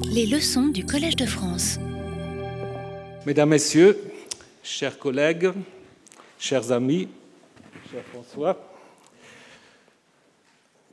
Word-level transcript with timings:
Les 0.00 0.26
leçons 0.26 0.68
du 0.68 0.86
Collège 0.86 1.16
de 1.16 1.26
France. 1.26 1.78
Mesdames, 3.26 3.50
Messieurs, 3.50 3.98
chers 4.62 4.98
collègues, 4.98 5.50
chers 6.38 6.72
amis, 6.72 7.08
cher 7.90 8.02
François, 8.12 8.58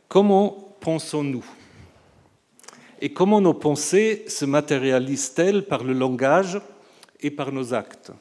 comment 0.07 0.73
pensons-nous 0.79 1.45
Et 2.99 3.13
comment 3.13 3.39
nos 3.39 3.53
pensées 3.53 4.25
se 4.27 4.45
matérialisent-elles 4.45 5.65
par 5.65 5.83
le 5.83 5.93
langage 5.93 6.59
et 7.21 7.31
par 7.31 7.51
nos 7.51 7.73
actes 7.73 8.11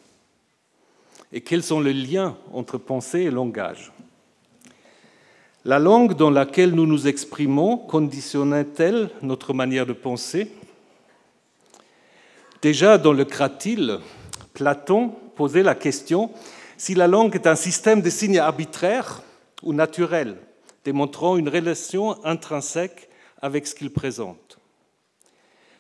Et 1.33 1.41
quels 1.41 1.63
sont 1.63 1.81
les 1.81 1.95
liens 1.95 2.37
entre 2.53 2.79
pensée 2.79 3.23
et 3.23 3.31
langage 3.31 3.93
La 5.65 5.79
langue 5.79 6.15
dans 6.15 6.31
laquelle 6.31 6.73
nous 6.73 6.87
nous 6.87 7.09
exprimons 7.09 7.77
conditionne-t-elle 7.77 9.11
notre 9.23 9.55
manière 9.55 9.87
de 9.87 9.93
penser 9.93 10.53
Déjà 12.61 12.99
dans 12.99 13.13
le 13.13 13.25
Cratyle, 13.25 14.01
Platon 14.53 15.11
posait 15.37 15.63
la 15.63 15.77
question 15.77 16.33
si 16.77 16.97
la 16.97 17.07
langue 17.07 17.37
est 17.37 17.47
un 17.47 17.55
système 17.55 18.03
de 18.03 18.11
signes 18.11 18.41
arbitraires 18.41 19.23
ou 19.63 19.73
naturels, 19.73 20.39
démontrant 20.85 21.37
une 21.37 21.49
relation 21.49 22.25
intrinsèque 22.25 23.09
avec 23.41 23.69
ce 23.69 23.77
qu'il 23.77 23.93
présente. 23.93 24.59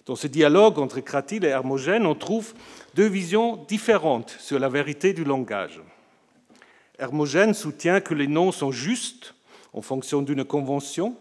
Dans 0.06 0.14
ce 0.14 0.28
dialogue 0.28 0.78
entre 0.78 1.00
Cratyle 1.00 1.44
et 1.44 1.48
Hermogène, 1.48 2.06
on 2.06 2.14
trouve 2.14 2.54
deux 2.94 3.08
visions 3.08 3.56
différentes 3.66 4.36
sur 4.38 4.60
la 4.60 4.68
vérité 4.68 5.12
du 5.12 5.24
langage. 5.24 5.82
Hermogène 7.00 7.54
soutient 7.54 8.00
que 8.00 8.14
les 8.14 8.28
noms 8.28 8.52
sont 8.52 8.70
justes 8.70 9.34
en 9.72 9.82
fonction 9.82 10.22
d'une 10.22 10.44
convention, 10.44 11.16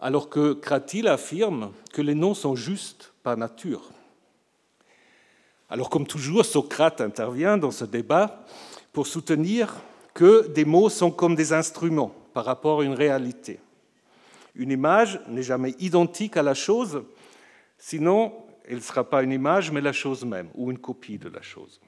alors 0.00 0.28
que 0.28 0.54
Cratyle 0.54 1.06
affirme 1.06 1.72
que 1.92 2.02
les 2.02 2.16
noms 2.16 2.34
sont 2.34 2.56
justes 2.56 3.12
par 3.22 3.36
nature. 3.36 3.92
Alors 5.70 5.88
comme 5.88 6.06
toujours, 6.06 6.44
Socrate 6.44 7.00
intervient 7.00 7.56
dans 7.56 7.70
ce 7.70 7.84
débat 7.84 8.44
pour 8.92 9.06
soutenir 9.06 9.76
que 10.14 10.48
des 10.48 10.64
mots 10.64 10.88
sont 10.88 11.12
comme 11.12 11.36
des 11.36 11.52
instruments 11.52 12.12
par 12.34 12.44
rapport 12.44 12.80
à 12.80 12.84
une 12.84 12.94
réalité. 12.94 13.60
Une 14.56 14.72
image 14.72 15.20
n'est 15.28 15.44
jamais 15.44 15.76
identique 15.78 16.36
à 16.36 16.42
la 16.42 16.54
chose, 16.54 17.04
sinon 17.78 18.32
elle 18.64 18.76
ne 18.76 18.80
sera 18.80 19.04
pas 19.04 19.22
une 19.22 19.32
image, 19.32 19.70
mais 19.70 19.80
la 19.80 19.92
chose 19.92 20.24
même, 20.24 20.48
ou 20.54 20.70
une 20.72 20.78
copie 20.78 21.18
de 21.18 21.28
la 21.28 21.40
chose. 21.40 21.80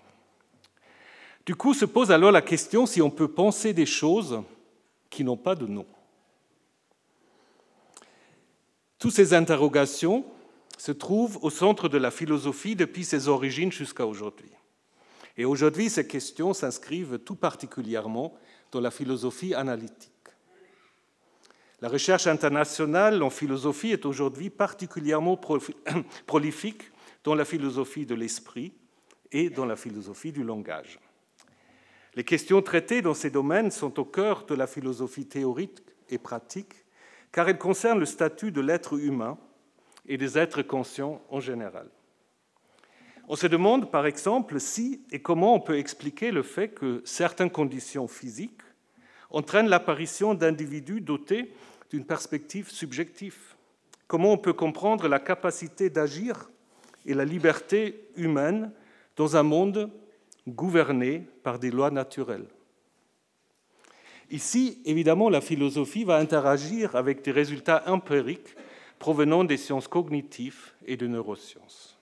Du 1.44 1.56
coup, 1.56 1.74
se 1.74 1.84
pose 1.84 2.12
alors 2.12 2.30
la 2.30 2.42
question 2.42 2.86
si 2.86 3.02
on 3.02 3.11
peut 3.11 3.28
penser 3.28 3.72
des 3.72 3.86
choses 3.86 4.42
qui 5.11 5.24
n'ont 5.24 5.36
pas 5.36 5.56
de 5.56 5.67
nom. 5.67 5.86
Toutes 8.98 9.12
ces 9.12 9.34
interrogations 9.34 10.24
se 10.78 10.92
trouve 10.92 11.38
au 11.42 11.50
centre 11.50 11.88
de 11.88 11.98
la 11.98 12.10
philosophie 12.10 12.76
depuis 12.76 13.04
ses 13.04 13.28
origines 13.28 13.72
jusqu'à 13.72 14.06
aujourd'hui. 14.06 14.50
Et 15.36 15.44
aujourd'hui, 15.44 15.88
ces 15.90 16.06
questions 16.06 16.52
s'inscrivent 16.52 17.18
tout 17.18 17.36
particulièrement 17.36 18.34
dans 18.70 18.80
la 18.80 18.90
philosophie 18.90 19.54
analytique. 19.54 20.10
La 21.80 21.88
recherche 21.88 22.26
internationale 22.26 23.22
en 23.22 23.30
philosophie 23.30 23.90
est 23.90 24.06
aujourd'hui 24.06 24.50
particulièrement 24.50 25.36
prolifique 26.26 26.82
dans 27.24 27.34
la 27.34 27.44
philosophie 27.44 28.06
de 28.06 28.14
l'esprit 28.14 28.72
et 29.32 29.50
dans 29.50 29.66
la 29.66 29.76
philosophie 29.76 30.32
du 30.32 30.44
langage. 30.44 31.00
Les 32.14 32.24
questions 32.24 32.60
traitées 32.60 33.00
dans 33.00 33.14
ces 33.14 33.30
domaines 33.30 33.70
sont 33.70 33.98
au 33.98 34.04
cœur 34.04 34.44
de 34.44 34.54
la 34.54 34.66
philosophie 34.66 35.26
théorique 35.26 35.78
et 36.10 36.18
pratique, 36.18 36.74
car 37.32 37.48
elles 37.48 37.58
concernent 37.58 38.00
le 38.00 38.06
statut 38.06 38.52
de 38.52 38.60
l'être 38.60 38.98
humain 38.98 39.38
et 40.06 40.17
des 40.17 40.39
êtres 40.39 40.62
conscients 40.62 41.22
en 41.31 41.41
général. 41.41 41.89
On 43.28 43.36
se 43.36 43.47
demande 43.47 43.91
par 43.91 44.06
exemple 44.06 44.58
si 44.61 45.03
et 45.11 45.22
comment 45.22 45.55
on 45.55 45.61
peut 45.61 45.78
expliquer 45.78 46.33
le 46.33 46.42
fait 46.42 46.69
que 46.69 47.03
certaines 47.05 47.50
conditions 47.50 48.08
physiques 48.08 48.62
entraînent 49.30 49.68
l'apparition 49.68 50.35
d'individus 50.35 51.01
dotés 51.01 51.52
d'une 51.91 52.05
perspective 52.05 52.70
subjective. 52.70 53.39
Comment 54.07 54.33
on 54.33 54.39
peut 54.39 54.52
comprendre 54.52 55.08
la 55.08 55.20
capacité 55.20 55.89
d'agir 55.89 56.51
et 57.07 57.14
la 57.14 57.24
liberté 57.24 58.08
humaine 58.17 58.73
dans 59.17 59.36
un 59.36 59.42
monde 59.42 59.91
gouverné 60.46 61.27
par 61.42 61.58
des 61.58 61.70
lois 61.70 61.91
naturelles? 61.91 62.46
Ici, 64.30 64.80
évidemment, 64.85 65.29
la 65.29 65.41
philosophie 65.41 66.05
va 66.05 66.17
interagir 66.17 66.96
avec 66.96 67.23
des 67.23 67.33
résultats 67.33 67.85
empiriques 67.86 68.57
provenant 69.02 69.42
des 69.42 69.57
sciences 69.57 69.89
cognitives 69.89 70.74
et 70.86 70.96
de 70.96 71.08
neurosciences. 71.08 71.98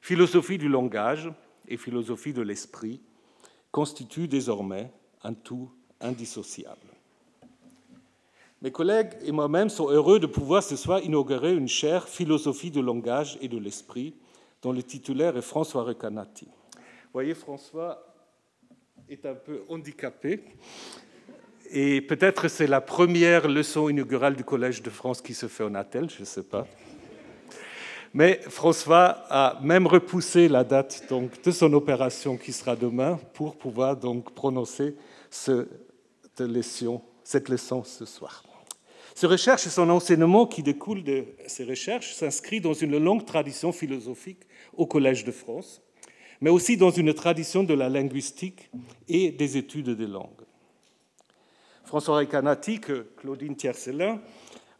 Philosophie 0.00 0.56
du 0.56 0.68
langage 0.68 1.32
et 1.66 1.76
philosophie 1.76 2.32
de 2.32 2.42
l'esprit 2.42 3.00
constituent 3.72 4.28
désormais 4.28 4.92
un 5.24 5.34
tout 5.34 5.68
indissociable. 6.00 6.86
Mes 8.62 8.70
collègues 8.70 9.14
et 9.24 9.32
moi-même 9.32 9.68
sont 9.68 9.88
heureux 9.88 10.20
de 10.20 10.28
pouvoir 10.28 10.62
ce 10.62 10.76
soir 10.76 11.02
inaugurer 11.02 11.56
une 11.56 11.66
chaire 11.66 12.08
philosophie 12.08 12.70
du 12.70 12.80
langage 12.80 13.36
et 13.40 13.48
de 13.48 13.58
l'esprit 13.58 14.14
dont 14.62 14.70
le 14.70 14.84
titulaire 14.84 15.36
est 15.36 15.42
François 15.42 15.82
Recanati. 15.82 16.46
Vous 16.46 17.12
voyez, 17.12 17.34
François 17.34 18.14
est 19.08 19.26
un 19.26 19.34
peu 19.34 19.64
handicapé 19.68 20.40
et 21.70 22.00
peut-être 22.00 22.48
c'est 22.48 22.66
la 22.66 22.80
première 22.80 23.48
leçon 23.48 23.88
inaugurale 23.88 24.36
du 24.36 24.44
Collège 24.44 24.82
de 24.82 24.90
France 24.90 25.20
qui 25.20 25.34
se 25.34 25.48
fait 25.48 25.64
en 25.64 25.74
attel, 25.74 26.08
je 26.10 26.20
ne 26.20 26.24
sais 26.24 26.42
pas. 26.42 26.66
Mais 28.14 28.40
François 28.48 29.24
a 29.28 29.60
même 29.62 29.86
repoussé 29.86 30.48
la 30.48 30.64
date 30.64 31.12
de 31.44 31.50
son 31.50 31.72
opération 31.74 32.36
qui 32.36 32.52
sera 32.52 32.74
demain 32.74 33.20
pour 33.34 33.56
pouvoir 33.56 33.96
donc 33.96 34.32
prononcer 34.34 34.96
cette 35.30 35.68
leçon, 36.40 37.02
cette 37.22 37.50
leçon 37.50 37.84
ce 37.84 38.06
soir. 38.06 38.42
Ses 39.14 39.26
recherches 39.26 39.66
et 39.66 39.70
son 39.70 39.90
enseignement 39.90 40.46
qui 40.46 40.62
découle 40.62 41.02
de 41.02 41.24
ces 41.46 41.64
recherches 41.64 42.14
s'inscrit 42.14 42.60
dans 42.60 42.72
une 42.72 42.98
longue 42.98 43.26
tradition 43.26 43.72
philosophique 43.72 44.46
au 44.74 44.86
Collège 44.86 45.24
de 45.24 45.32
France, 45.32 45.82
mais 46.40 46.50
aussi 46.50 46.76
dans 46.76 46.90
une 46.90 47.12
tradition 47.12 47.64
de 47.64 47.74
la 47.74 47.88
linguistique 47.88 48.70
et 49.08 49.32
des 49.32 49.56
études 49.56 49.90
des 49.90 50.06
langues. 50.06 50.47
François 51.88 52.18
Recanati, 52.18 52.80
que 52.80 53.06
Claudine 53.16 53.56
Tiercelin 53.56 54.20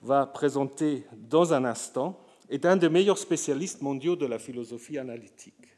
va 0.02 0.26
présenter 0.26 1.06
dans 1.16 1.54
un 1.54 1.64
instant, 1.64 2.20
est 2.50 2.66
un 2.66 2.76
des 2.76 2.90
meilleurs 2.90 3.16
spécialistes 3.16 3.80
mondiaux 3.80 4.14
de 4.14 4.26
la 4.26 4.38
philosophie 4.38 4.98
analytique. 4.98 5.74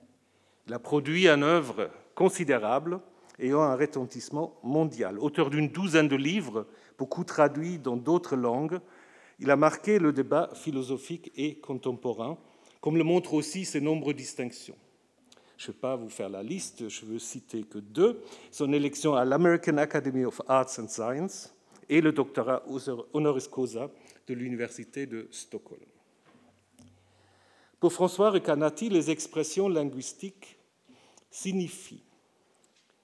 Il 0.66 0.74
a 0.74 0.80
produit 0.80 1.28
une 1.28 1.44
œuvre 1.44 1.88
considérable 2.16 2.98
ayant 3.38 3.62
un 3.62 3.76
retentissement 3.76 4.58
mondial. 4.64 5.20
Auteur 5.20 5.50
d'une 5.50 5.68
douzaine 5.68 6.08
de 6.08 6.16
livres, 6.16 6.66
beaucoup 6.98 7.22
traduits 7.22 7.78
dans 7.78 7.96
d'autres 7.96 8.34
langues, 8.34 8.80
il 9.38 9.52
a 9.52 9.56
marqué 9.56 10.00
le 10.00 10.12
débat 10.12 10.50
philosophique 10.54 11.30
et 11.36 11.60
contemporain, 11.60 12.38
comme 12.80 12.96
le 12.96 13.04
montrent 13.04 13.34
aussi 13.34 13.64
ses 13.64 13.80
nombreuses 13.80 14.16
distinctions. 14.16 14.76
Je 15.60 15.66
ne 15.68 15.72
vais 15.72 15.78
pas 15.78 15.94
vous 15.94 16.08
faire 16.08 16.30
la 16.30 16.42
liste, 16.42 16.88
je 16.88 17.04
veux 17.04 17.18
citer 17.18 17.64
que 17.64 17.76
deux. 17.76 18.22
Son 18.50 18.72
élection 18.72 19.14
à 19.14 19.26
l'American 19.26 19.76
Academy 19.76 20.24
of 20.24 20.40
Arts 20.48 20.78
and 20.78 20.88
Science 20.88 21.54
et 21.86 22.00
le 22.00 22.12
doctorat 22.12 22.62
honoris 23.12 23.46
causa 23.46 23.90
de 24.26 24.32
l'Université 24.32 25.04
de 25.04 25.28
Stockholm. 25.30 25.82
Pour 27.78 27.92
François 27.92 28.30
Recanati, 28.30 28.88
les 28.88 29.10
expressions 29.10 29.68
linguistiques 29.68 30.56
signifient. 31.30 32.04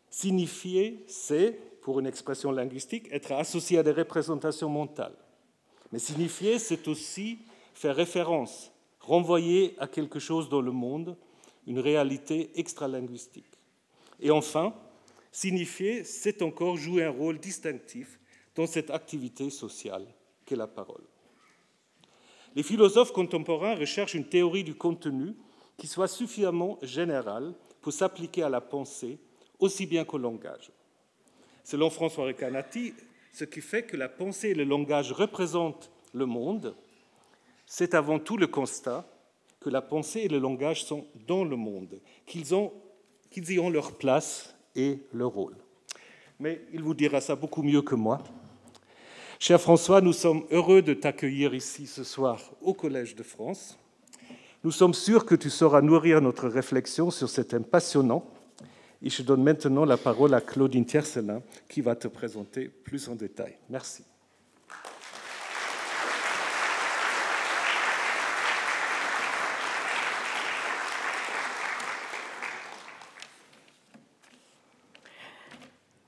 Signifier, 0.09 1.05
c'est, 1.09 1.61
pour 1.83 2.01
une 2.01 2.07
expression 2.07 2.53
linguistique, 2.53 3.07
être 3.13 3.33
associé 3.33 3.81
à 3.81 3.83
des 3.83 3.93
représentations 3.93 4.71
mentales. 4.71 5.19
Mais 5.93 5.99
signifier, 5.99 6.59
c'est 6.59 6.89
aussi 6.89 7.39
faire 7.75 7.95
référence, 7.95 8.73
renvoyer 9.01 9.75
à 9.79 9.87
quelque 9.87 10.19
chose 10.19 10.49
dans 10.49 10.63
le 10.63 10.73
monde 10.73 11.19
une 11.67 11.79
réalité 11.79 12.51
extralinguistique. 12.55 13.59
Et 14.21 14.31
enfin, 14.31 14.75
signifier, 15.33 16.05
c'est 16.05 16.43
encore 16.43 16.77
jouer 16.77 17.05
un 17.05 17.11
rôle 17.11 17.39
distinctif 17.39 18.19
dans 18.55 18.67
cette 18.67 18.91
activité 18.91 19.51
sociale 19.51 20.07
qu'est 20.45 20.57
la 20.57 20.67
parole. 20.67 21.05
Les 22.55 22.63
philosophes 22.63 23.13
contemporains 23.13 23.75
recherchent 23.75 24.15
une 24.15 24.29
théorie 24.29 24.65
du 24.65 24.75
contenu 24.75 25.35
qui 25.77 25.87
soit 25.87 26.09
suffisamment 26.09 26.79
générale 26.83 27.53
pour 27.83 27.93
s'appliquer 27.93 28.43
à 28.43 28.49
la 28.49 28.63
pensée 28.63 29.19
aussi 29.59 29.87
bien 29.87 30.05
qu'au 30.05 30.19
langage. 30.19 30.71
Selon 31.65 31.91
François 31.91 32.27
Recanati, 32.27 32.95
ce 33.33 33.45
qui 33.45 33.61
fait 33.61 33.83
que 33.83 33.97
la 33.97 34.09
pensée 34.09 34.51
et 34.51 34.55
le 34.55 34.65
langage 34.65 35.13
représentent 35.13 35.91
le 36.15 36.25
monde, 36.25 36.75
c'est 37.67 37.95
avant 37.95 38.19
tout 38.19 38.37
le 38.37 38.47
constat 38.47 39.07
que 39.67 39.71
la 39.71 39.83
pensée 39.83 40.21
et 40.21 40.29
le 40.29 40.39
langage 40.39 40.85
sont 40.85 41.09
dans 41.27 41.43
le 41.43 41.57
monde, 41.57 42.01
qu'ils, 42.25 42.53
y 42.53 43.59
ont 43.59 43.69
leur 43.69 43.99
place 43.99 44.55
et 44.77 45.01
leur 45.13 45.31
rôle. 45.31 45.57
Mais 46.39 46.61
il 46.73 46.85
vous 46.85 46.95
dira 46.95 47.21
ça 47.21 47.35
beaucoup 47.35 47.65
mieux 47.65 47.83
que 47.83 47.97
moi. 47.97 48.23
Cher 49.41 49.61
François, 49.61 50.01
nous 50.01 50.13
sommes 50.13 50.45
heureux 50.53 50.83
de 50.83 50.95
t'accueillir 50.95 51.53
ici 51.53 51.89
ce 51.89 52.05
soir 52.05 52.41
au 52.63 52.75
Collège 52.75 53.17
de 53.17 53.25
France. 53.25 53.77
Nous 54.63 54.71
sommes 54.71 54.95
sûrs 54.95 55.27
que 55.27 55.35
tu 55.35 55.51
sauras 55.51 55.83
nourrir 55.83 56.21
notre 56.21 56.47
réflexion 56.47 57.11
sur 57.11 57.29
ce 57.29 57.41
thème 57.41 57.65
passionnant. 57.65 58.25
Et 59.03 59.11
je 59.11 59.25
donne 59.25 59.43
maintenant 59.43 59.85
la 59.85 59.97
parole 59.97 60.35
à 60.35 60.41
Claudine 60.41 60.87
Tiercelin 60.87 61.43
qui 61.69 61.81
va 61.81 61.97
te 61.97 62.07
présenter 62.07 62.69
plus 62.69 63.09
en 63.09 63.17
détail. 63.17 63.59
Merci. 63.69 64.05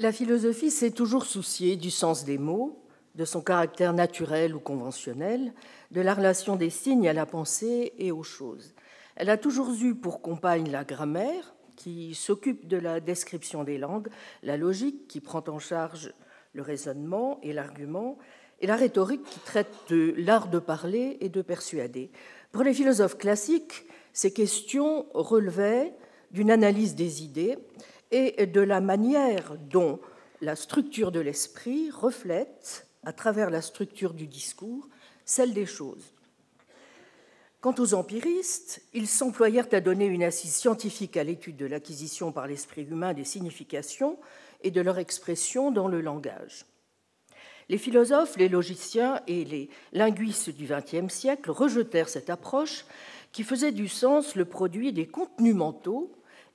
La 0.00 0.12
philosophie 0.12 0.70
s'est 0.70 0.92
toujours 0.92 1.26
souciée 1.26 1.74
du 1.74 1.90
sens 1.90 2.24
des 2.24 2.38
mots, 2.38 2.84
de 3.16 3.24
son 3.24 3.40
caractère 3.40 3.92
naturel 3.92 4.54
ou 4.54 4.60
conventionnel, 4.60 5.52
de 5.90 6.00
la 6.00 6.14
relation 6.14 6.54
des 6.54 6.70
signes 6.70 7.08
à 7.08 7.12
la 7.12 7.26
pensée 7.26 7.94
et 7.98 8.12
aux 8.12 8.22
choses. 8.22 8.74
Elle 9.16 9.28
a 9.28 9.36
toujours 9.36 9.72
eu 9.82 9.96
pour 9.96 10.22
compagne 10.22 10.70
la 10.70 10.84
grammaire, 10.84 11.52
qui 11.74 12.14
s'occupe 12.14 12.68
de 12.68 12.76
la 12.76 13.00
description 13.00 13.64
des 13.64 13.76
langues, 13.76 14.06
la 14.44 14.56
logique, 14.56 15.08
qui 15.08 15.20
prend 15.20 15.42
en 15.48 15.58
charge 15.58 16.14
le 16.52 16.62
raisonnement 16.62 17.40
et 17.42 17.52
l'argument, 17.52 18.18
et 18.60 18.68
la 18.68 18.76
rhétorique, 18.76 19.24
qui 19.24 19.40
traite 19.40 19.74
de 19.88 20.14
l'art 20.16 20.46
de 20.46 20.60
parler 20.60 21.18
et 21.20 21.28
de 21.28 21.42
persuader. 21.42 22.12
Pour 22.52 22.62
les 22.62 22.72
philosophes 22.72 23.18
classiques, 23.18 23.84
ces 24.12 24.32
questions 24.32 25.06
relevaient 25.12 25.92
d'une 26.30 26.52
analyse 26.52 26.94
des 26.94 27.24
idées 27.24 27.58
et 28.10 28.46
de 28.46 28.60
la 28.60 28.80
manière 28.80 29.56
dont 29.70 30.00
la 30.40 30.56
structure 30.56 31.12
de 31.12 31.20
l'esprit 31.20 31.90
reflète, 31.90 32.86
à 33.04 33.12
travers 33.12 33.50
la 33.50 33.62
structure 33.62 34.14
du 34.14 34.26
discours, 34.26 34.88
celle 35.24 35.52
des 35.52 35.66
choses. 35.66 36.14
Quant 37.60 37.74
aux 37.78 37.94
empiristes, 37.94 38.82
ils 38.94 39.08
s'employèrent 39.08 39.72
à 39.72 39.80
donner 39.80 40.06
une 40.06 40.22
assise 40.22 40.54
scientifique 40.54 41.16
à 41.16 41.24
l'étude 41.24 41.56
de 41.56 41.66
l'acquisition 41.66 42.30
par 42.30 42.46
l'esprit 42.46 42.84
humain 42.84 43.14
des 43.14 43.24
significations 43.24 44.16
et 44.62 44.70
de 44.70 44.80
leur 44.80 44.98
expression 44.98 45.72
dans 45.72 45.88
le 45.88 46.00
langage. 46.00 46.66
Les 47.68 47.78
philosophes, 47.78 48.36
les 48.36 48.48
logiciens 48.48 49.20
et 49.26 49.44
les 49.44 49.68
linguistes 49.92 50.50
du 50.50 50.66
XXe 50.66 51.12
siècle 51.12 51.50
rejetèrent 51.50 52.08
cette 52.08 52.30
approche 52.30 52.86
qui 53.32 53.42
faisait 53.42 53.72
du 53.72 53.88
sens 53.88 54.36
le 54.36 54.44
produit 54.44 54.92
des 54.92 55.06
contenus 55.06 55.54
mentaux 55.54 56.12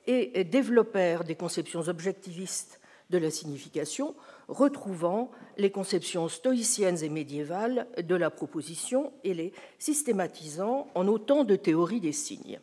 et 0.08 0.44
développèrent 0.44 1.24
des 1.24 1.36
conceptions 1.36 1.88
objectivistes 1.88 2.80
de 3.10 3.18
la 3.18 3.32
signification, 3.32 4.16
retrouvant 4.48 5.32
les 5.58 5.72
conceptions 5.72 6.28
stoïciennes 6.28 7.04
et 7.04 7.10
médiévales 7.10 7.88
de 8.02 8.16
la 8.16 8.30
proposition 8.30 9.14
et 9.24 9.34
les 9.34 9.54
systématisant 9.80 10.88
en 10.96 11.08
autant 11.08 11.44
de 11.44 11.56
théories 11.56 12.02
des 12.02 12.12
signes. 12.12 12.60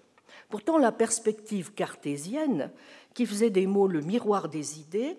Pourtant, 0.49 0.79
la 0.79 0.93
perspective 0.93 1.73
cartésienne, 1.73 2.71
qui 3.15 3.27
faisait 3.27 3.51
des 3.51 3.67
mots 3.67 3.87
le 3.87 4.01
miroir 4.01 4.49
des 4.49 4.81
idées, 4.81 5.17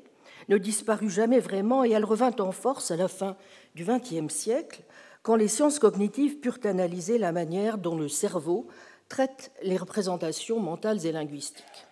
ne 0.49 0.57
disparut 0.57 1.09
jamais 1.09 1.39
vraiment 1.39 1.85
et 1.85 1.91
elle 1.91 2.05
revint 2.05 2.35
en 2.39 2.51
force 2.51 2.91
à 2.91 2.97
la 2.97 3.07
fin 3.07 3.37
du 3.75 3.85
XXe 3.85 4.33
siècle, 4.33 4.83
quand 5.23 5.35
les 5.35 5.47
sciences 5.47 5.79
cognitives 5.79 6.39
purent 6.39 6.59
analyser 6.63 7.17
la 7.17 7.31
manière 7.31 7.77
dont 7.77 7.95
le 7.95 8.09
cerveau 8.09 8.67
traite 9.07 9.51
les 9.61 9.77
représentations 9.77 10.59
mentales 10.59 11.05
et 11.05 11.11
linguistiques. 11.11 11.87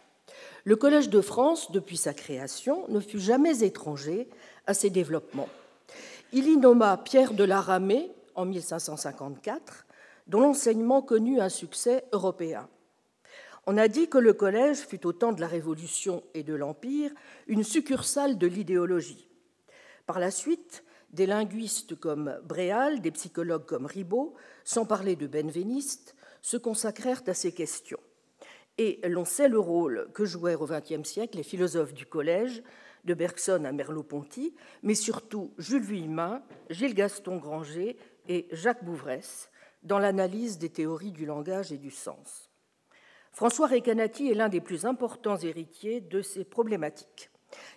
Le 0.66 0.76
Collège 0.76 1.10
de 1.10 1.22
France, 1.22 1.72
depuis 1.72 1.98
sa 1.98 2.14
création, 2.14 2.86
ne 2.90 3.00
fut 3.00 3.20
jamais 3.20 3.64
étranger 3.64 4.30
à 4.68 4.74
ces 4.74 4.90
développements. 4.90 5.50
Il 6.34 6.48
y 6.48 6.58
nomma 6.58 6.98
Pierre 6.98 7.34
de 7.34 7.44
la 7.44 7.62
Ramée 7.62 8.12
en 8.36 8.46
1554, 8.46 9.86
dont 10.28 10.42
l'enseignement 10.42 11.02
connut 11.02 11.40
un 11.40 11.50
succès 11.50 12.04
européen. 12.12 12.68
On 13.66 13.78
a 13.78 13.88
dit 13.88 14.10
que 14.10 14.18
le 14.18 14.34
collège 14.34 14.78
fut 14.78 15.06
au 15.06 15.14
temps 15.14 15.32
de 15.32 15.42
la 15.42 15.48
Révolution 15.48 16.24
et 16.34 16.44
de 16.44 16.54
l'Empire 16.54 17.12
une 17.48 17.64
succursale 17.64 18.38
de 18.38 18.48
l'idéologie. 18.48 19.28
Par 20.06 20.20
la 20.20 20.32
suite, 20.32 20.84
des 21.12 21.26
linguistes 21.26 21.96
comme 21.96 22.40
Bréal, 22.44 23.02
des 23.02 23.12
psychologues 23.12 23.66
comme 23.66 23.86
Ribot, 23.86 24.34
sans 24.64 24.86
parler 24.86 25.16
de 25.16 25.28
Benveniste, 25.28 26.16
se 26.42 26.58
consacrèrent 26.58 27.24
à 27.28 27.34
ces 27.34 27.52
questions. 27.52 28.00
Et 28.82 29.02
l'on 29.10 29.26
sait 29.26 29.50
le 29.50 29.60
rôle 29.60 30.08
que 30.14 30.24
jouèrent 30.24 30.62
au 30.62 30.66
XXe 30.66 31.04
siècle 31.04 31.36
les 31.36 31.44
philosophes 31.44 31.94
du 31.94 32.06
collège, 32.06 32.64
de 33.04 33.14
Bergson 33.14 33.66
à 33.66 33.74
Merleau-Ponty, 33.74 34.56
mais 34.84 34.96
surtout 34.96 35.54
Jules 35.58 35.84
Vuillemin, 35.84 36.42
Gilles 36.70 36.94
Gaston 36.94 37.40
Granger 37.40 37.98
et 38.30 38.48
Jacques 38.54 38.86
Bouvresse 38.86 39.50
dans 39.84 40.00
l'analyse 40.00 40.60
des 40.60 40.70
théories 40.70 41.12
du 41.12 41.26
langage 41.26 41.74
et 41.74 41.78
du 41.78 41.92
sens. 41.92 42.50
François 43.34 43.68
Recanati 43.68 44.32
est 44.32 44.34
l'un 44.34 44.48
des 44.48 44.62
plus 44.62 44.86
importants 44.86 45.38
héritiers 45.38 46.00
de 46.00 46.22
ces 46.22 46.46
problématiques. 46.46 47.32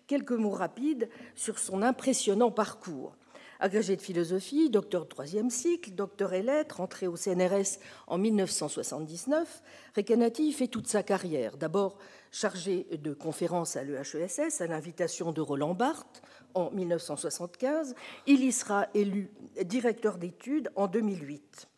Quelques 0.07 0.31
mots 0.31 0.51
rapides 0.51 1.09
sur 1.35 1.59
son 1.59 1.83
impressionnant 1.83 2.53
parcours. 2.53 3.17
Agrégé 3.62 3.94
de 3.94 4.03
philosophie, 4.03 4.70
docteur 4.70 5.05
de 5.05 5.09
troisième 5.09 5.49
cycle, 5.49 5.93
docteur 5.93 6.32
et 6.32 6.43
lettres, 6.43 6.81
entré 6.81 7.06
au 7.06 7.14
CNRS 7.14 7.79
en 8.09 8.19
1979, 8.19 9.62
Recanati 9.94 10.53
fait 10.53 10.67
toute 10.67 10.88
sa 10.88 11.05
carrière. 11.05 11.56
D'abord 11.56 11.97
chargé 12.32 12.88
de 12.91 13.14
conférences 13.14 13.76
à 13.76 13.85
l'EHESS 13.85 14.61
à 14.61 14.67
l'invitation 14.67 15.31
de 15.31 15.41
Roland 15.41 15.75
Barthes 15.75 16.23
en 16.55 16.73
1975. 16.73 17.94
Il 18.26 18.43
y 18.43 18.50
sera 18.50 18.88
élu 18.94 19.31
directeur 19.65 20.19
d'études 20.19 20.73
en 20.75 20.88
2008. 20.88 21.69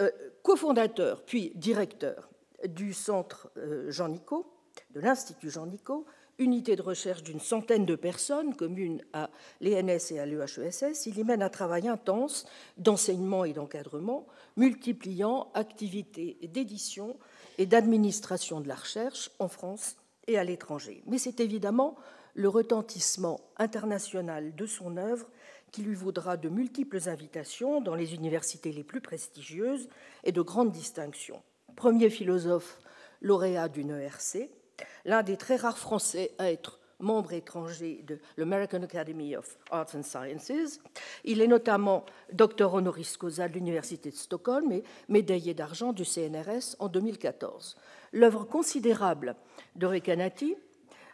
Euh, 0.00 0.10
cofondateur 0.42 1.22
puis 1.26 1.52
directeur 1.54 2.30
du 2.66 2.94
centre 2.94 3.50
euh, 3.58 3.90
Jean 3.90 4.08
Nicot, 4.08 4.50
de 4.94 5.00
l'Institut 5.00 5.50
Jean 5.50 5.66
Nicot, 5.66 6.06
unité 6.40 6.74
de 6.74 6.82
recherche 6.82 7.22
d'une 7.22 7.38
centaine 7.38 7.86
de 7.86 7.94
personnes 7.94 8.56
communes 8.56 9.02
à 9.12 9.30
l'ENS 9.60 10.10
et 10.10 10.18
à 10.18 10.26
l'EHESS, 10.26 11.06
il 11.06 11.18
y 11.18 11.24
mène 11.24 11.42
un 11.42 11.50
travail 11.50 11.86
intense 11.86 12.46
d'enseignement 12.78 13.44
et 13.44 13.52
d'encadrement, 13.52 14.26
multipliant 14.56 15.50
activités 15.54 16.38
d'édition 16.42 17.16
et 17.58 17.66
d'administration 17.66 18.60
de 18.60 18.68
la 18.68 18.74
recherche 18.74 19.30
en 19.38 19.48
France 19.48 19.96
et 20.26 20.38
à 20.38 20.44
l'étranger. 20.44 21.02
Mais 21.06 21.18
c'est 21.18 21.40
évidemment 21.40 21.96
le 22.34 22.48
retentissement 22.48 23.40
international 23.58 24.54
de 24.54 24.66
son 24.66 24.96
œuvre 24.96 25.28
qui 25.72 25.82
lui 25.82 25.94
vaudra 25.94 26.36
de 26.36 26.48
multiples 26.48 27.08
invitations 27.08 27.80
dans 27.80 27.94
les 27.94 28.14
universités 28.14 28.72
les 28.72 28.82
plus 28.82 29.00
prestigieuses 29.00 29.88
et 30.24 30.32
de 30.32 30.40
grandes 30.40 30.72
distinctions. 30.72 31.42
Premier 31.76 32.10
philosophe 32.10 32.80
lauréat 33.20 33.68
d'une 33.68 33.90
ERC, 33.90 34.48
l'un 35.04 35.22
des 35.22 35.36
très 35.36 35.56
rares 35.56 35.78
Français 35.78 36.32
à 36.38 36.50
être 36.50 36.80
membre 37.00 37.32
étranger 37.32 38.04
de 38.06 38.18
l'American 38.36 38.82
Academy 38.82 39.36
of 39.36 39.58
Arts 39.70 39.94
and 39.94 40.02
Sciences. 40.02 40.80
Il 41.24 41.40
est 41.40 41.46
notamment 41.46 42.04
docteur 42.32 42.74
honoris 42.74 43.16
causa 43.16 43.48
de 43.48 43.54
l'Université 43.54 44.10
de 44.10 44.16
Stockholm 44.16 44.70
et 44.72 44.84
médaillé 45.08 45.54
d'argent 45.54 45.92
du 45.92 46.04
CNRS 46.04 46.76
en 46.78 46.88
2014. 46.88 47.76
L'œuvre 48.12 48.44
considérable 48.44 49.36
de 49.76 49.86
Recanati, 49.86 50.56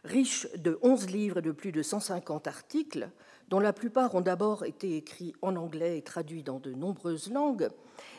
riche 0.04 0.46
de 0.56 0.78
11 0.82 1.10
livres 1.10 1.38
et 1.38 1.42
de 1.42 1.52
plus 1.52 1.72
de 1.72 1.82
150 1.82 2.46
articles, 2.46 3.08
dont 3.48 3.60
la 3.60 3.72
plupart 3.72 4.14
ont 4.14 4.20
d'abord 4.20 4.64
été 4.64 4.96
écrits 4.96 5.34
en 5.40 5.56
anglais 5.56 5.98
et 5.98 6.02
traduits 6.02 6.42
dans 6.42 6.58
de 6.58 6.72
nombreuses 6.72 7.30
langues, 7.30 7.68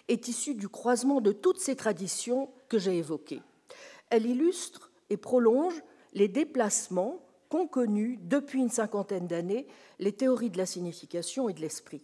est 0.07 0.27
issue 0.27 0.55
du 0.55 0.69
croisement 0.69 1.19
de 1.19 1.33
toutes 1.33 1.59
ces 1.59 1.75
traditions 1.75 2.49
que 2.69 2.79
j'ai 2.79 2.97
évoquées. 2.97 3.41
Elle 4.09 4.25
illustre 4.25 4.91
et 5.09 5.17
prolonge 5.17 5.81
les 6.13 6.27
déplacements 6.27 7.21
qu'ont 7.49 7.67
connus 7.67 8.19
depuis 8.21 8.59
une 8.59 8.69
cinquantaine 8.69 9.27
d'années 9.27 9.67
les 9.99 10.11
théories 10.11 10.49
de 10.49 10.57
la 10.57 10.65
signification 10.65 11.49
et 11.49 11.53
de 11.53 11.61
l'esprit. 11.61 12.03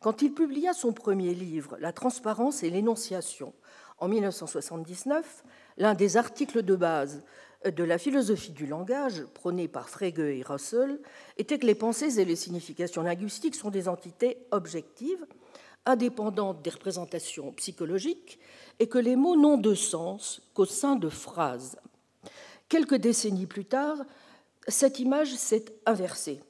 Quand 0.00 0.22
il 0.22 0.32
publia 0.32 0.72
son 0.72 0.92
premier 0.92 1.34
livre, 1.34 1.76
La 1.78 1.92
transparence 1.92 2.62
et 2.62 2.70
l'énonciation, 2.70 3.52
en 3.98 4.08
1979, 4.08 5.44
l'un 5.76 5.94
des 5.94 6.16
articles 6.16 6.62
de 6.62 6.74
base 6.74 7.22
de 7.64 7.84
la 7.84 7.98
philosophie 7.98 8.52
du 8.52 8.66
langage 8.66 9.22
prônée 9.34 9.68
par 9.68 9.90
Frege 9.90 10.18
et 10.18 10.42
Russell 10.42 10.98
était 11.36 11.58
que 11.58 11.66
les 11.66 11.74
pensées 11.74 12.18
et 12.18 12.24
les 12.24 12.36
significations 12.36 13.02
linguistiques 13.02 13.54
sont 13.54 13.70
des 13.70 13.88
entités 13.88 14.38
objectives, 14.50 15.26
indépendantes 15.84 16.62
des 16.62 16.70
représentations 16.70 17.52
psychologiques, 17.52 18.38
et 18.78 18.88
que 18.88 18.98
les 18.98 19.16
mots 19.16 19.36
n'ont 19.36 19.58
de 19.58 19.74
sens 19.74 20.40
qu'au 20.54 20.64
sein 20.64 20.96
de 20.96 21.10
phrases. 21.10 21.76
Quelques 22.68 22.96
décennies 22.96 23.46
plus 23.46 23.64
tard, 23.64 23.98
cette 24.68 24.98
image 24.98 25.34
s'est 25.34 25.64
inversée. 25.86 26.40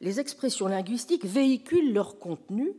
Les 0.00 0.20
expressions 0.20 0.66
linguistiques 0.66 1.24
véhiculent 1.24 1.92
leur 1.92 2.18
contenu 2.18 2.72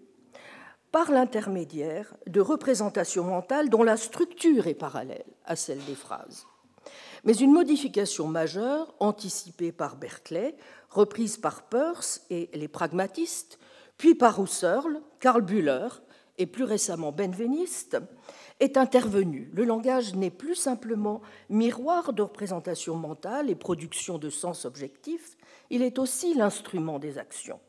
par 0.91 1.11
l'intermédiaire 1.11 2.15
de 2.27 2.39
représentations 2.39 3.23
mentales 3.23 3.69
dont 3.69 3.83
la 3.83 3.97
structure 3.97 4.67
est 4.67 4.75
parallèle 4.75 5.25
à 5.45 5.55
celle 5.55 5.83
des 5.85 5.95
phrases. 5.95 6.45
Mais 7.23 7.33
une 7.33 7.51
modification 7.51 8.27
majeure, 8.27 8.93
anticipée 8.99 9.71
par 9.71 9.95
Berkeley, 9.95 10.55
reprise 10.89 11.37
par 11.37 11.63
Peirce 11.63 12.21
et 12.29 12.49
les 12.53 12.67
pragmatistes, 12.67 13.57
puis 13.97 14.13
par 14.13 14.41
Husserl, 14.41 15.01
Karl 15.19 15.41
Bühler 15.41 15.87
et 16.37 16.45
plus 16.45 16.63
récemment 16.63 17.11
Benveniste, 17.11 17.97
est 18.59 18.77
intervenu. 18.77 19.49
Le 19.53 19.65
langage 19.65 20.15
n'est 20.15 20.29
plus 20.29 20.55
simplement 20.55 21.21
miroir 21.49 22.13
de 22.13 22.21
représentation 22.21 22.95
mentale 22.95 23.49
et 23.49 23.55
production 23.55 24.17
de 24.17 24.29
sens 24.29 24.65
objectifs, 24.65 25.37
il 25.69 25.81
est 25.81 25.99
aussi 25.99 26.33
l'instrument 26.33 26.99
des 26.99 27.17
actions. 27.17 27.59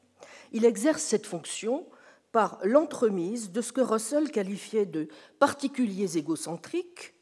Il 0.52 0.64
exerce 0.64 1.02
cette 1.02 1.26
fonction 1.26 1.86
par 2.32 2.58
l'entremise 2.62 3.50
de 3.50 3.60
ce 3.60 3.72
que 3.72 3.80
Russell 3.80 4.30
qualifiait 4.30 4.86
de 4.86 5.08
particuliers 5.38 6.18
égocentriques 6.18 7.14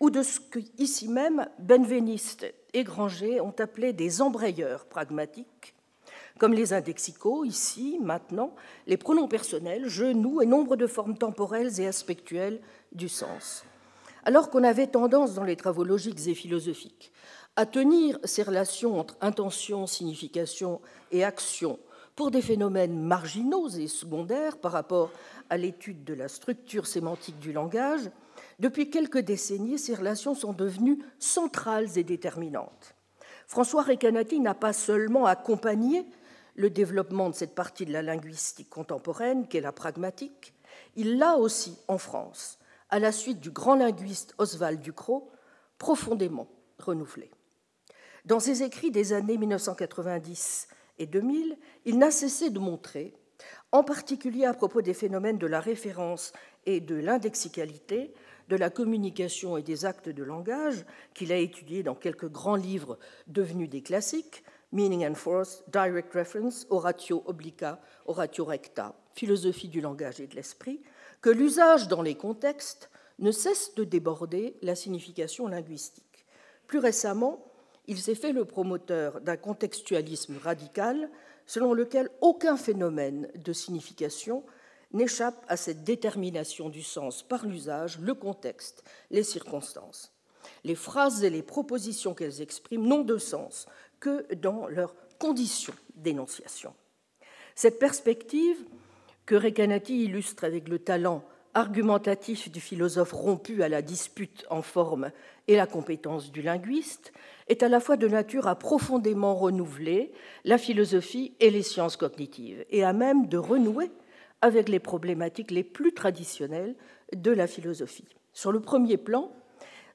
ou 0.00 0.10
de 0.10 0.22
ce 0.22 0.40
que, 0.40 0.60
ici 0.78 1.08
même, 1.08 1.48
Benveniste 1.58 2.46
et 2.72 2.84
Granger 2.84 3.40
ont 3.40 3.54
appelé 3.58 3.92
des 3.92 4.22
embrayeurs 4.22 4.86
pragmatiques, 4.86 5.74
comme 6.38 6.54
les 6.54 6.72
indexicaux, 6.72 7.44
ici, 7.44 7.98
maintenant, 8.00 8.54
les 8.86 8.96
pronoms 8.96 9.26
personnels, 9.26 9.88
je, 9.88 10.04
nous 10.04 10.40
et 10.40 10.46
nombre 10.46 10.76
de 10.76 10.86
formes 10.86 11.18
temporelles 11.18 11.80
et 11.80 11.86
aspectuelles 11.86 12.60
du 12.92 13.08
sens. 13.08 13.64
Alors 14.24 14.50
qu'on 14.50 14.64
avait 14.64 14.88
tendance 14.88 15.34
dans 15.34 15.44
les 15.44 15.56
travaux 15.56 15.84
logiques 15.84 16.26
et 16.26 16.34
philosophiques 16.34 17.12
à 17.56 17.66
tenir 17.66 18.18
ces 18.24 18.42
relations 18.42 18.98
entre 18.98 19.16
intention, 19.20 19.86
signification 19.86 20.80
et 21.10 21.24
action 21.24 21.78
pour 22.14 22.30
des 22.30 22.42
phénomènes 22.42 23.00
marginaux 23.00 23.68
et 23.68 23.88
secondaires 23.88 24.58
par 24.58 24.72
rapport 24.72 25.10
à 25.50 25.56
l'étude 25.56 26.04
de 26.04 26.14
la 26.14 26.28
structure 26.28 26.86
sémantique 26.86 27.38
du 27.38 27.52
langage, 27.52 28.10
depuis 28.58 28.90
quelques 28.90 29.20
décennies, 29.20 29.78
ces 29.78 29.94
relations 29.94 30.34
sont 30.34 30.52
devenues 30.52 30.98
centrales 31.18 31.96
et 31.96 32.04
déterminantes. 32.04 32.94
François 33.46 33.82
Recanati 33.82 34.40
n'a 34.40 34.54
pas 34.54 34.72
seulement 34.72 35.26
accompagné 35.26 36.06
le 36.56 36.70
développement 36.70 37.30
de 37.30 37.34
cette 37.34 37.54
partie 37.54 37.86
de 37.86 37.92
la 37.92 38.02
linguistique 38.02 38.68
contemporaine 38.68 39.46
qu'est 39.46 39.60
la 39.60 39.72
pragmatique, 39.72 40.54
il 40.96 41.18
l'a 41.18 41.36
aussi, 41.36 41.78
en 41.86 41.98
France, 41.98 42.57
à 42.90 42.98
la 42.98 43.12
suite 43.12 43.40
du 43.40 43.50
grand 43.50 43.74
linguiste 43.74 44.34
Oswald 44.38 44.80
Ducrot, 44.80 45.30
profondément 45.78 46.48
renouvelé. 46.78 47.30
Dans 48.24 48.40
ses 48.40 48.62
écrits 48.62 48.90
des 48.90 49.12
années 49.12 49.38
1990 49.38 50.68
et 50.98 51.06
2000, 51.06 51.56
il 51.84 51.98
n'a 51.98 52.10
cessé 52.10 52.50
de 52.50 52.58
montrer, 52.58 53.14
en 53.72 53.84
particulier 53.84 54.44
à 54.44 54.54
propos 54.54 54.82
des 54.82 54.94
phénomènes 54.94 55.38
de 55.38 55.46
la 55.46 55.60
référence 55.60 56.32
et 56.66 56.80
de 56.80 56.96
l'indexicalité, 56.96 58.12
de 58.48 58.56
la 58.56 58.70
communication 58.70 59.56
et 59.56 59.62
des 59.62 59.84
actes 59.84 60.08
de 60.08 60.22
langage, 60.22 60.84
qu'il 61.14 61.32
a 61.32 61.36
étudiés 61.36 61.82
dans 61.82 61.94
quelques 61.94 62.28
grands 62.28 62.56
livres 62.56 62.98
devenus 63.26 63.68
des 63.68 63.82
classiques, 63.82 64.42
Meaning 64.72 65.06
and 65.06 65.14
Force, 65.14 65.62
Direct 65.68 66.12
Reference, 66.12 66.66
Oratio 66.70 67.22
Obliqua, 67.26 67.80
Oratio 68.06 68.44
Recta, 68.44 68.94
Philosophie 69.14 69.68
du 69.68 69.80
langage 69.80 70.20
et 70.20 70.26
de 70.26 70.34
l'esprit, 70.34 70.80
que 71.20 71.30
l'usage 71.30 71.88
dans 71.88 72.02
les 72.02 72.14
contextes 72.14 72.90
ne 73.18 73.32
cesse 73.32 73.74
de 73.74 73.84
déborder 73.84 74.56
la 74.62 74.74
signification 74.74 75.48
linguistique. 75.48 76.26
Plus 76.66 76.78
récemment, 76.78 77.44
il 77.86 77.98
s'est 77.98 78.14
fait 78.14 78.32
le 78.32 78.44
promoteur 78.44 79.20
d'un 79.20 79.36
contextualisme 79.36 80.36
radical 80.36 81.10
selon 81.46 81.72
lequel 81.72 82.10
aucun 82.20 82.56
phénomène 82.56 83.28
de 83.34 83.52
signification 83.52 84.44
n'échappe 84.92 85.44
à 85.48 85.56
cette 85.56 85.84
détermination 85.84 86.68
du 86.68 86.82
sens 86.82 87.22
par 87.22 87.46
l'usage, 87.46 87.98
le 87.98 88.14
contexte, 88.14 88.84
les 89.10 89.22
circonstances. 89.22 90.12
Les 90.64 90.74
phrases 90.74 91.24
et 91.24 91.30
les 91.30 91.42
propositions 91.42 92.14
qu'elles 92.14 92.42
expriment 92.42 92.86
n'ont 92.86 93.04
de 93.04 93.18
sens 93.18 93.66
que 94.00 94.32
dans 94.34 94.66
leurs 94.68 94.94
conditions 95.18 95.74
d'énonciation. 95.94 96.74
Cette 97.54 97.78
perspective, 97.78 98.58
que 99.28 99.34
Recanati 99.34 100.04
illustre 100.04 100.44
avec 100.44 100.68
le 100.70 100.78
talent 100.78 101.22
argumentatif 101.52 102.50
du 102.50 102.60
philosophe 102.60 103.12
rompu 103.12 103.62
à 103.62 103.68
la 103.68 103.82
dispute 103.82 104.46
en 104.48 104.62
forme 104.62 105.10
et 105.48 105.56
la 105.56 105.66
compétence 105.66 106.32
du 106.32 106.40
linguiste, 106.40 107.12
est 107.48 107.62
à 107.62 107.68
la 107.68 107.78
fois 107.78 107.98
de 107.98 108.08
nature 108.08 108.46
à 108.46 108.58
profondément 108.58 109.34
renouveler 109.34 110.12
la 110.46 110.56
philosophie 110.56 111.34
et 111.40 111.50
les 111.50 111.62
sciences 111.62 111.98
cognitives, 111.98 112.64
et 112.70 112.84
à 112.84 112.94
même 112.94 113.26
de 113.26 113.36
renouer 113.36 113.90
avec 114.40 114.70
les 114.70 114.78
problématiques 114.78 115.50
les 115.50 115.64
plus 115.64 115.92
traditionnelles 115.92 116.74
de 117.14 117.30
la 117.30 117.46
philosophie. 117.46 118.08
Sur 118.32 118.50
le 118.50 118.60
premier 118.60 118.96
plan, 118.96 119.30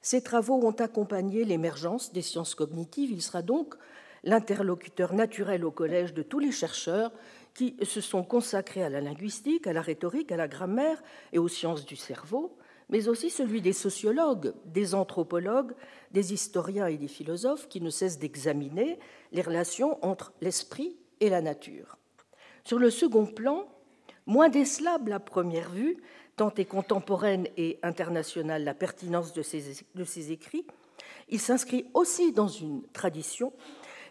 ces 0.00 0.22
travaux 0.22 0.64
ont 0.64 0.76
accompagné 0.78 1.44
l'émergence 1.44 2.12
des 2.12 2.22
sciences 2.22 2.54
cognitives. 2.54 3.10
Il 3.10 3.22
sera 3.22 3.42
donc 3.42 3.74
l'interlocuteur 4.22 5.12
naturel 5.12 5.64
au 5.64 5.72
collège 5.72 6.14
de 6.14 6.22
tous 6.22 6.38
les 6.38 6.52
chercheurs 6.52 7.10
qui 7.54 7.76
se 7.82 8.00
sont 8.00 8.24
consacrés 8.24 8.82
à 8.82 8.88
la 8.88 9.00
linguistique, 9.00 9.66
à 9.66 9.72
la 9.72 9.82
rhétorique, 9.82 10.32
à 10.32 10.36
la 10.36 10.48
grammaire 10.48 11.02
et 11.32 11.38
aux 11.38 11.48
sciences 11.48 11.86
du 11.86 11.96
cerveau, 11.96 12.56
mais 12.88 13.08
aussi 13.08 13.30
celui 13.30 13.62
des 13.62 13.72
sociologues, 13.72 14.52
des 14.66 14.94
anthropologues, 14.94 15.72
des 16.10 16.32
historiens 16.32 16.86
et 16.86 16.98
des 16.98 17.08
philosophes 17.08 17.68
qui 17.68 17.80
ne 17.80 17.90
cessent 17.90 18.18
d'examiner 18.18 18.98
les 19.32 19.42
relations 19.42 20.04
entre 20.04 20.32
l'esprit 20.40 20.96
et 21.20 21.30
la 21.30 21.40
nature. 21.40 21.96
Sur 22.64 22.78
le 22.78 22.90
second 22.90 23.26
plan, 23.26 23.66
moins 24.26 24.48
décelable 24.48 25.12
à 25.12 25.20
première 25.20 25.70
vue, 25.70 25.98
tant 26.36 26.52
est 26.54 26.64
contemporaine 26.64 27.46
et 27.56 27.78
internationale 27.82 28.64
la 28.64 28.74
pertinence 28.74 29.32
de 29.32 29.42
ses, 29.42 30.32
écrits, 30.32 30.66
il 31.28 31.40
s'inscrit 31.40 31.86
aussi 31.94 32.32
dans 32.32 32.48
une 32.48 32.82
tradition 32.92 33.52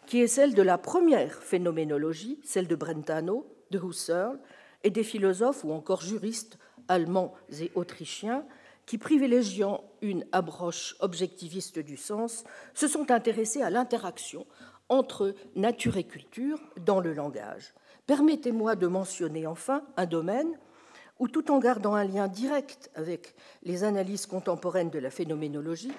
qui 0.05 0.21
est 0.21 0.27
celle 0.27 0.53
de 0.53 0.61
la 0.61 0.77
première 0.77 1.41
phénoménologie, 1.41 2.39
celle 2.43 2.67
de 2.67 2.75
Brentano, 2.75 3.47
de 3.71 3.79
Husserl 3.79 4.39
et 4.83 4.89
des 4.89 5.03
philosophes 5.03 5.63
ou 5.63 5.71
encore 5.71 6.01
juristes 6.01 6.57
allemands 6.87 7.33
et 7.59 7.71
autrichiens 7.75 8.45
qui, 8.85 8.97
privilégiant 8.97 9.83
une 10.01 10.25
approche 10.31 10.95
objectiviste 10.99 11.79
du 11.79 11.97
sens, 11.97 12.43
se 12.73 12.87
sont 12.87 13.11
intéressés 13.11 13.61
à 13.61 13.69
l'interaction 13.69 14.45
entre 14.89 15.33
nature 15.55 15.97
et 15.97 16.03
culture 16.03 16.59
dans 16.85 16.99
le 16.99 17.13
langage. 17.13 17.73
Permettez-moi 18.05 18.75
de 18.75 18.87
mentionner 18.87 19.47
enfin 19.47 19.83
un 19.95 20.05
domaine 20.05 20.59
où, 21.19 21.29
tout 21.29 21.51
en 21.51 21.59
gardant 21.59 21.93
un 21.95 22.03
lien 22.03 22.27
direct 22.27 22.91
avec 22.95 23.33
les 23.63 23.85
analyses 23.85 24.25
contemporaines 24.25 24.89
de 24.89 24.99
la 24.99 25.09
phénoménologie, 25.09 25.93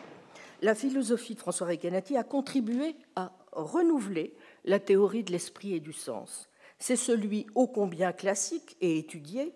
la 0.60 0.74
philosophie 0.74 1.34
de 1.34 1.40
François 1.40 1.66
Recanati 1.66 2.16
a 2.16 2.24
contribué 2.24 2.96
à 3.16 3.32
renouveler 3.54 4.34
la 4.64 4.78
théorie 4.78 5.24
de 5.24 5.32
l'esprit 5.32 5.74
et 5.74 5.80
du 5.80 5.92
sens. 5.92 6.48
C'est 6.78 6.96
celui 6.96 7.46
ô 7.54 7.66
combien 7.66 8.12
classique 8.12 8.76
et 8.80 8.98
étudié 8.98 9.52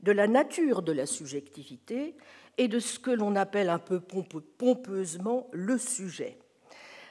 de 0.00 0.12
la 0.12 0.26
nature 0.26 0.82
de 0.82 0.92
la 0.92 1.06
subjectivité 1.06 2.16
et 2.58 2.68
de 2.68 2.78
ce 2.78 2.98
que 2.98 3.10
l'on 3.10 3.36
appelle 3.36 3.70
un 3.70 3.78
peu 3.78 4.00
pompeusement 4.00 5.48
le 5.52 5.78
sujet. 5.78 6.38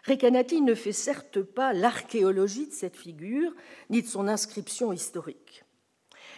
Recanati 0.07 0.61
ne 0.61 0.73
fait 0.73 0.91
certes 0.91 1.41
pas 1.41 1.73
l'archéologie 1.73 2.67
de 2.67 2.73
cette 2.73 2.97
figure, 2.97 3.53
ni 3.89 4.01
de 4.01 4.07
son 4.07 4.27
inscription 4.27 4.91
historique. 4.91 5.63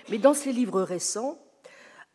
Mais 0.10 0.18
dans 0.18 0.34
ses 0.34 0.52
livres 0.52 0.82
récents, 0.82 1.40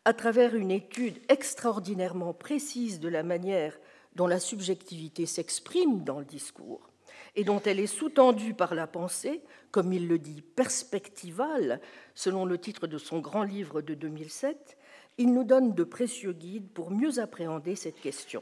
à 0.05 0.13
travers 0.13 0.55
une 0.55 0.71
étude 0.71 1.19
extraordinairement 1.27 2.33
précise 2.33 2.99
de 2.99 3.09
la 3.09 3.23
manière 3.23 3.77
dont 4.15 4.27
la 4.27 4.39
subjectivité 4.39 5.25
s'exprime 5.25 6.03
dans 6.03 6.19
le 6.19 6.25
discours 6.25 6.89
et 7.35 7.43
dont 7.43 7.61
elle 7.65 7.79
est 7.79 7.87
sous-tendue 7.87 8.53
par 8.53 8.75
la 8.75 8.87
pensée, 8.87 9.41
comme 9.71 9.93
il 9.93 10.07
le 10.07 10.17
dit, 10.17 10.41
perspectivale, 10.41 11.81
selon 12.15 12.45
le 12.45 12.57
titre 12.57 12.87
de 12.87 12.97
son 12.97 13.19
grand 13.19 13.43
livre 13.43 13.81
de 13.81 13.93
2007, 13.93 14.77
il 15.17 15.33
nous 15.33 15.43
donne 15.43 15.73
de 15.73 15.83
précieux 15.83 16.33
guides 16.33 16.69
pour 16.69 16.91
mieux 16.91 17.19
appréhender 17.19 17.75
cette 17.75 17.99
question. 17.99 18.41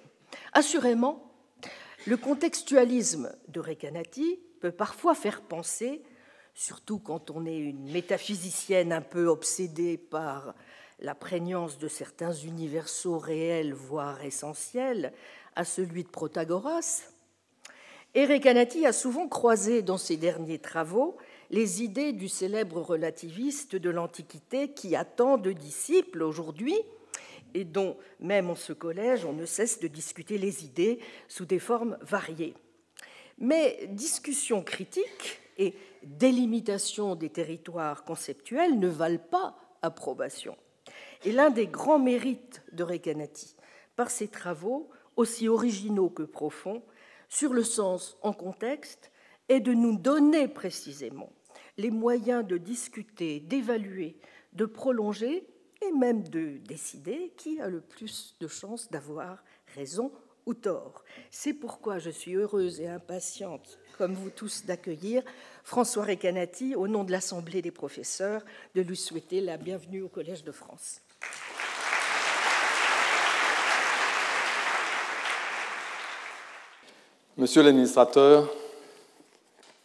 Assurément, 0.53 1.31
le 2.05 2.17
contextualisme 2.17 3.35
de 3.47 3.59
Recanati 3.59 4.39
peut 4.61 4.71
parfois 4.71 5.15
faire 5.15 5.41
penser, 5.41 6.03
surtout 6.53 6.99
quand 6.99 7.31
on 7.31 7.45
est 7.45 7.57
une 7.57 7.91
métaphysicienne 7.91 8.93
un 8.93 9.01
peu 9.01 9.27
obsédée 9.27 9.97
par 9.97 10.53
la 10.99 11.15
prégnance 11.15 11.77
de 11.77 11.87
certains 11.87 12.33
universaux 12.33 13.19
réels, 13.19 13.73
voire 13.73 14.23
essentiels, 14.23 15.13
à 15.55 15.63
celui 15.63 16.03
de 16.03 16.09
Protagoras. 16.09 17.03
Et 18.17 18.25
Recanati 18.25 18.87
a 18.87 18.93
souvent 18.93 19.27
croisé 19.27 19.83
dans 19.83 19.99
ses 19.99 20.17
derniers 20.17 20.57
travaux 20.57 21.17
les 21.51 21.83
idées 21.83 22.13
du 22.13 22.27
célèbre 22.29 22.81
relativiste 22.81 23.75
de 23.75 23.91
l'Antiquité 23.91 24.69
qui 24.69 24.95
a 24.95 25.05
tant 25.05 25.37
de 25.37 25.51
disciples 25.51 26.23
aujourd'hui 26.23 26.75
et 27.53 27.63
dont, 27.63 27.95
même 28.19 28.49
en 28.49 28.55
ce 28.55 28.73
collège, 28.73 29.23
on 29.23 29.33
ne 29.33 29.45
cesse 29.45 29.79
de 29.79 29.87
discuter 29.87 30.39
les 30.39 30.65
idées 30.65 30.97
sous 31.27 31.45
des 31.45 31.59
formes 31.59 31.95
variées. 32.01 32.55
Mais 33.37 33.87
discussion 33.91 34.63
critique 34.63 35.39
et 35.59 35.75
délimitation 36.01 37.13
des 37.13 37.29
territoires 37.29 38.03
conceptuels 38.03 38.79
ne 38.79 38.87
valent 38.87 39.19
pas 39.29 39.55
approbation. 39.83 40.57
Et 41.23 41.31
l'un 41.31 41.51
des 41.51 41.67
grands 41.67 41.99
mérites 41.99 42.63
de 42.71 42.83
Recanati, 42.83 43.55
par 43.95 44.09
ses 44.09 44.27
travaux, 44.27 44.89
aussi 45.17 45.47
originaux 45.47 46.09
que 46.09 46.23
profonds, 46.23 46.81
sur 47.29 47.53
le 47.53 47.63
sens 47.63 48.17
en 48.21 48.33
contexte, 48.33 49.11
est 49.49 49.59
de 49.59 49.73
nous 49.73 49.97
donner 49.97 50.47
précisément 50.47 51.31
les 51.77 51.91
moyens 51.91 52.45
de 52.45 52.57
discuter, 52.57 53.39
d'évaluer, 53.39 54.17
de 54.53 54.65
prolonger 54.65 55.47
et 55.81 55.91
même 55.91 56.27
de 56.27 56.57
décider 56.57 57.33
qui 57.37 57.61
a 57.61 57.69
le 57.69 57.81
plus 57.81 58.35
de 58.39 58.47
chances 58.47 58.89
d'avoir 58.89 59.43
raison 59.75 60.11
ou 60.45 60.53
tort. 60.53 61.03
C'est 61.29 61.53
pourquoi 61.53 61.99
je 61.99 62.09
suis 62.09 62.33
heureuse 62.33 62.79
et 62.79 62.87
impatiente, 62.87 63.79
comme 63.97 64.13
vous 64.13 64.29
tous, 64.29 64.65
d'accueillir 64.65 65.23
François 65.63 66.05
Recanati 66.05 66.73
au 66.73 66.87
nom 66.87 67.03
de 67.03 67.11
l'Assemblée 67.11 67.61
des 67.61 67.71
professeurs, 67.71 68.43
de 68.73 68.81
lui 68.81 68.97
souhaiter 68.97 69.41
la 69.41 69.57
bienvenue 69.57 70.01
au 70.01 70.09
Collège 70.09 70.43
de 70.43 70.51
France. 70.51 71.01
Monsieur 77.39 77.61
l'administrateur, 77.61 78.51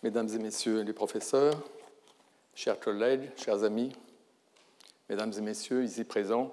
mesdames 0.03 0.31
et 0.35 0.39
messieurs 0.39 0.81
les 0.81 0.95
professeurs, 0.95 1.53
chers 2.55 2.81
collègues, 2.81 3.29
chers 3.37 3.63
amis, 3.63 3.93
mesdames 5.11 5.35
et 5.37 5.41
messieurs 5.43 5.85
ici 5.85 6.05
présents, 6.05 6.51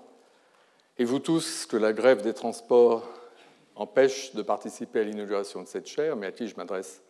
et 0.97 1.05
vous 1.05 1.19
tous 1.19 1.65
que 1.65 1.77
la 1.77 1.93
grève 1.93 2.21
des 2.21 2.33
transports 2.33 3.07
empêche 3.77 4.35
de 4.35 4.41
participer 4.41 4.99
à 4.99 5.03
l'inauguration 5.03 5.63
de 5.63 5.69
cette 5.69 5.87
chaire, 5.87 6.17
mais 6.17 6.27
à 6.27 6.31
qui 6.33 6.49
je 6.49 6.57
m'adresse 6.57 7.01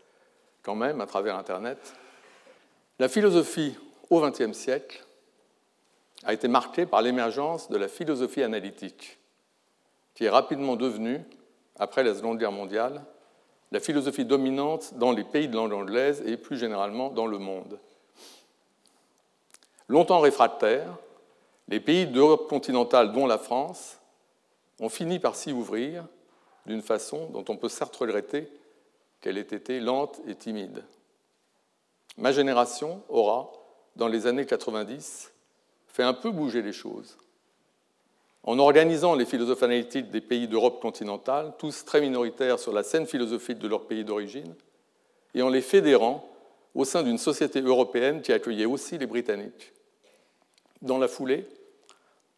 quand 0.61 0.75
même 0.75 1.01
à 1.01 1.07
travers 1.07 1.35
Internet, 1.35 1.95
la 2.99 3.09
philosophie 3.09 3.75
au 4.11 4.21
XXe 4.21 4.55
siècle 4.55 5.03
a 6.25 6.33
été 6.35 6.47
marquée 6.47 6.85
par 6.85 7.01
l'émergence 7.01 7.71
de 7.71 7.77
la 7.77 7.87
philosophie 7.87 8.43
analytique, 8.43 9.17
qui 10.13 10.25
est 10.25 10.29
rapidement 10.29 10.75
devenue, 10.75 11.21
après 11.79 12.03
la 12.03 12.13
Seconde 12.13 12.37
Guerre 12.37 12.51
mondiale, 12.51 13.03
la 13.71 13.79
philosophie 13.79 14.25
dominante 14.25 14.95
dans 14.95 15.11
les 15.11 15.23
pays 15.23 15.47
de 15.47 15.55
langue 15.55 15.73
anglaise 15.73 16.23
et 16.25 16.37
plus 16.37 16.57
généralement 16.57 17.09
dans 17.09 17.27
le 17.27 17.37
monde. 17.37 17.79
Longtemps 19.87 20.19
réfractaires, 20.19 20.97
les 21.67 21.79
pays 21.79 22.07
d'Europe 22.07 22.49
continentale, 22.49 23.11
dont 23.11 23.27
la 23.27 23.37
France, 23.37 23.99
ont 24.79 24.89
fini 24.89 25.19
par 25.19 25.35
s'y 25.35 25.51
ouvrir 25.51 26.05
d'une 26.65 26.81
façon 26.81 27.27
dont 27.27 27.45
on 27.47 27.57
peut 27.57 27.69
certes 27.69 27.95
regretter 27.95 28.49
qu'elle 29.21 29.37
ait 29.37 29.41
été 29.41 29.79
lente 29.79 30.19
et 30.27 30.35
timide. 30.35 30.83
Ma 32.17 32.31
génération 32.31 33.03
aura, 33.09 33.51
dans 33.95 34.07
les 34.07 34.27
années 34.27 34.45
90, 34.45 35.31
fait 35.87 36.03
un 36.03 36.13
peu 36.13 36.31
bouger 36.31 36.61
les 36.61 36.73
choses. 36.73 37.17
En 38.43 38.57
organisant 38.57 39.15
les 39.15 39.25
philosophes 39.25 39.63
analytiques 39.63 40.09
des 40.11 40.21
pays 40.21 40.47
d'Europe 40.47 40.81
continentale, 40.81 41.53
tous 41.57 41.85
très 41.85 42.01
minoritaires 42.01 42.59
sur 42.59 42.73
la 42.73 42.83
scène 42.83 43.05
philosophique 43.05 43.59
de 43.59 43.67
leur 43.67 43.85
pays 43.85 44.05
d'origine, 44.05 44.55
et 45.33 45.41
en 45.41 45.49
les 45.49 45.61
fédérant 45.61 46.27
au 46.73 46.85
sein 46.85 47.03
d'une 47.03 47.17
société 47.17 47.61
européenne 47.61 48.21
qui 48.21 48.31
accueillait 48.31 48.65
aussi 48.65 48.97
les 48.97 49.07
Britanniques. 49.07 49.73
Dans 50.81 50.97
la 50.97 51.07
foulée, 51.07 51.47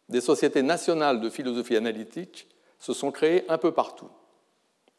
des 0.08 0.20
sociétés 0.20 0.62
nationales 0.62 1.20
de 1.20 1.30
philosophie 1.30 1.76
analytique 1.76 2.48
se 2.78 2.92
sont 2.92 3.12
créées 3.12 3.44
un 3.48 3.58
peu 3.58 3.72
partout 3.72 4.10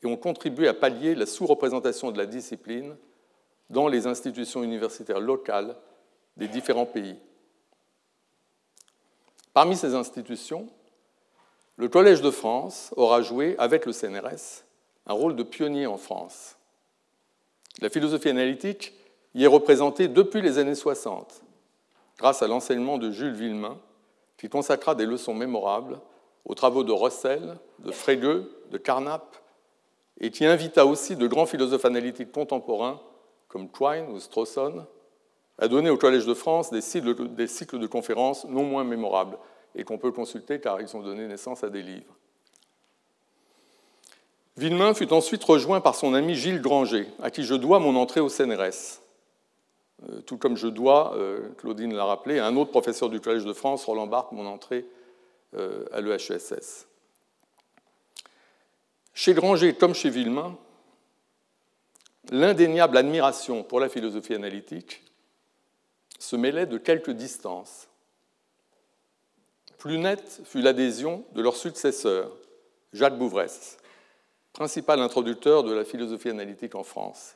et 0.01 0.07
ont 0.07 0.17
contribué 0.17 0.67
à 0.67 0.73
pallier 0.73 1.15
la 1.15 1.25
sous-représentation 1.25 2.11
de 2.11 2.17
la 2.17 2.25
discipline 2.25 2.95
dans 3.69 3.87
les 3.87 4.07
institutions 4.07 4.63
universitaires 4.63 5.19
locales 5.19 5.75
des 6.37 6.47
différents 6.47 6.85
pays. 6.85 7.17
Parmi 9.53 9.75
ces 9.75 9.93
institutions, 9.93 10.67
le 11.77 11.89
Collège 11.89 12.21
de 12.21 12.31
France 12.31 12.93
aura 12.95 13.21
joué, 13.21 13.55
avec 13.57 13.85
le 13.85 13.93
CNRS, 13.93 14.63
un 15.07 15.13
rôle 15.13 15.35
de 15.35 15.43
pionnier 15.43 15.87
en 15.87 15.97
France. 15.97 16.57
La 17.81 17.89
philosophie 17.89 18.29
analytique 18.29 18.93
y 19.33 19.43
est 19.43 19.47
représentée 19.47 20.07
depuis 20.07 20.41
les 20.41 20.59
années 20.59 20.75
60, 20.75 21.41
grâce 22.17 22.43
à 22.43 22.47
l'enseignement 22.47 22.97
de 22.97 23.09
Jules 23.09 23.33
Villemain, 23.33 23.79
qui 24.37 24.49
consacra 24.49 24.93
des 24.93 25.05
leçons 25.05 25.33
mémorables 25.33 25.99
aux 26.45 26.53
travaux 26.53 26.83
de 26.83 26.91
Russell, 26.91 27.57
de 27.79 27.91
Frege, 27.91 28.43
de 28.69 28.77
Carnap, 28.77 29.35
et 30.19 30.29
qui 30.29 30.45
invita 30.45 30.85
aussi 30.85 31.15
de 31.15 31.27
grands 31.27 31.45
philosophes 31.47 31.85
analytiques 31.85 32.31
contemporains, 32.31 33.01
comme 33.47 33.69
Quine 33.69 34.09
ou 34.11 34.19
Strawson, 34.19 34.85
à 35.57 35.67
donner 35.67 35.89
au 35.89 35.97
Collège 35.97 36.25
de 36.25 36.33
France 36.33 36.69
des 36.71 36.81
cycles, 36.81 37.33
des 37.33 37.47
cycles 37.47 37.79
de 37.79 37.87
conférences 37.87 38.45
non 38.45 38.63
moins 38.63 38.83
mémorables, 38.83 39.37
et 39.75 39.83
qu'on 39.83 39.97
peut 39.97 40.11
consulter 40.11 40.59
car 40.59 40.81
ils 40.81 40.95
ont 40.95 41.01
donné 41.01 41.27
naissance 41.27 41.63
à 41.63 41.69
des 41.69 41.81
livres. 41.81 42.15
Villemain 44.55 44.93
fut 44.93 45.11
ensuite 45.13 45.43
rejoint 45.43 45.81
par 45.81 45.95
son 45.95 46.13
ami 46.13 46.35
Gilles 46.35 46.61
Granger, 46.61 47.07
à 47.21 47.31
qui 47.31 47.43
je 47.43 47.55
dois 47.55 47.79
mon 47.79 47.95
entrée 47.95 48.19
au 48.19 48.29
CNRS. 48.29 49.01
Euh, 50.09 50.21
tout 50.21 50.37
comme 50.37 50.57
je 50.57 50.67
dois, 50.67 51.15
euh, 51.15 51.49
Claudine 51.57 51.93
l'a 51.93 52.05
rappelé, 52.05 52.39
à 52.39 52.45
un 52.45 52.55
autre 52.55 52.71
professeur 52.71 53.09
du 53.09 53.19
Collège 53.19 53.45
de 53.45 53.53
France, 53.53 53.85
Roland 53.85 54.07
Barthes, 54.07 54.31
mon 54.31 54.45
entrée 54.45 54.85
euh, 55.55 55.85
à 55.91 56.01
l'EHESS. 56.01 56.87
Chez 59.15 59.33
Granger 59.33 59.73
comme 59.73 59.93
chez 59.93 60.09
Villemain, 60.09 60.55
l'indéniable 62.31 62.97
admiration 62.97 63.63
pour 63.63 63.79
la 63.79 63.89
philosophie 63.89 64.33
analytique 64.35 65.03
se 66.19 66.35
mêlait 66.35 66.65
de 66.65 66.77
quelques 66.77 67.11
distances. 67.11 67.87
Plus 69.83 69.97
nette 69.97 70.39
fut 70.45 70.61
l'adhésion 70.61 71.25
de 71.33 71.41
leur 71.41 71.57
successeur, 71.57 72.31
Jacques 72.93 73.17
Bouvresse, 73.17 73.77
principal 74.53 75.01
introducteur 75.01 75.65
de 75.65 75.73
la 75.73 75.83
philosophie 75.83 76.29
analytique 76.29 76.75
en 76.75 76.85
France, 76.85 77.35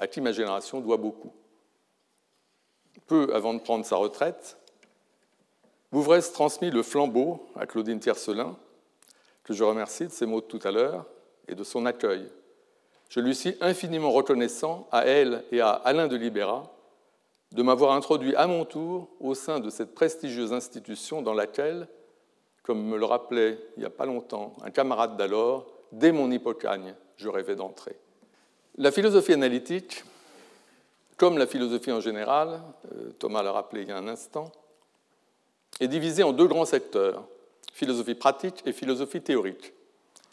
à 0.00 0.06
qui 0.06 0.22
ma 0.22 0.32
génération 0.32 0.80
doit 0.80 0.96
beaucoup 0.96 1.34
peu 3.06 3.34
avant 3.34 3.52
de 3.52 3.58
prendre 3.58 3.84
sa 3.84 3.96
retraite, 3.96 4.56
Bouvresse 5.92 6.32
transmit 6.32 6.70
le 6.70 6.82
flambeau 6.82 7.46
à 7.54 7.66
Claudine 7.66 8.00
Tiercelin, 8.00 8.56
que 9.42 9.52
je 9.52 9.62
remercie 9.62 10.06
de 10.06 10.10
ses 10.10 10.24
mots 10.24 10.40
de 10.40 10.46
tout 10.46 10.60
à 10.64 10.70
l'heure 10.70 11.04
et 11.48 11.54
de 11.54 11.64
son 11.64 11.84
accueil. 11.84 12.30
Je 13.10 13.20
lui 13.20 13.34
suis 13.34 13.58
infiniment 13.60 14.10
reconnaissant 14.10 14.88
à 14.90 15.04
elle 15.04 15.44
et 15.52 15.60
à 15.60 15.72
Alain 15.72 16.08
de 16.08 16.16
Libéra 16.16 16.73
de 17.54 17.62
m'avoir 17.62 17.92
introduit 17.92 18.34
à 18.34 18.46
mon 18.46 18.64
tour 18.64 19.08
au 19.20 19.34
sein 19.34 19.60
de 19.60 19.70
cette 19.70 19.94
prestigieuse 19.94 20.52
institution 20.52 21.22
dans 21.22 21.34
laquelle, 21.34 21.88
comme 22.64 22.84
me 22.84 22.98
le 22.98 23.04
rappelait 23.04 23.58
il 23.76 23.80
n'y 23.80 23.86
a 23.86 23.90
pas 23.90 24.06
longtemps 24.06 24.54
un 24.62 24.70
camarade 24.70 25.16
d'alors, 25.16 25.66
dès 25.92 26.12
mon 26.12 26.30
hypocagne, 26.30 26.94
je 27.16 27.28
rêvais 27.28 27.54
d'entrer. 27.54 27.96
La 28.76 28.90
philosophie 28.90 29.32
analytique 29.32 30.04
comme 31.16 31.38
la 31.38 31.46
philosophie 31.46 31.92
en 31.92 32.00
général, 32.00 32.60
euh, 32.92 33.10
Thomas 33.20 33.44
l'a 33.44 33.52
rappelé 33.52 33.82
il 33.82 33.88
y 33.88 33.92
a 33.92 33.96
un 33.96 34.08
instant, 34.08 34.50
est 35.78 35.86
divisée 35.86 36.24
en 36.24 36.32
deux 36.32 36.48
grands 36.48 36.64
secteurs, 36.64 37.24
philosophie 37.72 38.16
pratique 38.16 38.62
et 38.66 38.72
philosophie 38.72 39.20
théorique. 39.20 39.72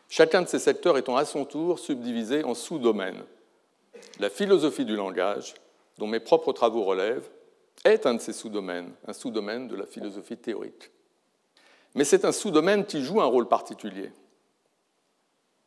Chacun 0.09 0.41
de 0.41 0.47
ces 0.47 0.59
secteurs 0.59 0.97
étant 0.97 1.15
à 1.15 1.25
son 1.25 1.45
tour 1.45 1.77
subdivisé 1.77 2.43
en 2.43 2.55
sous-domaines. 2.55 3.23
La 4.19 4.29
philosophie 4.29 4.85
du 4.85 4.95
langage, 4.95 5.53
dont 5.97 6.07
mes 6.07 6.19
propres 6.19 6.53
travaux 6.53 6.83
relèvent, 6.83 7.29
est 7.83 8.05
un 8.05 8.15
de 8.15 8.21
ces 8.21 8.33
sous-domaines, 8.33 8.91
un 9.07 9.13
sous-domaine 9.13 9.67
de 9.67 9.75
la 9.75 9.85
philosophie 9.85 10.37
théorique. 10.37 10.91
Mais 11.95 12.03
c'est 12.03 12.25
un 12.25 12.31
sous-domaine 12.31 12.85
qui 12.85 13.03
joue 13.03 13.21
un 13.21 13.25
rôle 13.25 13.47
particulier. 13.47 14.11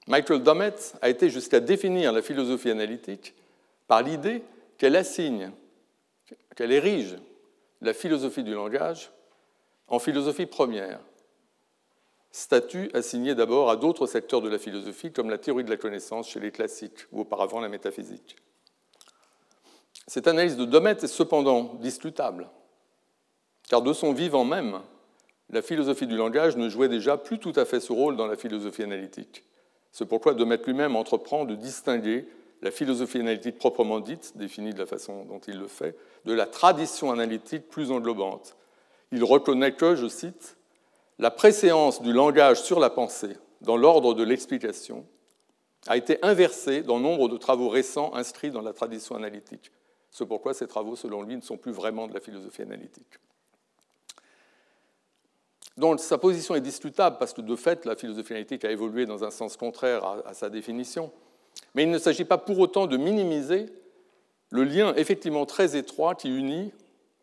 Michael 0.07 0.43
Dummett 0.43 0.95
a 1.03 1.09
été 1.09 1.31
jusqu'à 1.31 1.61
définir 1.61 2.13
la 2.13 2.23
philosophie 2.23 2.71
analytique 2.71 3.35
par 3.87 4.03
l'idée 4.03 4.43
qu'elle 4.79 4.97
assigne, 4.97 5.51
qu'elle 6.57 6.73
érige 6.73 7.17
la 7.81 7.95
philosophie 7.95 8.43
du 8.43 8.55
langage 8.55 9.11
en 9.89 9.99
philosophie 9.99 10.47
première, 10.47 11.01
statut 12.31 12.91
assigné 12.95 13.35
d'abord 13.35 13.71
à 13.71 13.77
d'autres 13.77 14.07
secteurs 14.07 14.41
de 14.41 14.49
la 14.49 14.59
philosophie, 14.59 15.13
comme 15.13 15.31
la 15.31 15.39
théorie 15.39 15.65
de 15.65 15.71
la 15.71 15.77
connaissance 15.77 16.29
chez 16.29 16.41
les 16.41 16.51
classiques, 16.51 17.07
ou 17.13 17.21
auparavant 17.21 17.61
la 17.61 17.69
métaphysique. 17.69 18.37
Cette 20.07 20.29
analyse 20.29 20.57
de 20.57 20.65
Domet 20.67 20.97
est 21.03 21.07
cependant 21.07 21.75
discutable, 21.81 22.49
car 23.69 23.81
de 23.81 23.93
son 23.93 24.13
vivant 24.13 24.45
même, 24.45 24.81
la 25.51 25.63
philosophie 25.63 26.07
du 26.07 26.17
langage 26.17 26.57
ne 26.57 26.69
jouait 26.69 26.89
déjà 26.89 27.17
plus 27.17 27.39
tout 27.39 27.53
à 27.57 27.65
fait 27.65 27.81
ce 27.81 27.93
rôle 27.93 28.17
dans 28.17 28.27
la 28.27 28.37
philosophie 28.37 28.83
analytique. 28.83 29.45
C'est 29.93 30.07
pourquoi 30.07 30.35
Domet 30.35 30.59
lui-même 30.67 30.97
entreprend 30.97 31.45
de 31.45 31.55
distinguer 31.55 32.29
la 32.61 32.71
philosophie 32.71 33.21
analytique 33.21 33.59
proprement 33.59 34.01
dite, 34.01 34.37
définie 34.37 34.75
de 34.75 34.79
la 34.79 34.87
façon 34.87 35.25
dont 35.25 35.41
il 35.47 35.59
le 35.59 35.69
fait, 35.69 35.97
de 36.25 36.33
la 36.33 36.47
tradition 36.47 37.11
analytique 37.11 37.69
plus 37.69 37.91
englobante. 37.91 38.57
Il 39.13 39.25
reconnaît 39.25 39.75
que, 39.75 39.95
je 39.95 40.09
cite, 40.09 40.57
la 41.19 41.31
préséance 41.31 42.03
du 42.03 42.13
langage 42.13 42.61
sur 42.63 42.81
la 42.81 42.91
pensée 42.91 43.37
dans 43.61 43.77
l'ordre 43.77 44.15
de 44.15 44.25
l'explication 44.25 45.07
a 45.87 45.97
été 45.97 46.19
inversée 46.23 46.83
dans 46.83 46.99
nombre 46.99 47.29
de 47.29 47.37
travaux 47.37 47.69
récents 47.69 48.15
inscrits 48.15 48.51
dans 48.51 48.63
la 48.63 48.73
tradition 48.73 49.15
analytique. 49.15 49.71
C'est 50.15 50.27
pourquoi 50.27 50.55
ces 50.55 50.69
travaux, 50.69 50.95
selon 50.95 51.23
lui, 51.23 51.35
ne 51.35 51.41
sont 51.41 51.57
plus 51.57 51.73
vraiment 51.73 52.07
de 52.07 52.15
la 52.15 52.21
philosophie 52.21 52.63
analytique. 52.63 53.19
Donc 55.77 55.99
sa 55.99 56.19
position 56.19 56.55
est 56.55 56.61
discutable 56.61 57.17
parce 57.19 57.33
que 57.33 57.41
de 57.41 57.57
fait, 57.57 57.85
la 57.85 57.97
philosophie 57.97 58.33
analytique 58.33 58.65
a 58.65 58.71
évolué 58.71 59.07
dans 59.07 59.25
un 59.25 59.33
sens 59.33 59.57
contraire 59.57 60.05
à, 60.25 60.33
sa 60.33 60.51
définition. 60.51 61.11
Mais 61.75 61.83
il 61.83 61.91
ne 61.91 61.99
s'agit 61.99 62.25
pas 62.25 62.39
pour 62.39 62.61
autant 62.61 62.87
de 62.87 62.97
minimiser 62.97 63.67
le 64.51 64.63
lien 64.63 64.95
effectivement 64.95 65.47
très 65.47 65.77
étroit 65.77 66.15
qui 66.15 66.29
unit 66.29 66.73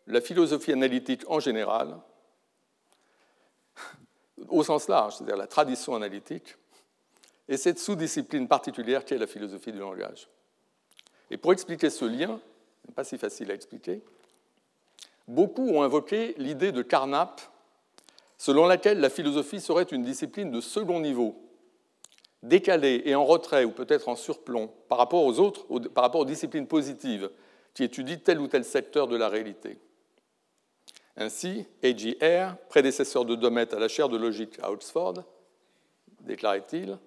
la 0.06 0.20
philosophie 0.20 0.72
analytique 0.72 1.22
en 1.28 1.40
général, 1.40 1.96
au 4.48 4.62
sens 4.62 4.86
large, 4.88 5.16
c'est-à-dire 5.16 5.38
la 5.38 5.46
tradition 5.46 5.94
analytique, 5.94 6.58
et 7.48 7.56
cette 7.56 7.78
sous-discipline 7.78 8.48
particulière 8.48 9.06
qui 9.06 9.14
est 9.14 9.18
la 9.18 9.26
philosophie 9.26 9.72
du 9.72 9.78
langage. 9.78 10.28
Et 11.30 11.38
pour 11.38 11.54
expliquer 11.54 11.88
ce 11.88 12.04
lien, 12.04 12.38
pas 12.94 13.04
si 13.04 13.18
facile 13.18 13.50
à 13.50 13.54
expliquer, 13.54 14.02
beaucoup 15.28 15.68
ont 15.68 15.82
invoqué 15.82 16.34
l'idée 16.38 16.72
de 16.72 16.82
Carnap, 16.82 17.40
selon 18.38 18.66
laquelle 18.66 19.00
la 19.00 19.10
philosophie 19.10 19.60
serait 19.60 19.84
une 19.84 20.02
discipline 20.02 20.50
de 20.50 20.60
second 20.60 21.00
niveau, 21.00 21.36
décalée 22.42 23.02
et 23.04 23.14
en 23.14 23.24
retrait 23.24 23.64
ou 23.64 23.70
peut-être 23.70 24.08
en 24.08 24.16
surplomb 24.16 24.68
par 24.88 24.98
rapport 24.98 25.24
aux 25.24 25.38
autres, 25.38 25.66
par 25.90 26.04
rapport 26.04 26.22
aux 26.22 26.26
disciplines 26.26 26.66
positives 26.66 27.30
qui 27.72 27.84
étudient 27.84 28.18
tel 28.18 28.40
ou 28.40 28.48
tel 28.48 28.64
secteur 28.64 29.06
de 29.06 29.16
la 29.16 29.28
réalité. 29.28 29.78
Ainsi, 31.16 31.66
A.G. 31.82 32.16
Hare, 32.20 32.56
prédécesseur 32.68 33.24
de 33.24 33.34
Domet 33.34 33.72
à 33.74 33.78
la 33.78 33.88
chaire 33.88 34.08
de 34.08 34.16
logique 34.16 34.58
à 34.62 34.72
Oxford, 34.72 35.22
déclarait-il 36.20 36.98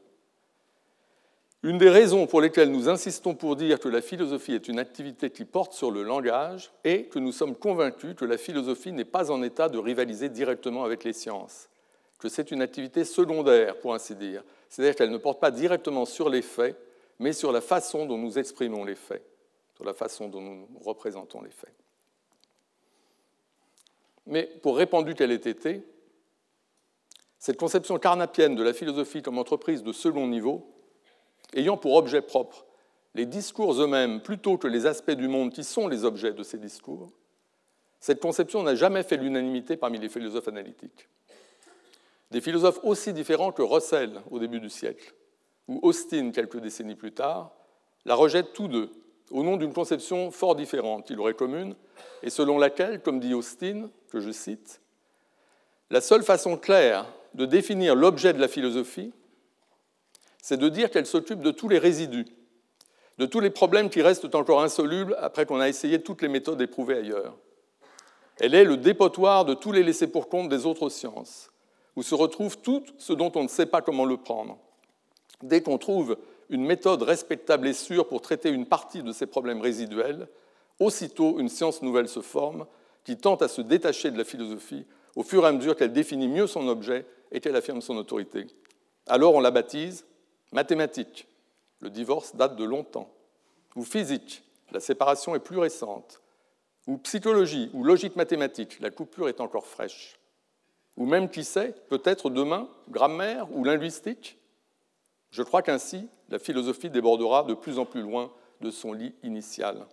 Une 1.66 1.80
des 1.80 1.90
raisons 1.90 2.28
pour 2.28 2.42
lesquelles 2.42 2.70
nous 2.70 2.90
insistons 2.90 3.34
pour 3.34 3.56
dire 3.56 3.80
que 3.80 3.90
la 3.90 4.04
philosophie 4.04 4.54
est 4.54 4.68
une 4.68 4.78
activité 4.78 5.32
qui 5.32 5.46
porte 5.46 5.74
sur 5.74 5.90
le 5.90 6.04
langage 6.04 6.72
est 6.84 7.06
que 7.06 7.18
nous 7.18 7.32
sommes 7.32 7.56
convaincus 7.56 8.14
que 8.16 8.24
la 8.24 8.38
philosophie 8.38 8.92
n'est 8.92 9.04
pas 9.04 9.32
en 9.32 9.42
état 9.42 9.68
de 9.68 9.80
rivaliser 9.80 10.30
directement 10.30 10.84
avec 10.84 11.04
les 11.04 11.12
sciences, 11.12 11.68
que 12.20 12.30
c'est 12.30 12.52
une 12.52 12.62
activité 12.62 13.04
secondaire, 13.04 13.80
pour 13.80 13.96
ainsi 13.96 14.14
dire, 14.14 14.44
c'est-à-dire 14.70 14.96
qu'elle 14.96 15.10
ne 15.10 15.18
porte 15.18 15.40
pas 15.40 15.50
directement 15.50 16.06
sur 16.06 16.30
les 16.30 16.44
faits, 16.44 16.78
mais 17.18 17.34
sur 17.34 17.52
la 17.52 17.62
façon 17.62 18.06
dont 18.06 18.20
nous 18.20 18.38
exprimons 18.38 18.86
les 18.86 18.94
faits, 18.94 19.26
sur 19.74 19.86
la 19.86 19.96
façon 19.96 20.28
dont 20.28 20.42
nous 20.42 20.68
représentons 20.84 21.42
les 21.42 21.50
faits. 21.50 21.74
Mais 24.28 24.44
pour 24.62 24.78
répandu 24.78 25.16
qu'elle 25.16 25.32
ait 25.32 25.50
été, 25.50 25.82
cette 27.40 27.58
conception 27.58 27.98
carnapienne 27.98 28.56
de 28.56 28.62
la 28.62 28.74
philosophie 28.74 29.24
comme 29.24 29.40
entreprise 29.40 29.82
de 29.82 29.94
second 29.94 30.28
niveau, 30.28 30.75
ayant 31.54 31.78
pour 31.78 31.96
objet 31.96 32.22
propre 32.22 32.66
les 33.16 33.26
discours 33.26 33.82
eux-mêmes 33.82 34.22
plutôt 34.22 34.58
que 34.58 34.68
les 34.68 34.86
aspects 34.86 35.12
du 35.12 35.28
monde 35.28 35.52
qui 35.52 35.64
sont 35.64 35.88
les 35.88 36.04
objets 36.04 36.34
de 36.34 36.44
ces 36.44 36.58
discours, 36.58 37.12
cette 38.00 38.22
conception 38.22 38.62
n'a 38.62 38.76
jamais 38.76 39.04
fait 39.04 39.18
l'unanimité 39.18 39.78
parmi 39.78 39.98
les 39.98 40.10
philosophes 40.10 40.50
analytiques. 40.50 41.08
Des 42.32 42.42
philosophes 42.42 42.80
aussi 42.84 43.14
différents 43.14 43.54
que 43.54 43.62
Russell 43.62 44.22
au 44.30 44.38
début 44.38 44.60
du 44.60 44.70
siècle, 44.70 45.16
ou 45.68 45.80
Austin 45.82 46.32
quelques 46.32 46.60
décennies 46.60 46.96
plus 46.96 47.14
tard, 47.14 47.52
la 48.04 48.16
rejettent 48.16 48.54
tous 48.54 48.68
deux, 48.68 48.92
au 49.32 49.44
nom 49.44 49.58
d'une 49.58 49.74
conception 49.74 50.30
fort 50.30 50.56
différente 50.56 51.08
qui 51.08 51.16
leur 51.16 51.30
est 51.30 51.36
commune, 51.36 51.74
et 52.22 52.30
selon 52.30 52.60
laquelle, 52.60 53.02
comme 53.02 53.20
dit 53.20 53.34
Austin, 53.34 53.90
que 54.12 54.20
je 54.20 54.32
cite, 54.32 54.82
la 55.90 56.02
seule 56.02 56.24
façon 56.24 56.58
claire 56.58 57.06
de 57.34 57.46
définir 57.46 57.96
l'objet 57.96 58.34
de 58.34 58.42
la 58.42 58.48
philosophie, 58.48 59.14
c'est 60.46 60.58
de 60.58 60.70
dire 60.70 60.92
qu'elle 60.92 61.08
s'occupe 61.08 61.40
de 61.40 61.50
tous 61.50 61.68
les 61.70 61.80
résidus, 61.80 62.28
de 63.18 63.26
tous 63.26 63.40
les 63.40 63.50
problèmes 63.50 63.90
qui 63.90 64.04
restent 64.04 64.36
encore 64.36 64.62
insolubles 64.62 65.18
après 65.20 65.48
qu'on 65.48 65.60
a 65.60 65.68
essayé 65.68 66.04
toutes 66.04 66.22
les 66.22 66.28
méthodes 66.28 66.62
éprouvées 66.62 66.98
ailleurs. 66.98 67.36
Elle 68.40 68.54
est 68.54 68.64
le 68.64 68.78
dépotoir 68.78 69.46
de 69.46 69.56
tous 69.56 69.72
les 69.72 69.82
laissés 69.82 70.06
pour 70.06 70.30
compte 70.30 70.48
des 70.48 70.68
autres 70.68 70.90
sciences, 70.90 71.50
où 71.96 72.04
se 72.04 72.14
retrouve 72.14 72.60
tout 72.60 72.84
ce 73.00 73.12
dont 73.12 73.32
on 73.34 73.42
ne 73.42 73.48
sait 73.48 73.66
pas 73.66 73.82
comment 73.82 74.06
le 74.06 74.18
prendre. 74.18 74.60
Dès 75.42 75.64
qu'on 75.64 75.80
trouve 75.80 76.16
une 76.52 76.64
méthode 76.64 77.02
respectable 77.02 77.68
et 77.68 77.74
sûre 77.74 78.08
pour 78.08 78.22
traiter 78.22 78.50
une 78.50 78.68
partie 78.68 79.02
de 79.02 79.14
ces 79.14 79.26
problèmes 79.26 79.62
résiduels, 79.62 80.28
aussitôt 80.80 81.40
une 81.40 81.50
science 81.50 81.82
nouvelle 81.82 82.08
se 82.08 82.22
forme 82.22 82.68
qui 83.04 83.18
tente 83.18 83.42
à 83.42 83.48
se 83.48 83.62
détacher 83.62 84.12
de 84.12 84.18
la 84.20 84.24
philosophie 84.24 84.86
au 85.16 85.24
fur 85.24 85.44
et 85.44 85.48
à 85.48 85.52
mesure 85.52 85.76
qu'elle 85.76 85.92
définit 85.92 86.28
mieux 86.28 86.46
son 86.46 86.68
objet 86.68 87.08
et 87.32 87.40
qu'elle 87.40 87.56
affirme 87.56 87.82
son 87.82 87.98
autorité. 87.98 88.46
Alors 89.08 89.34
on 89.34 89.40
la 89.40 89.50
baptise 89.50 90.06
mathématique. 90.56 91.28
Le 91.82 91.92
divorce 91.92 92.36
date 92.36 92.56
de 92.56 92.64
longtemps. 92.64 93.12
Ou 93.76 93.84
physique. 93.84 94.42
La 94.72 94.80
séparation 94.80 95.36
est 95.36 95.40
plus 95.40 95.60
récente. 95.60 96.22
Ou 96.88 96.98
psychologie 96.98 97.70
ou 97.74 97.84
logique 97.84 98.16
mathématique. 98.16 98.80
La 98.80 98.90
coupure 98.90 99.30
est 99.30 99.42
encore 99.42 99.68
fraîche. 99.68 100.18
Ou 100.98 101.06
même, 101.06 101.30
qui 101.30 101.44
sait, 101.44 101.76
peut-être 101.90 102.32
demain, 102.32 102.68
grammaire 102.90 103.48
ou 103.52 103.64
linguistique 103.64 104.40
je 105.36 105.44
crois 105.44 105.62
qu'ainsi, 105.62 106.08
la 106.30 106.40
philosophie 106.40 106.90
débordera 106.90 107.44
de 107.44 107.54
plus 107.54 107.78
en 107.78 107.86
plus 107.86 108.02
loin 108.02 108.32
de 108.62 108.72
son 108.72 108.94
lit 108.94 109.14
initial. 109.22 109.86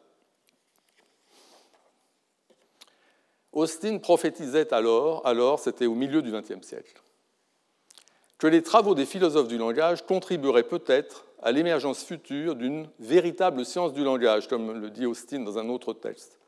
Austin 3.53 3.99
prophétisait 3.99 4.73
alors, 4.73 5.27
alors 5.27 5.59
c'était 5.59 5.87
au 5.87 5.97
milieu 5.97 6.23
du 6.23 6.31
XXe 6.31 6.65
siècle, 6.65 7.02
que 8.43 8.49
les 8.49 8.65
travaux 8.65 8.97
des 8.97 9.07
philosophes 9.07 9.47
du 9.47 9.57
langage 9.57 10.05
contribueraient 10.05 10.65
peut-être 10.65 11.27
à 11.45 11.53
l'émergence 11.53 12.03
future 12.03 12.57
d'une 12.57 12.89
véritable 12.99 13.65
science 13.65 13.93
du 13.93 14.03
langage, 14.03 14.49
comme 14.49 14.81
le 14.81 14.91
dit 14.91 15.07
Austin 15.07 15.45
dans 15.45 15.59
un 15.59 15.69
autre 15.69 15.93
texte. 15.93 16.41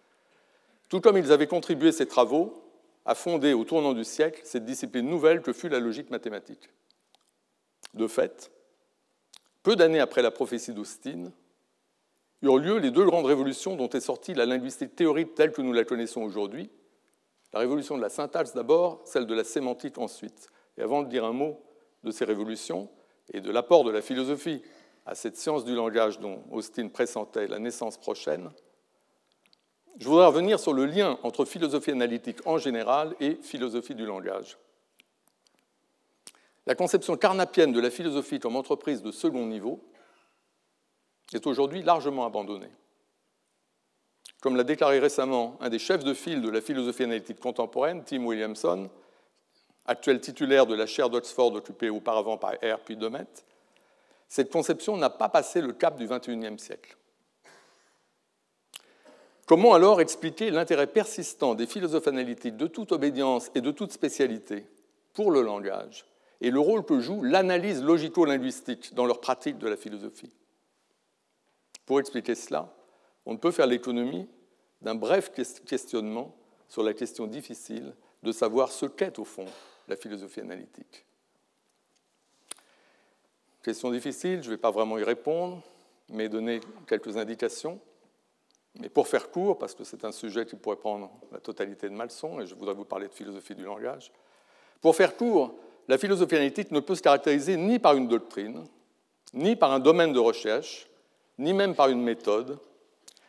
Tout 0.89 1.01
comme 1.01 1.17
ils 1.17 1.31
avaient 1.31 1.47
contribué 1.47 1.93
ces 1.93 2.07
travaux 2.07 2.61
à 3.05 3.15
fonder 3.15 3.53
au 3.53 3.63
tournant 3.63 3.93
du 3.93 4.03
siècle 4.03 4.41
cette 4.43 4.65
discipline 4.65 5.09
nouvelle 5.09 5.41
que 5.41 5.53
fut 5.53 5.69
la 5.69 5.79
logique 5.79 6.11
mathématique. 6.11 6.69
De 7.95 8.09
fait, 8.09 8.51
peu 9.63 9.77
d'années 9.77 10.01
après 10.01 10.21
la 10.21 10.33
prophétie 10.33 10.73
d'Austin, 10.73 11.31
eurent 12.43 12.59
lieu 12.59 12.79
les 12.79 12.91
deux 12.91 13.05
grandes 13.05 13.27
révolutions 13.27 13.77
dont 13.77 13.91
est 13.91 14.01
sortie 14.01 14.35
la 14.35 14.47
linguistique 14.47 14.97
théorique 14.97 15.37
telle 15.37 15.53
que 15.53 15.63
nous 15.63 15.73
la 15.73 15.85
connaissons 15.85 16.23
aujourd'hui. 16.23 16.71
La 17.53 17.61
révolution 17.61 17.97
de 17.97 18.03
la 18.03 18.09
syntaxe 18.09 18.53
d'abord, 18.53 19.01
celle 19.05 19.27
de 19.27 19.35
la 19.35 19.45
sémantique 19.45 19.97
ensuite. 19.99 20.49
Et 20.77 20.83
avant 20.83 21.05
de 21.05 21.09
dire 21.09 21.25
un 21.25 21.33
mot 21.33 21.61
de 22.05 22.11
ces 22.11 22.25
révolutions 22.25 22.89
et 23.33 23.41
de 23.41 23.51
l'apport 23.51 23.83
de 23.83 23.91
la 23.91 24.03
philosophie 24.03 24.63
à 25.07 25.15
cette 25.15 25.37
science 25.37 25.65
du 25.65 25.75
langage 25.75 26.21
dont 26.21 26.45
Austin 26.51 26.89
pressentait 26.89 27.49
la 27.49 27.59
naissance 27.59 27.99
prochaine, 27.99 28.51
je 29.99 30.09
voudrais 30.09 30.27
revenir 30.27 30.59
sur 30.59 30.73
le 30.73 30.87
lien 30.87 31.19
entre 31.23 31.45
philosophie 31.45 31.93
analytique 31.93 32.45
en 32.47 32.59
général 32.59 33.15
et 33.21 33.37
philosophie 33.43 33.95
du 33.95 34.05
langage. 34.05 34.59
La 36.67 36.75
conception 36.75 37.17
carnapienne 37.17 37.73
de 37.73 37.81
la 37.81 37.91
philosophie 37.91 38.41
comme 38.41 38.57
entreprise 38.57 39.03
de 39.03 39.13
second 39.13 39.47
niveau 39.47 39.85
est 41.33 41.47
aujourd'hui 41.47 41.83
largement 41.83 42.25
abandonnée. 42.25 42.73
Comme 44.41 44.57
l'a 44.57 44.65
déclaré 44.65 44.99
récemment 44.99 45.57
un 45.61 45.69
des 45.69 45.79
chefs 45.79 46.05
de 46.05 46.13
file 46.13 46.43
de 46.43 46.51
la 46.51 46.61
philosophie 46.61 47.05
analytique 47.05 47.39
contemporaine, 47.39 48.03
Tim 48.05 48.25
Williamson, 48.25 48.91
actuel 49.87 50.21
titulaire 50.21 50.67
de 50.67 50.75
la 50.75 50.87
chaire 50.87 51.11
d'Oxford 51.11 51.53
occupée 51.55 51.91
auparavant 51.91 52.39
par 52.39 52.53
R 52.55 52.81
puis 52.85 52.97
Domet, 52.97 53.27
cette 54.29 54.51
conception 54.51 54.97
n'a 54.97 55.11
pas 55.11 55.29
passé 55.29 55.61
le 55.61 55.73
cap 55.73 55.97
du 55.97 56.09
XXIe 56.09 56.59
siècle. 56.59 56.97
Comment 59.47 59.75
alors 59.75 60.01
expliquer 60.01 60.51
l'intérêt 60.51 60.87
persistant 60.87 61.55
des 61.55 61.67
philosophes 61.67 62.09
analytiques 62.09 62.57
de 62.57 62.67
toute 62.67 62.93
obédience 62.93 63.51
et 63.55 63.61
de 63.61 63.71
toute 63.71 63.93
spécialité 63.93 64.67
pour 65.13 65.31
le 65.31 65.43
langage 65.43 66.07
et 66.41 66.51
le 66.51 66.61
rôle 66.61 66.85
que 66.85 66.99
joue 67.01 67.23
l'analyse 67.23 67.83
logico-linguistique 67.83 68.95
dans 68.95 69.05
leur 69.05 69.21
pratique 69.21 69.59
de 69.59 69.69
la 69.69 69.77
philosophie? 69.77 70.33
Pour 71.85 72.01
expliquer 72.01 72.35
cela, 72.35 72.75
on 73.27 73.35
ne 73.35 73.39
peut 73.39 73.51
faire 73.51 73.67
l'économie 73.67 74.27
d'un 74.81 74.95
bref 74.95 75.31
questionnement 75.67 76.35
sur 76.69 76.83
la 76.83 76.95
question 76.95 77.27
difficile 77.27 77.95
de 78.23 78.33
savoir 78.33 78.73
ce 78.73 78.87
qu'est 78.87 79.19
au 79.19 79.25
fond 79.25 79.47
la 79.89 79.97
philosophie 79.97 80.41
analytique. 80.41 81.05
Question 83.63 83.91
difficile, 83.91 84.43
je 84.43 84.51
ne 84.51 84.55
vais 84.55 84.61
pas 84.61 84.71
vraiment 84.71 84.99
y 84.99 85.05
répondre, 85.05 85.63
mais 86.11 86.29
donner 86.29 86.61
quelques 86.87 87.17
indications. 87.17 87.81
Mais 88.79 88.89
pour 88.89 89.09
faire 89.09 89.31
court, 89.31 89.59
parce 89.59 89.75
que 89.75 89.85
c'est 89.85 90.05
un 90.05 90.13
sujet 90.13 90.45
qui 90.47 90.57
pourrait 90.57 90.77
prendre 90.77 91.11
la 91.33 91.39
totalité 91.39 91.89
de 91.89 91.95
ma 91.95 92.05
leçon, 92.05 92.41
et 92.41 92.47
je 92.47 92.55
voudrais 92.55 92.75
vous 92.75 92.85
parler 92.85 93.09
de 93.09 93.13
philosophie 93.13 93.55
du 93.55 93.65
langage, 93.65 94.13
pour 94.81 94.97
faire 94.97 95.17
court, 95.17 95.55
la 95.89 95.97
philosophie 95.97 96.35
analytique 96.35 96.71
ne 96.73 96.81
peut 96.81 96.95
se 96.95 97.03
caractériser 97.03 97.57
ni 97.57 97.79
par 97.79 97.95
une 97.95 98.09
doctrine, 98.09 98.65
ni 99.33 99.57
par 99.57 99.73
un 99.73 99.79
domaine 99.79 100.13
de 100.13 100.19
recherche, 100.19 100.89
ni 101.39 101.53
même 101.53 101.75
par 101.75 101.89
une 101.89 102.03
méthode, 102.03 102.59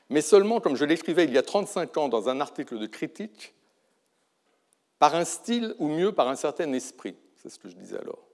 mais 0.09 0.21
seulement, 0.21 0.59
comme 0.59 0.75
je 0.75 0.85
l'écrivais 0.85 1.25
il 1.25 1.33
y 1.33 1.37
a 1.37 1.43
35 1.43 1.97
ans 1.97 2.09
dans 2.09 2.29
un 2.29 2.39
article 2.41 2.77
de 2.77 2.85
critique, 2.85 3.53
par 4.99 5.15
un 5.15 5.25
style 5.25 5.75
ou 5.79 5.87
mieux 5.87 6.11
par 6.11 6.27
un 6.27 6.35
certain 6.35 6.71
esprit. 6.73 7.15
C'est 7.35 7.49
ce 7.49 7.59
que 7.59 7.69
je 7.69 7.75
disais 7.75 7.97
alors. 7.97 8.27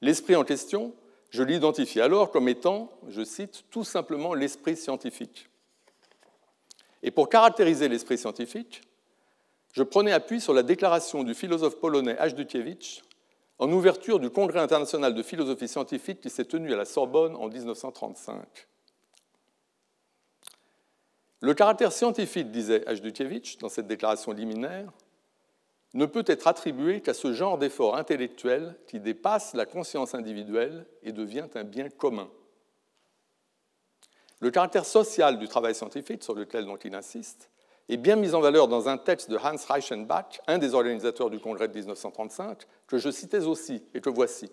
L'esprit 0.00 0.36
en 0.36 0.44
question, 0.44 0.94
je 1.30 1.42
l'identifie 1.42 2.00
alors 2.00 2.30
comme 2.30 2.48
étant, 2.48 2.90
je 3.08 3.22
cite, 3.22 3.64
tout 3.70 3.84
simplement 3.84 4.34
l'esprit 4.34 4.76
scientifique. 4.76 5.48
Et 7.02 7.10
pour 7.10 7.28
caractériser 7.28 7.88
l'esprit 7.88 8.18
scientifique, 8.18 8.82
je 9.72 9.82
prenais 9.82 10.12
appui 10.12 10.40
sur 10.40 10.52
la 10.52 10.62
déclaration 10.62 11.22
du 11.22 11.34
philosophe 11.34 11.78
polonais 11.78 12.18
Ajdukiewicz 12.18 13.02
en 13.58 13.70
ouverture 13.70 14.18
du 14.18 14.30
Congrès 14.30 14.60
international 14.60 15.14
de 15.14 15.22
philosophie 15.22 15.68
scientifique 15.68 16.20
qui 16.20 16.30
s'est 16.30 16.46
tenu 16.46 16.72
à 16.72 16.76
la 16.76 16.86
Sorbonne 16.86 17.36
en 17.36 17.48
1935. 17.48 18.42
Le 21.42 21.54
caractère 21.54 21.92
scientifique, 21.92 22.50
disait 22.50 22.86
Ajdutievitch 22.86 23.58
dans 23.58 23.68
cette 23.68 23.86
déclaration 23.86 24.32
liminaire, 24.32 24.90
ne 25.94 26.06
peut 26.06 26.24
être 26.26 26.46
attribué 26.46 27.00
qu'à 27.00 27.14
ce 27.14 27.32
genre 27.32 27.58
d'effort 27.58 27.96
intellectuel 27.96 28.76
qui 28.86 29.00
dépasse 29.00 29.54
la 29.54 29.66
conscience 29.66 30.14
individuelle 30.14 30.86
et 31.02 31.12
devient 31.12 31.48
un 31.54 31.64
bien 31.64 31.88
commun. 31.88 32.30
Le 34.38 34.50
caractère 34.50 34.86
social 34.86 35.38
du 35.38 35.48
travail 35.48 35.74
scientifique, 35.74 36.22
sur 36.22 36.34
lequel 36.34 36.64
donc 36.64 36.84
il 36.84 36.94
insiste, 36.94 37.50
est 37.88 37.96
bien 37.96 38.16
mis 38.16 38.34
en 38.34 38.40
valeur 38.40 38.68
dans 38.68 38.88
un 38.88 38.96
texte 38.96 39.30
de 39.30 39.36
Hans 39.36 39.56
Reichenbach, 39.68 40.40
un 40.46 40.58
des 40.58 40.74
organisateurs 40.74 41.28
du 41.28 41.40
congrès 41.40 41.68
de 41.68 41.74
1935, 41.74 42.66
que 42.86 42.98
je 42.98 43.10
citais 43.10 43.44
aussi 43.46 43.84
et 43.92 44.00
que 44.00 44.08
voici. 44.08 44.50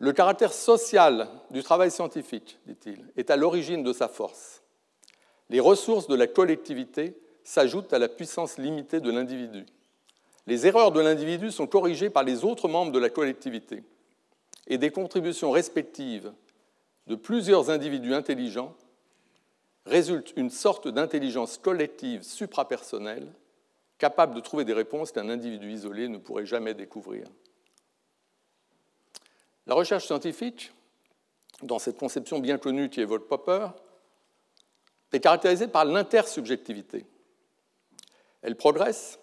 Le 0.00 0.12
caractère 0.12 0.54
social 0.54 1.28
du 1.50 1.62
travail 1.62 1.90
scientifique, 1.90 2.58
dit-il, 2.66 3.12
est 3.18 3.30
à 3.30 3.36
l'origine 3.36 3.82
de 3.82 3.92
sa 3.92 4.08
force. 4.08 4.62
Les 5.50 5.60
ressources 5.60 6.08
de 6.08 6.14
la 6.14 6.26
collectivité 6.26 7.20
s'ajoutent 7.44 7.92
à 7.92 7.98
la 7.98 8.08
puissance 8.08 8.58
limitée 8.58 9.00
de 9.00 9.10
l'individu. 9.10 9.66
Les 10.46 10.66
erreurs 10.66 10.92
de 10.92 11.00
l'individu 11.00 11.50
sont 11.50 11.66
corrigées 11.66 12.10
par 12.10 12.22
les 12.22 12.44
autres 12.44 12.68
membres 12.68 12.92
de 12.92 12.98
la 12.98 13.10
collectivité 13.10 13.82
et 14.66 14.78
des 14.78 14.90
contributions 14.90 15.50
respectives 15.50 16.32
de 17.06 17.14
plusieurs 17.14 17.70
individus 17.70 18.14
intelligents 18.14 18.74
résulte 19.86 20.32
une 20.36 20.50
sorte 20.50 20.88
d'intelligence 20.88 21.58
collective 21.58 22.22
suprapersonnelle 22.22 23.32
capable 23.98 24.34
de 24.34 24.40
trouver 24.40 24.64
des 24.64 24.72
réponses 24.72 25.12
qu'un 25.12 25.28
individu 25.28 25.70
isolé 25.70 26.08
ne 26.08 26.18
pourrait 26.18 26.46
jamais 26.46 26.74
découvrir. 26.74 27.26
La 29.66 29.74
recherche 29.74 30.06
scientifique, 30.06 30.72
dans 31.62 31.78
cette 31.78 31.98
conception 31.98 32.38
bien 32.38 32.58
connue 32.58 32.88
qui 32.88 33.00
évoque 33.00 33.28
Popper, 33.28 33.68
est 35.12 35.20
caractérisée 35.20 35.68
par 35.68 35.84
l'intersubjectivité. 35.84 37.04
Elle 38.42 38.56
progresse 38.56 39.18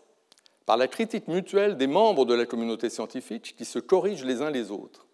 par 0.65 0.77
la 0.77 0.87
critique 0.87 1.27
mutuelle 1.27 1.77
des 1.77 1.87
membres 1.87 2.25
de 2.25 2.33
la 2.33 2.45
communauté 2.45 2.89
scientifique 2.89 3.55
qui 3.57 3.65
se 3.65 3.79
corrigent 3.79 4.25
les 4.25 4.41
uns 4.41 4.51
les 4.51 4.69
autres. 4.69 5.07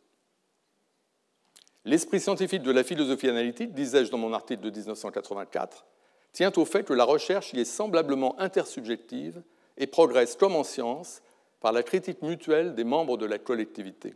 L'esprit 1.85 2.19
scientifique 2.19 2.63
de 2.63 2.71
la 2.71 2.83
philosophie 2.83 3.29
analytique, 3.29 3.73
disais-je 3.73 4.09
dans 4.09 4.17
mon 4.17 4.33
article 4.33 4.61
de 4.61 4.71
1984, 4.71 5.85
tient 6.31 6.51
au 6.55 6.65
fait 6.65 6.83
que 6.83 6.93
la 6.93 7.03
recherche 7.03 7.53
y 7.53 7.59
est 7.59 7.65
semblablement 7.65 8.39
intersubjective 8.39 9.43
et 9.77 9.85
progresse 9.85 10.35
comme 10.35 10.55
en 10.55 10.63
science 10.63 11.21
par 11.59 11.71
la 11.71 11.83
critique 11.83 12.21
mutuelle 12.21 12.73
des 12.73 12.83
membres 12.83 13.17
de 13.17 13.25
la 13.25 13.37
collectivité. 13.37 14.15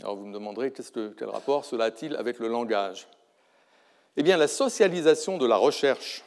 Alors 0.00 0.16
vous 0.16 0.26
me 0.26 0.32
demanderez 0.32 0.72
quel 0.72 1.28
rapport 1.28 1.64
cela 1.64 1.84
a-t-il 1.86 2.16
avec 2.16 2.38
le 2.38 2.48
langage? 2.48 3.08
Eh 4.16 4.22
bien, 4.22 4.36
la 4.36 4.48
socialisation 4.48 5.38
de 5.38 5.46
la 5.46 5.56
recherche, 5.56 6.22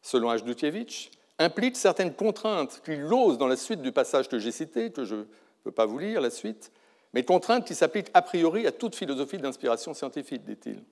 selon 0.00 0.30
Ajdutievitch, 0.30 1.10
implique 1.38 1.76
certaines 1.76 2.14
contraintes 2.14 2.80
qui 2.84 2.96
l'osent 2.96 3.38
dans 3.38 3.46
la 3.46 3.56
suite 3.56 3.82
du 3.82 3.92
passage 3.92 4.28
que 4.28 4.38
j'ai 4.38 4.52
cité, 4.52 4.90
que 4.90 5.04
je 5.04 5.14
ne 5.14 5.24
peux 5.64 5.70
pas 5.70 5.86
vous 5.86 5.98
lire 5.98 6.20
la 6.20 6.30
suite, 6.30 6.72
mais 7.14 7.24
contraintes 7.24 7.66
qui 7.66 7.74
s'appliquent 7.74 8.10
a 8.14 8.22
priori 8.22 8.66
à 8.66 8.72
toute 8.72 8.96
philosophie 8.96 9.38
d'inspiration 9.38 9.94
scientifique, 9.94 10.44
dit-il. 10.44 10.82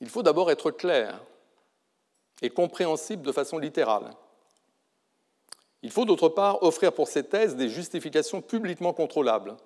Il 0.00 0.08
faut 0.08 0.22
d'abord 0.22 0.50
être 0.50 0.70
clair 0.70 1.22
et 2.42 2.50
compréhensible 2.50 3.22
de 3.22 3.32
façon 3.32 3.58
littérale. 3.58 4.10
Il 5.82 5.90
faut 5.90 6.04
d'autre 6.04 6.28
part 6.28 6.62
offrir 6.62 6.92
pour 6.92 7.08
ces 7.08 7.24
thèses 7.24 7.56
des 7.56 7.68
justifications 7.68 8.40
publiquement 8.40 8.92
contrôlables, 8.92 9.56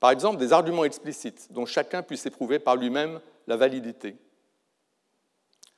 par 0.00 0.10
exemple 0.10 0.38
des 0.38 0.52
arguments 0.52 0.84
explicites 0.84 1.52
dont 1.52 1.66
chacun 1.66 2.02
puisse 2.02 2.26
éprouver 2.26 2.58
par 2.58 2.76
lui-même 2.76 3.20
la 3.46 3.56
validité. 3.56 4.16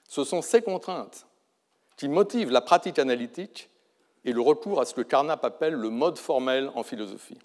Ce 0.08 0.24
sont 0.24 0.40
ces 0.40 0.62
contraintes 0.62 1.26
qui 1.96 2.08
motivent 2.08 2.50
la 2.50 2.60
pratique 2.60 2.98
analytique 2.98 3.70
et 4.24 4.32
le 4.32 4.40
recours 4.40 4.80
à 4.80 4.84
ce 4.84 4.94
que 4.94 5.02
Carnap 5.02 5.44
appelle 5.44 5.74
le 5.74 5.90
mode 5.90 6.18
formel 6.18 6.70
en 6.74 6.82
philosophie. 6.82 7.38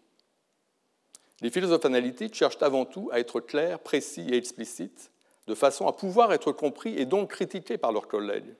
Les 1.42 1.50
philosophes 1.50 1.86
analytiques 1.86 2.36
cherchent 2.36 2.62
avant 2.62 2.86
tout 2.86 3.10
à 3.12 3.20
être 3.20 3.40
clairs, 3.40 3.80
précis 3.80 4.28
et 4.30 4.38
explicites, 4.38 5.12
de 5.48 5.56
façon 5.56 5.88
à 5.88 5.94
pouvoir 5.94 6.34
être 6.34 6.52
compris 6.52 6.98
et 6.98 7.06
donc 7.06 7.32
critiqués 7.32 7.78
par 7.78 7.92
leurs 7.92 8.08
collègues. 8.08 8.56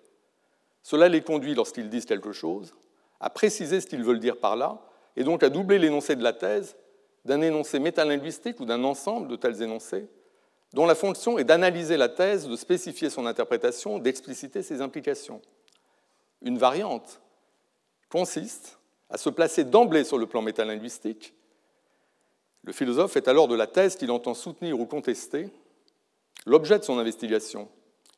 Cela 0.82 1.10
les 1.10 1.22
conduit, 1.22 1.56
lorsqu'ils 1.56 1.90
disent 1.90 2.06
quelque 2.06 2.32
chose, 2.32 2.74
à 3.20 3.30
préciser 3.30 3.82
ce 3.82 3.88
qu'ils 3.88 4.04
veulent 4.04 4.20
dire 4.20 4.38
par 4.38 4.56
là, 4.56 4.82
et 5.16 5.24
donc 5.24 5.44
à 5.44 5.50
doubler 5.50 5.78
l'énoncé 5.78 6.16
de 6.16 6.24
la 6.24 6.34
thèse 6.34 6.78
d'un 7.26 7.42
énoncé 7.42 7.80
métalinguistique 7.80 8.60
ou 8.60 8.66
d'un 8.66 8.84
ensemble 8.84 9.28
de 9.28 9.36
tels 9.36 9.62
énoncés, 9.62 10.08
dont 10.74 10.86
la 10.86 10.96
fonction 10.96 11.38
est 11.38 11.44
d'analyser 11.44 11.98
la 11.98 12.10
thèse, 12.10 12.48
de 12.48 12.56
spécifier 12.56 13.10
son 13.10 13.26
interprétation, 13.26 14.00
d'expliciter 14.00 14.64
ses 14.64 14.82
implications. 14.82 15.42
Une 16.42 16.58
variante 16.58 17.22
consiste 18.10 18.80
à 19.10 19.18
se 19.18 19.30
placer 19.30 19.64
d'emblée 19.64 20.04
sur 20.04 20.18
le 20.18 20.28
plan 20.28 20.42
métalinguistique 20.42 21.34
le 22.64 22.74
philosophe 22.74 23.14
fait 23.14 23.28
alors 23.28 23.48
de 23.48 23.56
la 23.56 23.68
thèse 23.68 23.96
qu'il 23.96 24.12
entend 24.12 24.34
soutenir 24.34 24.80
ou 24.80 24.86
contester 24.86 25.50
l'objet 26.46 26.80
de 26.80 26.84
son 26.84 27.00
investigation. 27.00 27.70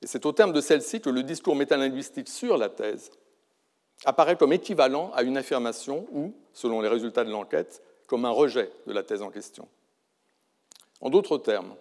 Et 0.01 0.07
c'est 0.07 0.25
au 0.25 0.31
terme 0.31 0.51
de 0.51 0.61
celle-ci 0.61 1.01
que 1.01 1.09
le 1.09 1.23
discours 1.23 1.55
métalinguistique 1.55 2.27
sur 2.27 2.57
la 2.57 2.69
thèse 2.69 3.11
apparaît 4.03 4.35
comme 4.35 4.53
équivalent 4.53 5.11
à 5.13 5.21
une 5.21 5.37
affirmation 5.37 6.07
ou, 6.11 6.33
selon 6.53 6.81
les 6.81 6.87
résultats 6.87 7.23
de 7.23 7.29
l'enquête, 7.29 7.83
comme 8.07 8.25
un 8.25 8.31
rejet 8.31 8.71
de 8.87 8.93
la 8.93 9.03
thèse 9.03 9.21
en 9.21 9.29
question. 9.29 9.67
En 11.01 11.09
d'autres 11.09 11.37
termes, 11.37 11.75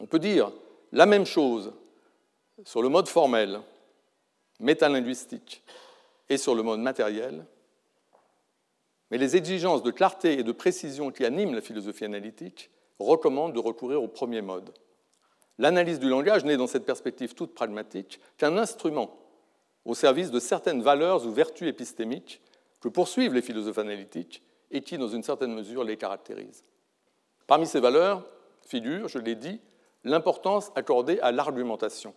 on 0.00 0.06
peut 0.06 0.18
dire 0.18 0.52
la 0.92 1.06
même 1.06 1.26
chose 1.26 1.72
sur 2.64 2.82
le 2.82 2.88
mode 2.90 3.08
formel, 3.08 3.60
métalinguistique, 4.60 5.62
et 6.28 6.36
sur 6.36 6.54
le 6.54 6.62
mode 6.62 6.80
matériel, 6.80 7.44
mais 9.10 9.18
les 9.18 9.36
exigences 9.36 9.82
de 9.82 9.90
clarté 9.90 10.38
et 10.38 10.42
de 10.42 10.52
précision 10.52 11.10
qui 11.10 11.24
animent 11.26 11.54
la 11.54 11.60
philosophie 11.60 12.06
analytique 12.06 12.70
recommandent 12.98 13.52
de 13.52 13.58
recourir 13.58 14.02
au 14.02 14.08
premier 14.08 14.40
mode. 14.40 14.72
L'analyse 15.58 15.98
du 15.98 16.08
langage 16.08 16.44
n'est 16.44 16.56
dans 16.56 16.66
cette 16.66 16.86
perspective 16.86 17.34
toute 17.34 17.54
pragmatique 17.54 18.20
qu'un 18.38 18.56
instrument 18.56 19.14
au 19.84 19.94
service 19.94 20.30
de 20.30 20.40
certaines 20.40 20.82
valeurs 20.82 21.26
ou 21.26 21.30
vertus 21.30 21.68
épistémiques 21.68 22.40
que 22.80 22.88
poursuivent 22.88 23.34
les 23.34 23.42
philosophes 23.42 23.78
analytiques 23.78 24.42
et 24.70 24.80
qui, 24.80 24.96
dans 24.96 25.08
une 25.08 25.22
certaine 25.22 25.54
mesure, 25.54 25.84
les 25.84 25.98
caractérisent. 25.98 26.64
Parmi 27.46 27.66
ces 27.66 27.80
valeurs 27.80 28.24
figure, 28.66 29.08
je 29.08 29.18
l'ai 29.18 29.34
dit, 29.34 29.60
l'importance 30.04 30.72
accordée 30.74 31.20
à 31.20 31.32
l'argumentation. 31.32 32.14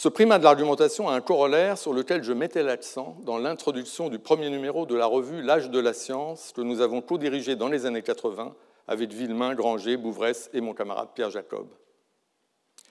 Ce 0.00 0.08
primat 0.08 0.38
de 0.38 0.44
l'argumentation 0.44 1.08
a 1.08 1.14
un 1.14 1.20
corollaire 1.20 1.76
sur 1.76 1.92
lequel 1.92 2.22
je 2.22 2.32
mettais 2.32 2.62
l'accent 2.62 3.16
dans 3.24 3.36
l'introduction 3.36 4.08
du 4.08 4.20
premier 4.20 4.48
numéro 4.48 4.86
de 4.86 4.94
la 4.94 5.06
revue 5.06 5.42
L'âge 5.42 5.70
de 5.70 5.80
la 5.80 5.92
science 5.92 6.52
que 6.54 6.60
nous 6.60 6.80
avons 6.80 7.00
co-dirigé 7.00 7.56
dans 7.56 7.66
les 7.66 7.84
années 7.84 8.02
80 8.02 8.54
avec 8.86 9.12
Villemain, 9.12 9.56
Granger, 9.56 9.96
Bouvresse 9.96 10.50
et 10.52 10.60
mon 10.60 10.72
camarade 10.72 11.08
Pierre 11.16 11.30
Jacob. 11.30 11.66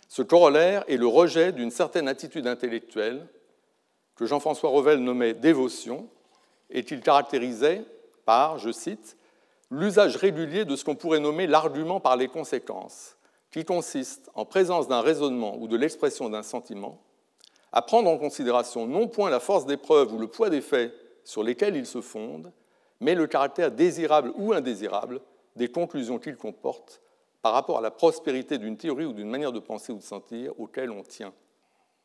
Ce 0.10 0.22
corollaire 0.22 0.84
est 0.90 0.98
le 0.98 1.08
rejet 1.08 1.54
d'une 1.54 1.72
certaine 1.72 2.10
attitude 2.10 2.46
intellectuelle 2.46 3.26
que 4.18 4.26
Jean-François 4.26 4.72
Revel 4.72 5.00
nommait 5.00 5.34
dévotion 5.34 6.10
et 6.70 6.84
qu'il 6.84 7.00
caractérisait 7.00 7.86
par, 8.26 8.58
je 8.58 8.74
cite, 8.74 9.16
l'usage 9.72 10.18
régulier 10.18 10.66
de 10.66 10.76
ce 10.76 10.84
qu'on 10.84 10.96
pourrait 10.96 11.22
nommer 11.22 11.48
l'argument 11.48 12.02
par 12.02 12.18
les 12.18 12.28
conséquences, 12.28 13.17
qui 13.58 13.66
consiste, 13.66 14.30
en 14.36 14.46
présence 14.46 14.88
d'un 14.88 15.02
raisonnement 15.02 15.58
ou 15.58 15.68
de 15.68 15.76
l'expression 15.76 16.30
d'un 16.30 16.44
sentiment, 16.44 17.02
à 17.72 17.82
prendre 17.82 18.08
en 18.08 18.20
considération 18.20 18.86
non 18.86 19.08
point 19.08 19.32
la 19.32 19.40
force 19.40 19.66
des 19.66 19.78
preuves 19.78 20.14
ou 20.14 20.20
le 20.20 20.28
poids 20.28 20.52
des 20.52 20.62
faits 20.62 20.94
sur 21.24 21.42
lesquels 21.42 21.76
il 21.76 21.88
se 21.88 22.02
fonde, 22.02 22.52
mais 23.00 23.16
le 23.16 23.26
caractère 23.26 23.72
désirable 23.72 24.32
ou 24.36 24.54
indésirable 24.54 25.22
des 25.56 25.70
conclusions 25.70 26.20
qu'il 26.20 26.36
comporte 26.38 27.02
par 27.42 27.54
rapport 27.54 27.80
à 27.80 27.82
la 27.82 27.90
prospérité 27.90 28.60
d'une 28.60 28.78
théorie 28.78 29.06
ou 29.06 29.14
d'une 29.14 29.30
manière 29.30 29.52
de 29.52 29.60
penser 29.60 29.92
ou 29.92 29.98
de 29.98 30.04
sentir 30.04 30.54
auquel 30.60 30.92
on 30.92 31.02
tient. 31.02 31.34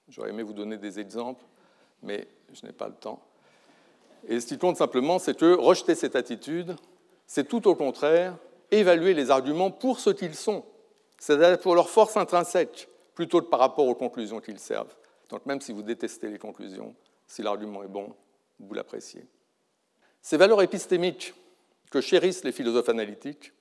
J'aurais 0.08 0.30
aimé 0.30 0.42
vous 0.42 0.54
donner 0.54 0.78
des 0.78 1.00
exemples, 1.00 1.44
mais 2.02 2.28
je 2.54 2.64
n'ai 2.64 2.72
pas 2.72 2.88
le 2.88 2.94
temps. 2.94 3.20
Et 4.26 4.40
ce 4.40 4.46
qui 4.46 4.56
compte 4.56 4.78
simplement, 4.78 5.18
c'est 5.18 5.36
que 5.36 5.54
rejeter 5.54 5.96
cette 5.96 6.16
attitude, 6.16 6.76
c'est 7.26 7.46
tout 7.46 7.68
au 7.68 7.74
contraire 7.74 8.38
évaluer 8.70 9.12
les 9.12 9.30
arguments 9.30 9.70
pour 9.70 10.00
ce 10.00 10.08
qu'ils 10.08 10.34
sont, 10.34 10.64
c'est-à-dire 11.22 11.56
pour 11.60 11.76
leur 11.76 11.88
force 11.88 12.16
intrinsèque, 12.16 12.88
plutôt 13.14 13.40
que 13.42 13.46
par 13.46 13.60
rapport 13.60 13.86
aux 13.86 13.94
conclusions 13.94 14.40
qu'ils 14.40 14.58
servent. 14.58 14.92
Donc 15.28 15.46
même 15.46 15.60
si 15.60 15.72
vous 15.72 15.82
détestez 15.84 16.28
les 16.28 16.38
conclusions, 16.38 16.96
si 17.28 17.42
l'argument 17.42 17.84
est 17.84 17.88
bon, 17.88 18.12
vous 18.58 18.74
l'appréciez. 18.74 19.24
Ces 20.20 20.36
valeurs 20.36 20.60
épistémiques 20.62 21.32
que 21.92 22.00
chérissent 22.00 22.42
les 22.42 22.50
philosophes 22.50 22.88
analytiques, 22.88 23.52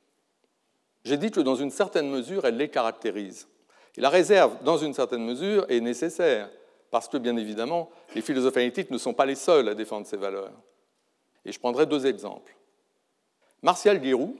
j'ai 1.06 1.17
dit 1.17 1.30
que 1.30 1.39
dans 1.39 1.54
une 1.54 1.69
certaine 1.69 2.10
mesure, 2.10 2.45
elles 2.45 2.58
les 2.58 2.69
caractérisent. 2.69 3.47
Et 3.95 4.02
la 4.02 4.10
réserve, 4.10 4.63
dans 4.63 4.78
une 4.78 4.95
certaine 4.95 5.24
mesure, 5.24 5.67
est 5.69 5.82
nécessaire, 5.82 6.50
parce 6.89 7.08
que, 7.08 7.17
bien 7.17 7.38
évidemment, 7.38 7.91
les 8.15 8.24
philosophes 8.24 8.58
analytiques 8.58 8.89
ne 8.89 8.97
sont 8.97 9.13
pas 9.13 9.28
les 9.28 9.36
seuls 9.36 9.69
à 9.69 9.76
défendre 9.76 10.08
ces 10.08 10.17
valeurs. 10.17 10.52
Et 11.45 11.52
je 11.52 11.60
prendrai 11.60 11.86
deux 11.86 12.08
exemples. 12.08 12.58
Martial 13.62 14.02
Guérou, 14.02 14.36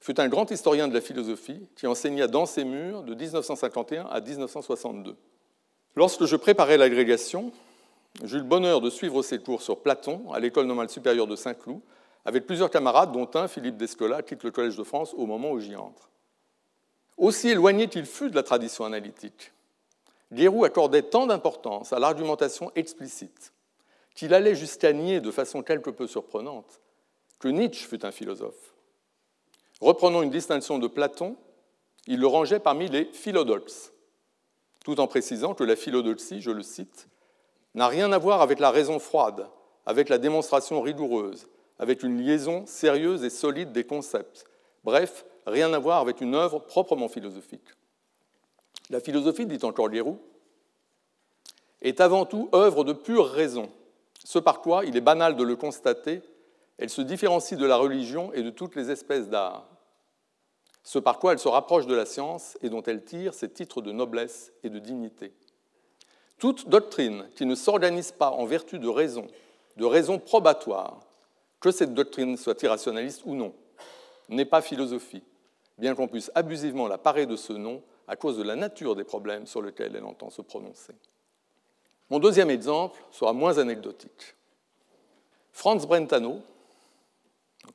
fut 0.00 0.18
un 0.18 0.28
grand 0.28 0.50
historien 0.50 0.88
de 0.88 0.94
la 0.94 1.00
philosophie 1.00 1.68
qui 1.76 1.86
enseigna 1.86 2.26
dans 2.26 2.46
ses 2.46 2.64
murs 2.64 3.02
de 3.02 3.14
1951 3.14 4.06
à 4.06 4.20
1962. 4.20 5.16
Lorsque 5.94 6.24
je 6.24 6.36
préparais 6.36 6.78
l'agrégation, 6.78 7.52
j'eus 8.24 8.38
le 8.38 8.44
bonheur 8.44 8.80
de 8.80 8.88
suivre 8.88 9.22
ses 9.22 9.38
cours 9.38 9.62
sur 9.62 9.80
Platon 9.80 10.32
à 10.32 10.40
l'École 10.40 10.66
normale 10.66 10.88
supérieure 10.88 11.26
de 11.26 11.36
Saint-Cloud, 11.36 11.80
avec 12.24 12.46
plusieurs 12.46 12.70
camarades, 12.70 13.12
dont 13.12 13.28
un, 13.34 13.48
Philippe 13.48 13.76
Descola, 13.76 14.22
quitte 14.22 14.44
le 14.44 14.50
Collège 14.50 14.76
de 14.76 14.84
France 14.84 15.14
au 15.14 15.26
moment 15.26 15.52
où 15.52 15.60
j'y 15.60 15.76
entre. 15.76 16.10
Aussi 17.16 17.48
éloigné 17.48 17.88
qu'il 17.88 18.06
fût 18.06 18.30
de 18.30 18.36
la 18.36 18.42
tradition 18.42 18.84
analytique, 18.84 19.52
Guérou 20.32 20.64
accordait 20.64 21.02
tant 21.02 21.26
d'importance 21.26 21.92
à 21.92 21.98
l'argumentation 21.98 22.70
explicite 22.74 23.52
qu'il 24.14 24.32
allait 24.32 24.54
jusqu'à 24.54 24.92
nier 24.92 25.20
de 25.20 25.30
façon 25.30 25.62
quelque 25.62 25.90
peu 25.90 26.06
surprenante 26.06 26.80
que 27.38 27.48
Nietzsche 27.48 27.86
fut 27.86 28.04
un 28.04 28.12
philosophe. 28.12 28.69
Reprenons 29.80 30.22
une 30.22 30.30
distinction 30.30 30.78
de 30.78 30.86
Platon, 30.86 31.36
il 32.06 32.20
le 32.20 32.26
rangeait 32.26 32.60
parmi 32.60 32.88
les 32.88 33.06
philodoxes, 33.06 33.92
tout 34.84 35.00
en 35.00 35.06
précisant 35.06 35.54
que 35.54 35.64
la 35.64 35.76
philodoxie, 35.76 36.40
je 36.40 36.50
le 36.50 36.62
cite, 36.62 37.08
n'a 37.74 37.88
rien 37.88 38.12
à 38.12 38.18
voir 38.18 38.42
avec 38.42 38.58
la 38.58 38.70
raison 38.70 38.98
froide, 38.98 39.48
avec 39.86 40.08
la 40.08 40.18
démonstration 40.18 40.80
rigoureuse, 40.82 41.48
avec 41.78 42.02
une 42.02 42.20
liaison 42.20 42.66
sérieuse 42.66 43.24
et 43.24 43.30
solide 43.30 43.72
des 43.72 43.84
concepts. 43.84 44.44
Bref, 44.84 45.24
rien 45.46 45.72
à 45.72 45.78
voir 45.78 46.00
avec 46.00 46.20
une 46.20 46.34
œuvre 46.34 46.58
proprement 46.58 47.08
philosophique. 47.08 47.68
La 48.90 49.00
philosophie, 49.00 49.46
dit 49.46 49.64
encore 49.64 49.88
Guérou, 49.88 50.18
est 51.80 52.00
avant 52.00 52.26
tout 52.26 52.50
œuvre 52.54 52.84
de 52.84 52.92
pure 52.92 53.26
raison, 53.26 53.70
ce 54.24 54.38
par 54.38 54.60
quoi, 54.60 54.84
il 54.84 54.96
est 54.96 55.00
banal 55.00 55.36
de 55.36 55.42
le 55.42 55.56
constater, 55.56 56.22
elle 56.76 56.90
se 56.90 57.00
différencie 57.00 57.58
de 57.58 57.66
la 57.66 57.76
religion 57.76 58.32
et 58.32 58.42
de 58.42 58.50
toutes 58.50 58.76
les 58.76 58.90
espèces 58.90 59.28
d'art, 59.28 59.69
ce 60.82 60.98
par 60.98 61.18
quoi 61.18 61.32
elle 61.32 61.38
se 61.38 61.48
rapproche 61.48 61.86
de 61.86 61.94
la 61.94 62.06
science 62.06 62.56
et 62.62 62.70
dont 62.70 62.82
elle 62.82 63.04
tire 63.04 63.34
ses 63.34 63.50
titres 63.50 63.82
de 63.82 63.92
noblesse 63.92 64.52
et 64.62 64.70
de 64.70 64.78
dignité. 64.78 65.32
Toute 66.38 66.68
doctrine 66.68 67.28
qui 67.34 67.44
ne 67.44 67.54
s'organise 67.54 68.12
pas 68.12 68.30
en 68.30 68.46
vertu 68.46 68.78
de 68.78 68.88
raison, 68.88 69.26
de 69.76 69.84
raison 69.84 70.18
probatoire, 70.18 71.00
que 71.60 71.70
cette 71.70 71.94
doctrine 71.94 72.36
soit 72.36 72.62
irrationaliste 72.62 73.22
ou 73.26 73.34
non, 73.34 73.54
n'est 74.30 74.46
pas 74.46 74.62
philosophie, 74.62 75.22
bien 75.76 75.94
qu'on 75.94 76.08
puisse 76.08 76.30
abusivement 76.34 76.88
la 76.88 76.98
parer 76.98 77.26
de 77.26 77.36
ce 77.36 77.52
nom 77.52 77.82
à 78.08 78.16
cause 78.16 78.38
de 78.38 78.42
la 78.42 78.56
nature 78.56 78.96
des 78.96 79.04
problèmes 79.04 79.46
sur 79.46 79.60
lesquels 79.62 79.94
elle 79.94 80.04
entend 80.04 80.30
se 80.30 80.42
prononcer. 80.42 80.94
Mon 82.08 82.18
deuxième 82.18 82.50
exemple 82.50 83.00
sera 83.12 83.32
moins 83.32 83.58
anecdotique. 83.58 84.34
Franz 85.52 85.86
Brentano, 85.86 86.40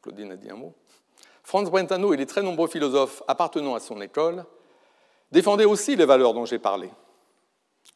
Claudine 0.02 0.32
a 0.32 0.36
dit 0.36 0.50
un 0.50 0.56
mot, 0.56 0.74
Franz 1.46 1.70
Brentano 1.70 2.12
et 2.12 2.18
les 2.18 2.26
très 2.26 2.42
nombreux 2.42 2.68
philosophes 2.68 3.22
appartenant 3.28 3.76
à 3.76 3.80
son 3.80 4.02
école 4.02 4.46
défendaient 5.32 5.66
aussi 5.66 5.96
les 5.96 6.06
valeurs 6.06 6.34
dont 6.34 6.46
j'ai 6.46 6.58
parlé, 6.58 6.90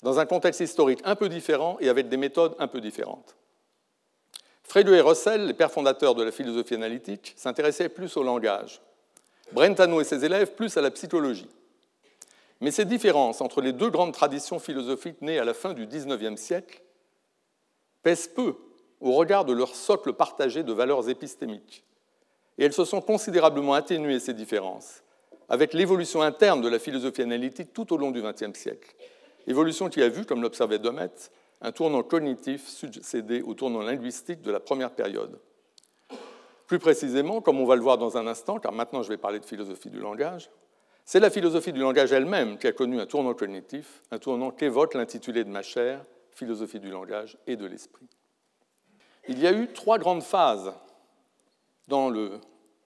dans 0.04 0.20
un 0.20 0.28
contexte 0.28 0.62
historique 0.62 1.02
un 1.04 1.16
peu 1.16 1.30
différent 1.30 1.76
et 1.80 1.90
avec 1.90 2.10
des 2.10 2.18
méthodes 2.18 2.56
un 2.60 2.68
peu 2.68 2.80
différentes. 2.80 3.36
Freud 4.62 4.88
et 4.90 5.02
Russell, 5.02 5.48
les 5.48 5.56
pères 5.56 5.72
fondateurs 5.72 6.14
de 6.14 6.22
la 6.22 6.32
philosophie 6.32 6.76
analytique, 6.76 7.34
s'intéressaient 7.36 7.90
plus 7.90 8.16
au 8.18 8.24
langage. 8.24 8.82
Brentano 9.52 10.00
et 10.00 10.04
ses 10.04 10.24
élèves 10.24 10.54
plus 10.54 10.78
à 10.78 10.82
la 10.82 10.92
psychologie. 10.92 11.50
Mais 12.62 12.70
ces 12.70 12.86
différences 12.86 13.42
entre 13.42 13.62
les 13.62 13.74
deux 13.74 13.90
grandes 13.90 14.14
traditions 14.14 14.60
philosophiques 14.60 15.24
nées 15.24 15.40
à 15.40 15.44
la 15.44 15.56
fin 15.56 15.74
du 15.74 15.88
XIXe 15.88 16.40
siècle 16.40 16.84
pèsent 18.04 18.28
peu 18.28 18.54
au 19.02 19.14
regard 19.14 19.44
de 19.44 19.54
leur 19.54 19.74
socle 19.74 20.14
partagé 20.14 20.62
de 20.62 20.72
valeurs 20.72 21.10
épistémiques. 21.10 21.84
Et 22.60 22.66
elles 22.66 22.74
se 22.74 22.84
sont 22.86 23.02
considérablement 23.02 23.74
atténuées, 23.74 24.20
ces 24.20 24.34
différences, 24.34 25.02
avec 25.48 25.74
l'évolution 25.74 26.22
interne 26.22 26.62
de 26.62 26.68
la 26.68 26.78
philosophie 26.78 27.22
analytique 27.22 27.74
tout 27.74 27.92
au 27.94 27.98
long 27.98 28.12
du 28.12 28.22
XXe 28.22 28.54
siècle. 28.54 28.94
Évolution 29.48 29.90
qui 29.90 30.04
a 30.04 30.10
vu, 30.10 30.26
comme 30.26 30.42
l'observait 30.42 30.78
Domet, 30.78 31.10
un 31.62 31.72
tournant 31.72 32.04
cognitif 32.04 32.68
succédé 32.68 33.42
au 33.42 33.54
tournant 33.54 33.82
linguistique 33.82 34.42
de 34.42 34.52
la 34.52 34.60
première 34.60 34.92
période. 34.92 35.40
Plus 36.68 36.80
précisément, 36.80 37.42
comme 37.42 37.60
on 37.62 37.66
va 37.66 37.78
le 37.78 37.82
voir 37.82 37.98
dans 37.98 38.18
un 38.18 38.28
instant, 38.28 38.60
car 38.60 38.74
maintenant 38.74 39.04
je 39.04 39.10
vais 39.10 39.18
parler 39.18 39.40
de 39.40 39.46
philosophie 39.46 39.90
du 39.90 40.00
langage, 40.00 40.52
c'est 41.06 41.20
la 41.22 41.30
philosophie 41.30 41.74
du 41.74 41.80
langage 41.80 42.12
elle-même 42.12 42.58
qui 42.58 42.68
a 42.68 42.74
connu 42.74 43.00
un 43.00 43.06
tournant 43.06 43.34
cognitif, 43.34 44.04
un 44.12 44.20
tournant 44.20 44.52
qu'évoque 44.52 44.94
l'intitulé 44.94 45.46
de 45.46 45.50
ma 45.50 45.62
chère, 45.62 46.06
Philosophie 46.32 46.80
du 46.80 46.90
langage 46.90 47.38
et 47.48 47.56
de 47.56 47.66
l'esprit. 47.66 48.08
Il 49.28 49.40
y 49.40 49.48
a 49.48 49.52
eu 49.52 49.68
trois 49.74 49.98
grandes 49.98 50.24
phases 50.24 50.72
dans 51.90 52.10
le 52.10 52.40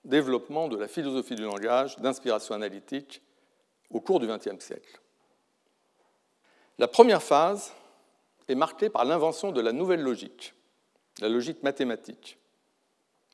développement 0.05 0.67
de 0.67 0.77
la 0.77 0.87
philosophie 0.87 1.35
du 1.35 1.43
langage 1.43 1.97
d'inspiration 1.97 2.55
analytique 2.55 3.21
au 3.91 3.99
cours 3.99 4.19
du 4.19 4.27
XXe 4.27 4.63
siècle. 4.63 4.99
La 6.79 6.87
première 6.87 7.21
phase 7.21 7.73
est 8.47 8.55
marquée 8.55 8.89
par 8.89 9.05
l'invention 9.05 9.51
de 9.51 9.61
la 9.61 9.71
nouvelle 9.71 10.01
logique, 10.01 10.53
la 11.21 11.29
logique 11.29 11.61
mathématique, 11.63 12.37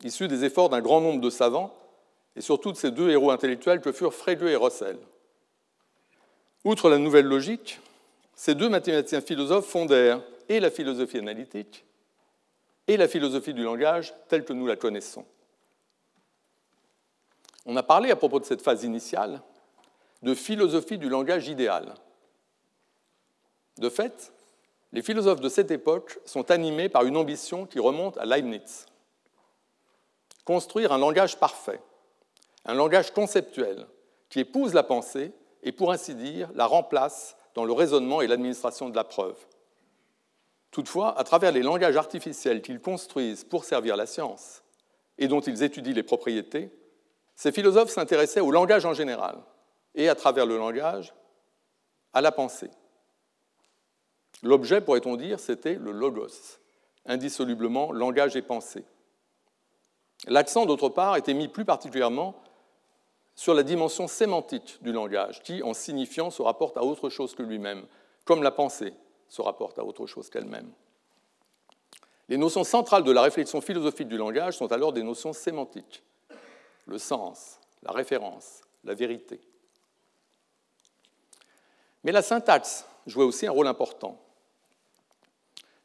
issue 0.03 0.27
des 0.27 0.43
efforts 0.43 0.69
d'un 0.69 0.81
grand 0.81 1.01
nombre 1.01 1.21
de 1.21 1.29
savants 1.29 1.75
et 2.35 2.41
surtout 2.41 2.71
de 2.71 2.77
ces 2.77 2.91
deux 2.91 3.09
héros 3.09 3.31
intellectuels 3.31 3.81
que 3.81 3.91
furent 3.91 4.13
Frege 4.13 4.43
et 4.43 4.55
Russell. 4.55 4.97
Outre 6.65 6.89
la 6.89 6.97
nouvelle 6.97 7.25
logique, 7.25 7.79
ces 8.35 8.55
deux 8.55 8.69
mathématiciens 8.69 9.21
philosophes 9.21 9.67
fondèrent 9.67 10.21
et 10.49 10.59
la 10.59 10.69
philosophie 10.69 11.19
analytique 11.19 11.85
et 12.87 12.97
la 12.97 13.07
philosophie 13.07 13.53
du 13.53 13.63
langage 13.63 14.13
telle 14.27 14.43
que 14.43 14.53
nous 14.53 14.67
la 14.67 14.75
connaissons. 14.75 15.25
On 17.69 17.75
a 17.75 17.83
parlé 17.83 18.09
à 18.09 18.15
propos 18.15 18.39
de 18.39 18.45
cette 18.45 18.63
phase 18.63 18.83
initiale 18.83 19.43
de 20.23 20.33
philosophie 20.33 20.97
du 20.97 21.07
langage 21.07 21.49
idéal. 21.49 21.93
De 23.77 23.89
fait, 23.89 24.33
les 24.91 25.03
philosophes 25.03 25.39
de 25.39 25.49
cette 25.49 25.69
époque 25.69 26.19
sont 26.25 26.49
animés 26.49 26.89
par 26.89 27.05
une 27.05 27.15
ambition 27.15 27.67
qui 27.67 27.79
remonte 27.79 28.17
à 28.17 28.25
Leibniz. 28.25 28.87
Construire 30.45 30.91
un 30.93 30.97
langage 30.97 31.37
parfait, 31.37 31.79
un 32.65 32.73
langage 32.73 33.11
conceptuel 33.11 33.85
qui 34.29 34.39
épouse 34.39 34.73
la 34.73 34.81
pensée 34.81 35.31
et, 35.61 35.71
pour 35.71 35.91
ainsi 35.91 36.15
dire, 36.15 36.49
la 36.55 36.65
remplace 36.65 37.37
dans 37.53 37.65
le 37.65 37.73
raisonnement 37.73 38.21
et 38.21 38.27
l'administration 38.27 38.89
de 38.89 38.95
la 38.95 39.03
preuve. 39.03 39.37
Toutefois, 40.71 41.15
à 41.19 41.23
travers 41.23 41.51
les 41.51 41.61
langages 41.61 41.97
artificiels 41.97 42.63
qu'ils 42.63 42.81
construisent 42.81 43.43
pour 43.43 43.63
servir 43.63 43.95
la 43.95 44.07
science 44.07 44.63
et 45.19 45.27
dont 45.27 45.41
ils 45.41 45.61
étudient 45.61 45.93
les 45.93 46.01
propriétés, 46.01 46.71
ces 47.39 47.53
philosophes 47.53 47.91
s'intéressaient 47.91 48.41
au 48.41 48.51
langage 48.51 48.85
en 48.85 48.93
général 48.93 49.37
et, 49.95 50.09
à 50.09 50.15
travers 50.15 50.45
le 50.45 50.57
langage, 50.57 51.13
à 52.11 52.19
la 52.19 52.33
pensée. 52.33 52.69
L'objet, 54.43 54.81
pourrait-on 54.81 55.15
dire, 55.15 55.39
c'était 55.39 55.75
le 55.75 55.93
logos, 55.93 56.59
indissolublement 57.05 57.93
langage 57.93 58.35
et 58.35 58.41
pensée. 58.41 58.83
L'accent, 60.27 60.65
d'autre 60.65 60.89
part, 60.89 61.15
était 61.15 61.33
mis 61.33 61.47
plus 61.47 61.63
particulièrement 61.63 62.35
sur 63.35 63.53
la 63.53 63.63
dimension 63.63 64.09
sémantique 64.09 64.77
du 64.81 64.91
langage, 64.91 65.41
qui, 65.41 65.63
en 65.63 65.73
signifiant, 65.73 66.31
se 66.31 66.41
rapporte 66.41 66.75
à 66.75 66.83
autre 66.83 67.07
chose 67.07 67.35
que 67.35 67.43
lui-même, 67.43 67.85
comme 68.25 68.43
la 68.43 68.51
pensée 68.51 68.93
se 69.29 69.41
rapporte 69.41 69.79
à 69.79 69.85
autre 69.85 70.07
chose 70.07 70.29
qu'elle-même. 70.29 70.73
Les 72.27 72.35
notions 72.35 72.65
centrales 72.65 73.05
de 73.05 73.13
la 73.13 73.21
réflexion 73.21 73.61
philosophique 73.61 74.09
du 74.09 74.17
langage 74.17 74.57
sont 74.57 74.73
alors 74.73 74.91
des 74.91 75.03
notions 75.03 75.31
sémantiques, 75.31 76.03
le 76.89 76.97
sens, 76.97 77.59
la 77.83 77.91
référence, 77.91 78.61
la 78.83 78.93
vérité. 78.93 79.39
Mais 82.03 82.11
la 82.11 82.21
syntaxe 82.21 82.85
jouait 83.05 83.25
aussi 83.25 83.47
un 83.47 83.51
rôle 83.51 83.67
important. 83.67 84.19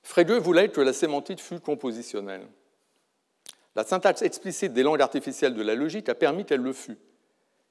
Frege 0.02 0.32
voulait 0.32 0.68
que 0.68 0.80
la 0.80 0.92
sémantique 0.92 1.40
fût 1.40 1.60
compositionnelle. 1.60 2.46
La 3.74 3.84
syntaxe 3.84 4.22
explicite 4.22 4.72
des 4.72 4.82
langues 4.82 5.02
artificielles 5.02 5.54
de 5.54 5.62
la 5.62 5.74
logique 5.74 6.08
a 6.08 6.14
permis 6.14 6.44
qu'elle 6.44 6.60
le 6.60 6.72
fût. 6.72 6.98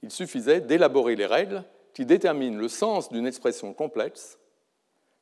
Il 0.01 0.11
suffisait 0.11 0.59
d'élaborer 0.59 1.15
les 1.15 1.25
règles 1.25 1.63
qui 1.93 2.05
déterminent 2.05 2.59
le 2.59 2.67
sens 2.67 3.09
d'une 3.09 3.25
expression 3.25 3.73
complexe 3.73 4.37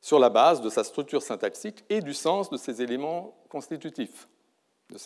sur 0.00 0.18
la 0.18 0.30
base 0.30 0.60
de 0.60 0.68
sa 0.68 0.82
structure 0.82 1.22
syntaxique 1.22 1.84
et 1.88 2.00
du 2.00 2.14
sens 2.14 2.50
de 2.50 2.56
ses 2.56 2.82
éléments 2.82 3.36
constitutifs, 3.48 4.28
de 4.90 4.98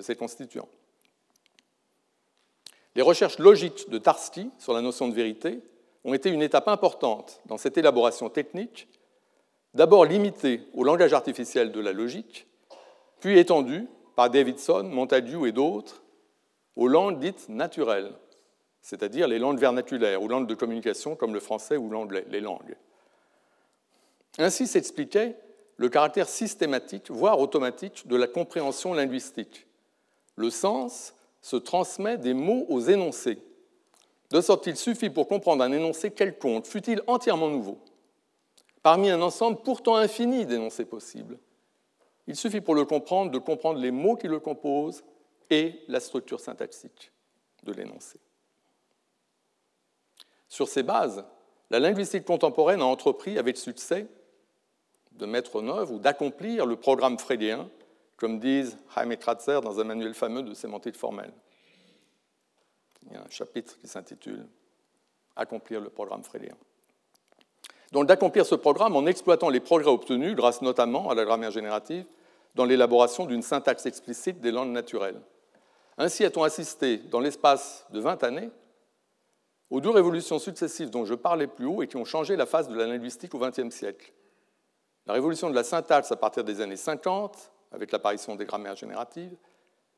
ses, 0.00 0.16
constituants. 0.16 0.68
Les 2.94 3.02
recherches 3.02 3.38
logiques 3.38 3.88
de 3.88 3.98
Tarski 3.98 4.50
sur 4.58 4.72
la 4.72 4.82
notion 4.82 5.08
de 5.08 5.14
vérité 5.14 5.60
ont 6.04 6.14
été 6.14 6.30
une 6.30 6.42
étape 6.42 6.68
importante 6.68 7.40
dans 7.46 7.56
cette 7.56 7.78
élaboration 7.78 8.28
technique, 8.28 8.88
d'abord 9.74 10.04
limitée 10.04 10.62
au 10.74 10.84
langage 10.84 11.12
artificiel 11.12 11.72
de 11.72 11.80
la 11.80 11.92
logique, 11.92 12.46
puis 13.20 13.38
étendue 13.38 13.86
par 14.16 14.28
Davidson, 14.28 14.84
Montagu 14.84 15.48
et 15.48 15.52
d'autres 15.52 16.02
aux 16.76 16.88
langues 16.88 17.18
dites 17.18 17.48
naturelles, 17.48 18.12
c'est-à-dire 18.80 19.28
les 19.28 19.38
langues 19.38 19.58
vernaculaires 19.58 20.22
ou 20.22 20.28
langues 20.28 20.48
de 20.48 20.54
communication 20.54 21.16
comme 21.16 21.34
le 21.34 21.40
français 21.40 21.76
ou 21.76 21.88
l'anglais, 21.88 22.26
les 22.28 22.40
langues. 22.40 22.76
Ainsi 24.38 24.66
s'expliquait 24.66 25.36
le 25.76 25.88
caractère 25.88 26.28
systématique, 26.28 27.10
voire 27.10 27.40
automatique, 27.40 28.06
de 28.06 28.16
la 28.16 28.26
compréhension 28.26 28.94
linguistique. 28.94 29.66
Le 30.36 30.50
sens 30.50 31.14
se 31.42 31.56
transmet 31.56 32.16
des 32.16 32.34
mots 32.34 32.64
aux 32.68 32.80
énoncés, 32.80 33.38
de 34.30 34.40
sorte 34.40 34.64
qu'il 34.64 34.76
suffit 34.76 35.10
pour 35.10 35.28
comprendre 35.28 35.62
un 35.62 35.72
énoncé 35.72 36.10
quelconque, 36.10 36.66
fut-il 36.66 37.02
entièrement 37.06 37.48
nouveau, 37.48 37.78
parmi 38.82 39.10
un 39.10 39.20
ensemble 39.20 39.58
pourtant 39.62 39.96
infini 39.96 40.46
d'énoncés 40.46 40.84
possibles. 40.84 41.38
Il 42.26 42.36
suffit 42.36 42.60
pour 42.60 42.74
le 42.74 42.84
comprendre 42.84 43.30
de 43.30 43.38
comprendre 43.38 43.80
les 43.80 43.90
mots 43.90 44.16
qui 44.16 44.28
le 44.28 44.38
composent 44.38 45.02
et 45.50 45.80
la 45.88 46.00
structure 46.00 46.40
syntaxique 46.40 47.12
de 47.64 47.72
l'énoncé. 47.72 48.18
Sur 50.48 50.68
ces 50.68 50.82
bases, 50.82 51.24
la 51.70 51.80
linguistique 51.80 52.24
contemporaine 52.24 52.80
a 52.80 52.86
entrepris 52.86 53.38
avec 53.38 53.56
succès 53.56 54.06
de 55.12 55.26
mettre 55.26 55.56
en 55.56 55.68
œuvre 55.68 55.94
ou 55.94 55.98
d'accomplir 55.98 56.66
le 56.66 56.76
programme 56.76 57.18
freudien, 57.18 57.68
comme 58.16 58.38
disent 58.38 58.78
Jaime 58.94 59.16
Kratzer 59.16 59.60
dans 59.62 59.80
un 59.80 59.84
manuel 59.84 60.14
fameux 60.14 60.42
de 60.42 60.54
sémantique 60.54 60.96
formelle. 60.96 61.32
Il 63.06 63.12
y 63.12 63.16
a 63.16 63.20
un 63.20 63.30
chapitre 63.30 63.78
qui 63.78 63.88
s'intitule 63.88 64.46
Accomplir 65.34 65.80
le 65.80 65.88
programme 65.88 66.22
freudien. 66.22 66.54
Donc 67.92 68.06
d'accomplir 68.06 68.44
ce 68.44 68.54
programme 68.54 68.96
en 68.96 69.06
exploitant 69.06 69.48
les 69.48 69.60
progrès 69.60 69.90
obtenus 69.90 70.34
grâce 70.34 70.62
notamment 70.62 71.10
à 71.10 71.14
la 71.14 71.24
grammaire 71.24 71.50
générative 71.50 72.04
dans 72.54 72.64
l'élaboration 72.64 73.26
d'une 73.26 73.42
syntaxe 73.42 73.86
explicite 73.86 74.40
des 74.40 74.50
langues 74.50 74.72
naturelles. 74.72 75.20
Ainsi 75.98 76.24
a-t-on 76.24 76.42
assisté 76.42 76.98
dans 76.98 77.20
l'espace 77.20 77.86
de 77.90 78.00
20 78.00 78.24
années 78.24 78.50
aux 79.70 79.80
deux 79.80 79.90
révolutions 79.90 80.38
successives 80.38 80.90
dont 80.90 81.04
je 81.04 81.14
parlais 81.14 81.46
plus 81.46 81.66
haut 81.66 81.82
et 81.82 81.88
qui 81.88 81.96
ont 81.96 82.04
changé 82.04 82.36
la 82.36 82.46
face 82.46 82.68
de 82.68 82.74
la 82.74 82.86
linguistique 82.86 83.34
au 83.34 83.38
XXe 83.38 83.74
siècle. 83.74 84.12
La 85.06 85.14
révolution 85.14 85.50
de 85.50 85.54
la 85.54 85.64
syntaxe 85.64 86.12
à 86.12 86.16
partir 86.16 86.44
des 86.44 86.60
années 86.60 86.76
50, 86.76 87.51
avec 87.72 87.92
l'apparition 87.92 88.36
des 88.36 88.44
grammaires 88.44 88.76
génératives, 88.76 89.36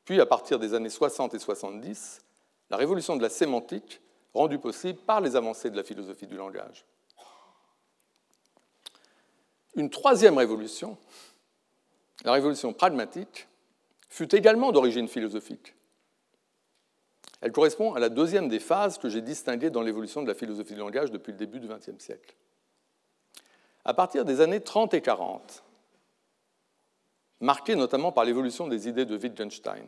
puis 0.05 0.19
à 0.21 0.25
partir 0.25 0.59
des 0.59 0.73
années 0.73 0.89
60 0.89 1.33
et 1.33 1.39
70, 1.39 2.21
la 2.69 2.77
révolution 2.77 3.15
de 3.15 3.21
la 3.21 3.29
sémantique, 3.29 4.01
rendue 4.33 4.59
possible 4.59 4.99
par 4.99 5.21
les 5.21 5.35
avancées 5.35 5.69
de 5.69 5.77
la 5.77 5.83
philosophie 5.83 6.27
du 6.27 6.35
langage. 6.35 6.85
Une 9.75 9.89
troisième 9.89 10.37
révolution, 10.37 10.97
la 12.23 12.31
révolution 12.31 12.73
pragmatique, 12.73 13.47
fut 14.09 14.33
également 14.33 14.71
d'origine 14.71 15.07
philosophique. 15.07 15.75
Elle 17.41 17.51
correspond 17.51 17.93
à 17.93 17.99
la 17.99 18.09
deuxième 18.09 18.47
des 18.47 18.59
phases 18.59 18.97
que 18.97 19.09
j'ai 19.09 19.21
distinguées 19.21 19.69
dans 19.69 19.81
l'évolution 19.81 20.21
de 20.21 20.27
la 20.27 20.33
philosophie 20.33 20.73
du 20.73 20.79
langage 20.79 21.11
depuis 21.11 21.31
le 21.31 21.37
début 21.37 21.59
du 21.59 21.67
XXe 21.67 21.99
siècle. 21.99 22.35
À 23.83 23.93
partir 23.93 24.23
des 24.25 24.39
années 24.41 24.61
30 24.61 24.93
et 24.93 25.01
40, 25.01 25.64
marquées 27.39 27.75
notamment 27.75 28.11
par 28.11 28.25
l'évolution 28.25 28.67
des 28.67 28.87
idées 28.87 29.05
de 29.05 29.17
Wittgenstein, 29.17 29.85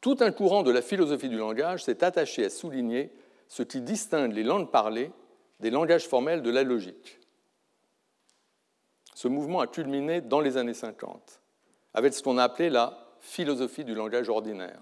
tout 0.00 0.16
un 0.20 0.30
courant 0.30 0.62
de 0.62 0.70
la 0.70 0.82
philosophie 0.82 1.28
du 1.28 1.38
langage 1.38 1.84
s'est 1.84 2.04
attaché 2.04 2.44
à 2.44 2.50
souligner 2.50 3.12
ce 3.48 3.62
qui 3.62 3.80
distingue 3.80 4.32
les 4.32 4.44
langues 4.44 4.70
parlées 4.70 5.10
des 5.60 5.70
langages 5.70 6.06
formels 6.06 6.42
de 6.42 6.50
la 6.50 6.62
logique. 6.62 7.18
Ce 9.14 9.26
mouvement 9.26 9.60
a 9.60 9.66
culminé 9.66 10.20
dans 10.20 10.40
les 10.40 10.56
années 10.56 10.74
50, 10.74 11.40
avec 11.94 12.14
ce 12.14 12.22
qu'on 12.22 12.38
a 12.38 12.44
appelé 12.44 12.70
la 12.70 13.16
philosophie 13.18 13.84
du 13.84 13.94
langage 13.94 14.28
ordinaire. 14.28 14.80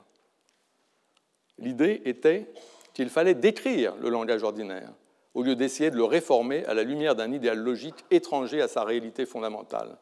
L'idée 1.59 2.03
était 2.05 2.53
qu'il 2.93 3.09
fallait 3.09 3.35
décrire 3.35 3.97
le 3.97 4.11
langage 4.11 4.43
ordinaire, 4.43 4.93
au 5.33 5.43
lieu 5.43 5.57
d'essayer 5.57 5.91
de 5.91 5.97
le 5.97 6.05
réformer 6.05 6.67
à 6.67 6.75
la 6.75 6.83
lumière 6.83 7.15
d'un 7.15 7.33
idéal 7.33 7.59
logique 7.59 8.05
étranger 8.11 8.61
à 8.61 8.69
sa 8.69 8.85
réalité 8.85 9.25
fondamentale. 9.25 9.97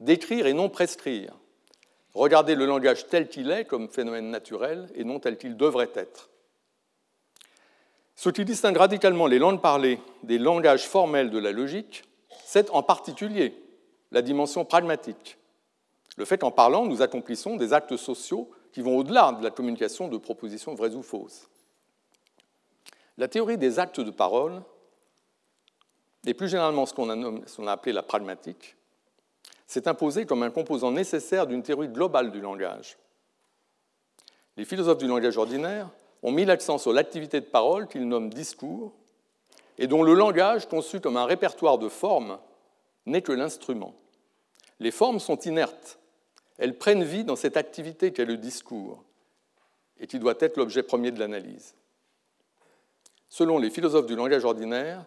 Décrire 0.00 0.46
et 0.46 0.52
non 0.52 0.68
prescrire, 0.68 1.32
Regarder 2.16 2.54
le 2.54 2.64
langage 2.64 3.08
tel 3.08 3.28
qu'il 3.28 3.50
est 3.50 3.66
comme 3.66 3.90
phénomène 3.90 4.30
naturel 4.30 4.88
et 4.94 5.04
non 5.04 5.20
tel 5.20 5.36
qu'il 5.36 5.54
devrait 5.54 5.90
être. 5.94 6.30
Ce 8.14 8.30
qui 8.30 8.46
distingue 8.46 8.78
radicalement 8.78 9.26
les 9.26 9.38
langues 9.38 9.60
parlées 9.60 10.00
des 10.22 10.38
langages 10.38 10.86
formels 10.88 11.28
de 11.28 11.38
la 11.38 11.52
logique, 11.52 12.04
c'est 12.46 12.70
en 12.70 12.82
particulier 12.82 13.54
la 14.12 14.22
dimension 14.22 14.64
pragmatique. 14.64 15.36
Le 16.16 16.24
fait 16.24 16.38
qu'en 16.38 16.50
parlant, 16.50 16.86
nous 16.86 17.02
accomplissons 17.02 17.56
des 17.56 17.74
actes 17.74 17.98
sociaux 17.98 18.50
qui 18.72 18.80
vont 18.80 18.96
au-delà 18.96 19.32
de 19.32 19.44
la 19.44 19.50
communication 19.50 20.08
de 20.08 20.16
propositions 20.16 20.74
vraies 20.74 20.94
ou 20.94 21.02
fausses. 21.02 21.50
La 23.18 23.28
théorie 23.28 23.58
des 23.58 23.78
actes 23.78 24.00
de 24.00 24.10
parole, 24.10 24.62
et 26.26 26.32
plus 26.32 26.48
généralement 26.48 26.86
ce 26.86 26.94
qu'on 26.94 27.10
a, 27.10 27.72
appelé 27.72 27.92
la 27.92 28.02
pragmatique, 28.02 28.75
s'est 29.66 29.88
imposé 29.88 30.26
comme 30.26 30.42
un 30.42 30.50
composant 30.50 30.92
nécessaire 30.92 31.46
d'une 31.46 31.62
théorie 31.62 31.88
globale 31.88 32.30
du 32.30 32.40
langage. 32.40 32.96
Les 34.56 34.64
philosophes 34.64 34.98
du 34.98 35.06
langage 35.06 35.36
ordinaire 35.36 35.88
ont 36.22 36.32
mis 36.32 36.44
l'accent 36.44 36.78
sur 36.78 36.92
l'activité 36.92 37.40
de 37.40 37.46
parole 37.46 37.88
qu'ils 37.88 38.08
nomment 38.08 38.30
discours 38.30 38.92
et 39.78 39.86
dont 39.86 40.02
le 40.02 40.14
langage, 40.14 40.68
conçu 40.68 41.00
comme 41.00 41.16
un 41.16 41.26
répertoire 41.26 41.78
de 41.78 41.88
formes, 41.88 42.38
n'est 43.04 43.22
que 43.22 43.32
l'instrument. 43.32 43.94
Les 44.80 44.90
formes 44.90 45.20
sont 45.20 45.38
inertes, 45.40 45.98
elles 46.58 46.78
prennent 46.78 47.04
vie 47.04 47.24
dans 47.24 47.36
cette 47.36 47.56
activité 47.56 48.12
qu'est 48.12 48.24
le 48.24 48.36
discours 48.36 49.02
et 50.00 50.06
qui 50.06 50.18
doit 50.18 50.34
être 50.40 50.56
l'objet 50.56 50.82
premier 50.82 51.10
de 51.10 51.18
l'analyse. 51.18 51.74
Selon 53.28 53.58
les 53.58 53.70
philosophes 53.70 54.06
du 54.06 54.16
langage 54.16 54.44
ordinaire, 54.44 55.04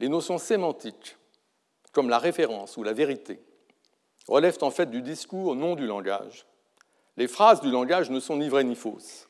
les 0.00 0.08
notions 0.08 0.38
sémantiques, 0.38 1.16
comme 1.92 2.08
la 2.08 2.18
référence 2.18 2.76
ou 2.76 2.82
la 2.82 2.92
vérité, 2.92 3.40
relèvent 4.26 4.62
en 4.62 4.70
fait 4.70 4.90
du 4.90 5.02
discours, 5.02 5.54
non 5.54 5.74
du 5.74 5.86
langage. 5.86 6.46
Les 7.16 7.28
phrases 7.28 7.60
du 7.60 7.70
langage 7.70 8.10
ne 8.10 8.20
sont 8.20 8.36
ni 8.36 8.48
vraies 8.48 8.64
ni 8.64 8.74
fausses. 8.74 9.28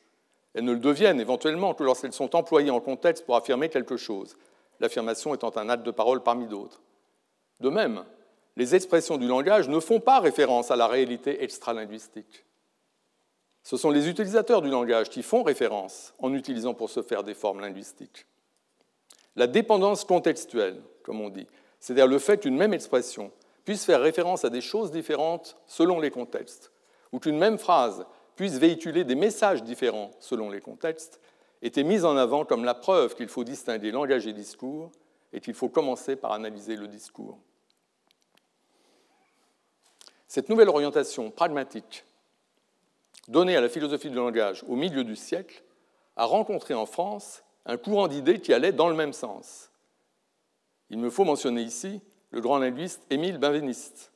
Elles 0.55 0.64
ne 0.64 0.72
le 0.72 0.78
deviennent 0.78 1.20
éventuellement 1.20 1.74
que 1.74 1.82
lorsqu'elles 1.82 2.12
sont 2.12 2.34
employées 2.36 2.70
en 2.70 2.80
contexte 2.80 3.26
pour 3.26 3.36
affirmer 3.36 3.68
quelque 3.68 3.97
chose, 3.97 4.36
l'affirmation 4.80 5.34
étant 5.34 5.57
un 5.57 5.68
acte 5.68 5.84
de 5.84 5.90
parole 5.90 6.22
parmi 6.22 6.47
d'autres. 6.47 6.80
De 7.61 7.68
même, 7.68 8.05
les 8.57 8.74
expressions 8.74 9.16
du 9.16 9.26
langage 9.26 9.68
ne 9.68 9.80
font 9.80 10.01
pas 10.01 10.20
référence 10.20 10.70
à 10.70 10.76
la 10.76 10.86
réalité 10.86 11.42
extralinguistique. 11.42 12.45
Ce 13.64 13.76
sont 13.76 13.90
les 13.90 14.09
utilisateurs 14.09 14.62
du 14.62 14.68
langage 14.68 15.09
qui 15.09 15.22
font 15.22 15.42
référence 15.42 16.14
en 16.18 16.34
utilisant 16.34 16.74
pour 16.74 16.90
ce 16.90 17.03
faire 17.03 17.24
des 17.24 17.34
formes 17.34 17.61
linguistiques. 17.61 18.26
La 19.36 19.47
dépendance 19.47 20.05
contextuelle, 20.05 20.80
comme 21.03 21.20
on 21.20 21.30
dit, 21.30 21.49
c'est-à-dire 21.80 22.07
le 22.07 22.18
fait 22.18 22.38
qu'une 22.38 22.57
même 22.57 22.74
expression 22.74 23.32
puisse 23.64 23.84
faire 23.84 24.00
référence 24.00 24.44
à 24.44 24.50
des 24.50 24.60
choses 24.60 24.90
différentes 24.90 25.56
selon 25.66 26.00
les 26.00 26.10
contextes, 26.10 26.72
ou 27.12 27.18
qu'une 27.18 27.38
même 27.38 27.58
phrase 27.58 28.04
puisse 28.36 28.54
véhiculer 28.54 29.04
des 29.04 29.14
messages 29.14 29.62
différents 29.62 30.10
selon 30.20 30.50
les 30.50 30.60
contextes, 30.60 31.20
était 31.62 31.84
mise 31.84 32.04
en 32.04 32.16
avant 32.16 32.44
comme 32.44 32.64
la 32.64 32.74
preuve 32.74 33.14
qu'il 33.14 33.28
faut 33.28 33.44
distinguer 33.44 33.90
langage 33.90 34.26
et 34.26 34.32
discours 34.32 34.90
et 35.32 35.40
qu'il 35.40 35.54
faut 35.54 35.68
commencer 35.68 36.14
par 36.14 36.32
analyser 36.32 36.76
le 36.76 36.88
discours. 36.88 37.38
Cette 40.28 40.48
nouvelle 40.48 40.68
orientation 40.68 41.30
pragmatique 41.30 42.04
donnée 43.28 43.56
à 43.56 43.60
la 43.60 43.68
philosophie 43.68 44.10
du 44.10 44.16
langage 44.16 44.64
au 44.68 44.76
milieu 44.76 45.04
du 45.04 45.16
siècle 45.16 45.62
a 46.16 46.26
rencontré 46.26 46.74
en 46.74 46.86
France 46.86 47.42
un 47.66 47.76
courant 47.76 48.08
d'idées 48.08 48.40
qui 48.40 48.52
allait 48.52 48.72
dans 48.72 48.88
le 48.88 48.94
même 48.94 49.12
sens. 49.12 49.70
Il 50.90 50.98
me 50.98 51.08
faut 51.08 51.24
mentionner 51.24 51.62
ici 51.62 52.02
le 52.35 52.41
grand 52.41 52.59
linguiste 52.59 53.01
Émile 53.11 53.39
Benveniste, 53.39 54.11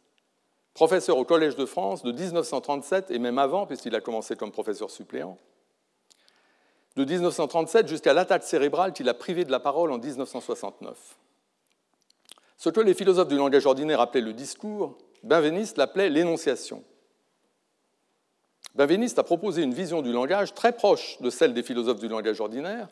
professeur 0.75 1.17
au 1.19 1.25
Collège 1.25 1.55
de 1.55 1.65
France 1.65 2.03
de 2.03 2.11
1937 2.11 3.13
et 3.13 3.19
même 3.21 3.39
avant, 3.39 3.65
puisqu'il 3.65 3.95
a 3.95 4.01
commencé 4.01 4.35
comme 4.35 4.51
professeur 4.51 4.91
suppléant, 4.91 5.39
de 6.97 7.05
1937 7.05 7.87
jusqu'à 7.87 8.13
l'attaque 8.13 8.43
cérébrale 8.43 8.93
qu'il 8.93 9.09
a 9.09 9.15
privé 9.15 9.45
de 9.45 9.53
la 9.53 9.61
parole 9.61 9.93
en 9.93 9.99
1969. 9.99 11.17
Ce 12.57 12.71
que 12.71 12.81
les 12.81 12.93
philosophes 12.93 13.29
du 13.29 13.37
langage 13.37 13.67
ordinaire 13.67 14.01
appelaient 14.01 14.21
le 14.21 14.33
discours, 14.33 14.99
Benveniste 15.23 15.79
l'appelait 15.79 16.11
l'énonciation. 16.11 16.83
Benveniste 18.75 19.21
a 19.21 19.23
proposé 19.23 19.63
une 19.63 19.75
vision 19.75 20.03
du 20.03 20.13
langage 20.13 20.55
très 20.55 20.73
proche 20.73 21.21
de 21.21 21.31
celle 21.31 21.55
des 21.55 21.63
philosophes 21.63 22.01
du 22.01 22.09
langage 22.09 22.41
ordinaire, 22.41 22.89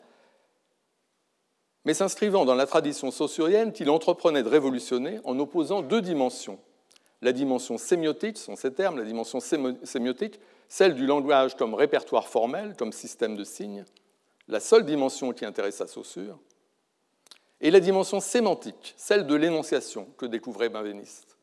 mais 1.87 1.93
s'inscrivant 1.93 2.43
dans 2.43 2.53
la 2.53 2.67
tradition 2.67 3.11
saussurienne 3.11 3.71
qu'il 3.71 3.89
entreprenait 3.89 4.43
de 4.43 4.49
révolutionner 4.49 5.21
en 5.23 5.39
opposant 5.39 5.81
deux 5.81 6.01
dimensions. 6.01 6.59
La 7.21 7.31
dimension 7.31 7.77
sémiotique, 7.77 8.37
sont 8.37 8.57
ces 8.57 8.73
termes, 8.73 8.97
la 8.97 9.05
dimension 9.05 9.39
sémiotique, 9.39 10.37
celle 10.67 10.95
du 10.95 11.05
langage 11.05 11.55
comme 11.55 11.73
répertoire 11.73 12.27
formel, 12.27 12.75
comme 12.77 12.91
système 12.91 13.37
de 13.37 13.45
signes, 13.45 13.85
la 14.49 14.59
seule 14.59 14.85
dimension 14.85 15.31
qui 15.31 15.45
intéresse 15.45 15.79
à 15.79 15.87
Saussure, 15.87 16.37
et 17.61 17.71
la 17.71 17.79
dimension 17.79 18.19
sémantique, 18.19 18.93
celle 18.97 19.25
de 19.25 19.35
l'énonciation 19.35 20.09
que 20.17 20.25
découvrait 20.25 20.67
Benveniste. 20.67 21.37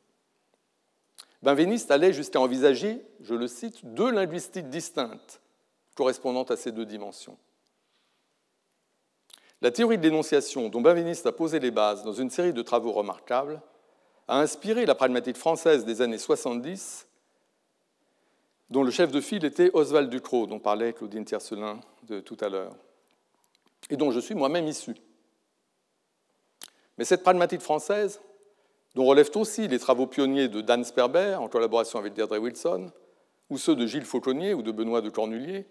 Benveniste 1.42 1.90
allait 1.90 2.12
jusqu'à 2.12 2.40
envisager, 2.40 3.01
je 3.22 3.34
le 3.34 3.49
cite, 3.49 3.82
deux 3.82 4.11
linguistiques 4.11 4.68
distinctes 4.68 5.40
correspondant 5.95 6.45
à 6.45 6.57
ces 6.57 6.70
deux 6.70 6.84
dimensions. 6.84 7.38
La 9.64 9.70
théorie 9.70 9.96
de 9.96 10.02
l'énonciation, 10.02 10.68
dont 10.68 10.82
Benveniste 10.82 11.24
a 11.24 11.32
posé 11.32 11.58
les 11.58 11.70
bases 11.70 12.04
dans 12.04 12.12
une 12.12 12.28
série 12.28 12.52
de 12.52 12.60
travaux 12.60 12.92
remarquables, 12.92 13.62
a 14.28 14.38
inspiré 14.38 14.84
la 14.84 14.94
pragmatique 14.94 15.38
française 15.38 15.86
des 15.86 16.02
années 16.02 16.18
70 16.18 17.08
dont 18.68 18.82
le 18.82 18.90
chef 18.90 19.10
de 19.10 19.22
file 19.22 19.42
était 19.46 19.70
Oswald 19.72 20.10
Ducrot, 20.10 20.48
dont 20.48 20.58
parlait 20.58 20.92
Claudine 20.92 21.24
Tiercelin 21.24 21.80
de 22.02 22.20
tout 22.20 22.36
à 22.42 22.50
l'heure, 22.50 22.76
et 23.88 23.96
dont 23.96 24.10
je 24.10 24.20
suis 24.20 24.34
moi-même 24.34 24.68
issu. 24.68 24.96
Mais 26.98 27.06
cette 27.06 27.22
pragmatique 27.22 27.62
française, 27.62 28.20
dont 28.94 29.06
relèvent 29.06 29.34
aussi 29.34 29.66
les 29.66 29.78
travaux 29.78 30.06
pionniers 30.06 30.48
de 30.48 30.60
Dan 30.60 30.84
Sperber 30.84 31.36
en 31.36 31.48
collaboration 31.48 31.98
avec 31.98 32.12
Deirdre 32.12 32.36
Wilson, 32.36 32.90
ou 33.48 33.56
ceux 33.56 33.76
de 33.76 33.86
Gilles 33.86 34.04
Fauconnier 34.04 34.52
ou 34.52 34.60
de 34.60 34.72
Benoît 34.72 35.00
de 35.00 35.08
Cornulier, 35.08 35.64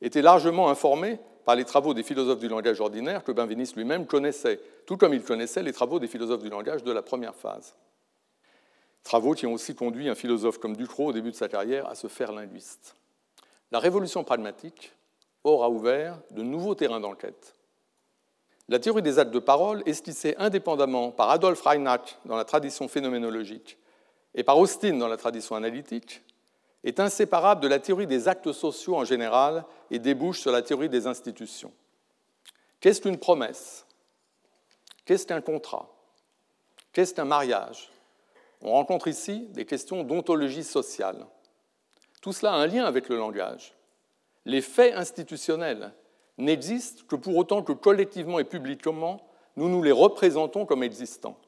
était 0.00 0.22
largement 0.22 0.70
informée 0.70 1.18
par 1.44 1.56
les 1.56 1.64
travaux 1.64 1.94
des 1.94 2.02
philosophes 2.02 2.38
du 2.38 2.48
langage 2.48 2.80
ordinaire 2.80 3.22
que 3.22 3.32
Benveniste 3.32 3.76
lui-même 3.76 4.06
connaissait, 4.06 4.60
tout 4.86 4.96
comme 4.96 5.14
il 5.14 5.22
connaissait 5.22 5.62
les 5.62 5.72
travaux 5.72 5.98
des 5.98 6.08
philosophes 6.08 6.42
du 6.42 6.48
langage 6.48 6.82
de 6.82 6.92
la 6.92 7.02
première 7.02 7.34
phase. 7.34 7.74
Travaux 9.02 9.34
qui 9.34 9.46
ont 9.46 9.52
aussi 9.52 9.74
conduit 9.74 10.08
un 10.08 10.14
philosophe 10.14 10.58
comme 10.58 10.76
Ducrot 10.76 11.08
au 11.08 11.12
début 11.12 11.30
de 11.30 11.36
sa 11.36 11.48
carrière 11.48 11.86
à 11.88 11.94
se 11.94 12.06
faire 12.06 12.32
linguiste. 12.32 12.96
La 13.70 13.78
révolution 13.78 14.24
pragmatique 14.24 14.92
aura 15.42 15.68
ouvert 15.68 16.18
de 16.30 16.42
nouveaux 16.42 16.74
terrains 16.74 17.00
d'enquête. 17.00 17.54
La 18.68 18.78
théorie 18.78 19.02
des 19.02 19.18
actes 19.18 19.34
de 19.34 19.38
parole, 19.38 19.82
esquissée 19.84 20.34
indépendamment 20.38 21.10
par 21.10 21.28
Adolf 21.28 21.60
Reinach 21.60 22.16
dans 22.24 22.36
la 22.36 22.44
tradition 22.44 22.88
phénoménologique 22.88 23.76
et 24.34 24.42
par 24.42 24.58
Austin 24.58 24.96
dans 24.96 25.08
la 25.08 25.18
tradition 25.18 25.54
analytique, 25.54 26.22
est 26.84 27.00
inséparable 27.00 27.62
de 27.62 27.68
la 27.68 27.80
théorie 27.80 28.06
des 28.06 28.28
actes 28.28 28.52
sociaux 28.52 28.96
en 28.96 29.04
général 29.04 29.64
et 29.90 29.98
débouche 29.98 30.40
sur 30.40 30.52
la 30.52 30.62
théorie 30.62 30.90
des 30.90 31.06
institutions. 31.06 31.72
Qu'est-ce 32.78 33.00
qu'une 33.00 33.18
promesse? 33.18 33.86
Qu'est-ce 35.06 35.26
qu'un 35.26 35.40
contrat? 35.40 35.88
Qu'est-ce 36.92 37.14
qu'un 37.14 37.24
mariage? 37.24 37.90
On 38.60 38.72
rencontre 38.72 39.08
ici 39.08 39.48
des 39.50 39.64
questions 39.64 40.04
d'ontologie 40.04 40.64
sociale. 40.64 41.26
Tout 42.20 42.32
cela 42.32 42.52
a 42.52 42.56
un 42.56 42.66
lien 42.66 42.84
avec 42.84 43.08
le 43.08 43.16
langage. 43.16 43.74
Les 44.44 44.60
faits 44.60 44.94
institutionnels 44.94 45.92
n'existent 46.36 47.02
que 47.08 47.16
pour 47.16 47.36
autant 47.36 47.62
que 47.62 47.72
collectivement 47.72 48.38
et 48.38 48.44
publiquement, 48.44 49.26
nous 49.56 49.68
nous 49.68 49.82
les 49.82 49.92
représentons 49.92 50.66
comme 50.66 50.82
existants. 50.82 51.38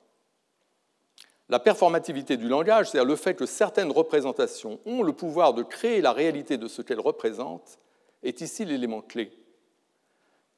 La 1.48 1.60
performativité 1.60 2.36
du 2.36 2.48
langage, 2.48 2.90
c'est-à-dire 2.90 3.08
le 3.08 3.16
fait 3.16 3.34
que 3.34 3.46
certaines 3.46 3.92
représentations 3.92 4.80
ont 4.84 5.02
le 5.02 5.12
pouvoir 5.12 5.54
de 5.54 5.62
créer 5.62 6.00
la 6.00 6.12
réalité 6.12 6.58
de 6.58 6.66
ce 6.66 6.82
qu'elles 6.82 7.00
représentent, 7.00 7.78
est 8.24 8.40
ici 8.40 8.64
l'élément 8.64 9.00
clé. 9.00 9.30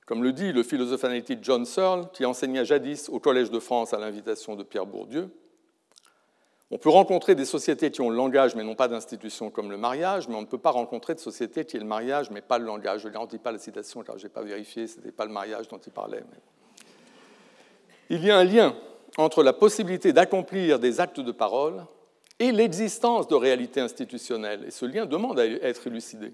Comme 0.07 0.22
le 0.22 0.32
dit 0.32 0.53
le 0.53 0.62
philosophe 0.62 1.05
analytique 1.05 1.41
John 1.43 1.66
Searle, 1.66 2.11
qui 2.12 2.24
enseigna 2.24 2.64
jadis 2.64 3.11
au 3.11 3.20
Collège 3.20 3.51
de 3.51 3.61
France 3.61 3.93
à 3.93 3.99
l'invitation 3.99 4.57
de 4.57 4.62
Pierre 4.62 4.86
Bourdieu, 4.86 5.28
on 6.70 6.78
peut 6.78 6.89
rencontrer 6.89 7.34
des 7.34 7.45
sociétés 7.45 7.91
qui 7.91 8.01
ont 8.01 8.09
le 8.09 8.16
langage 8.16 8.55
mais 8.55 8.62
n'ont 8.62 8.74
pas 8.74 8.89
d'institution 8.89 9.51
comme 9.51 9.70
le 9.70 9.76
mariage, 9.76 10.28
mais 10.28 10.34
on 10.34 10.43
ne 10.43 10.47
peut 10.47 10.59
pas 10.59 10.70
rencontrer 10.70 11.14
de 11.14 11.20
sociétés 11.20 11.66
qui 11.66 11.76
aient 11.76 11.80
le 11.80 11.86
mariage 11.86 12.30
mais 12.30 12.41
pas 12.41 12.59
le 12.59 12.64
langage. 12.64 13.03
Je 13.03 13.09
ne 13.09 13.12
garantis 13.12 13.39
pas 13.39 13.53
la 13.53 13.59
citation 13.59 14.03
car 14.03 14.16
je 14.16 14.24
n'ai 14.24 14.28
pas 14.30 14.43
vérifié, 14.43 14.86
ce 14.86 14.97
n'était 14.97 15.12
pas 15.12 15.26
le 15.26 15.32
mariage 15.32 15.68
dont 15.68 15.78
il 15.78 15.93
parlait. 15.93 16.22
Il 18.09 18.24
y 18.24 18.30
a 18.30 18.39
un 18.39 18.45
lien 18.45 18.74
entre 19.18 19.42
la 19.42 19.52
possibilité 19.52 20.12
d'accomplir 20.12 20.78
des 20.78 21.00
actes 21.00 21.20
de 21.20 21.32
parole 21.32 21.84
et 22.38 22.52
l'existence 22.52 23.26
de 23.26 23.34
réalités 23.34 23.80
institutionnelles. 23.80 24.64
Et 24.64 24.70
ce 24.70 24.86
lien 24.86 25.06
demande 25.06 25.40
à 25.40 25.46
être 25.46 25.88
élucidé. 25.88 26.32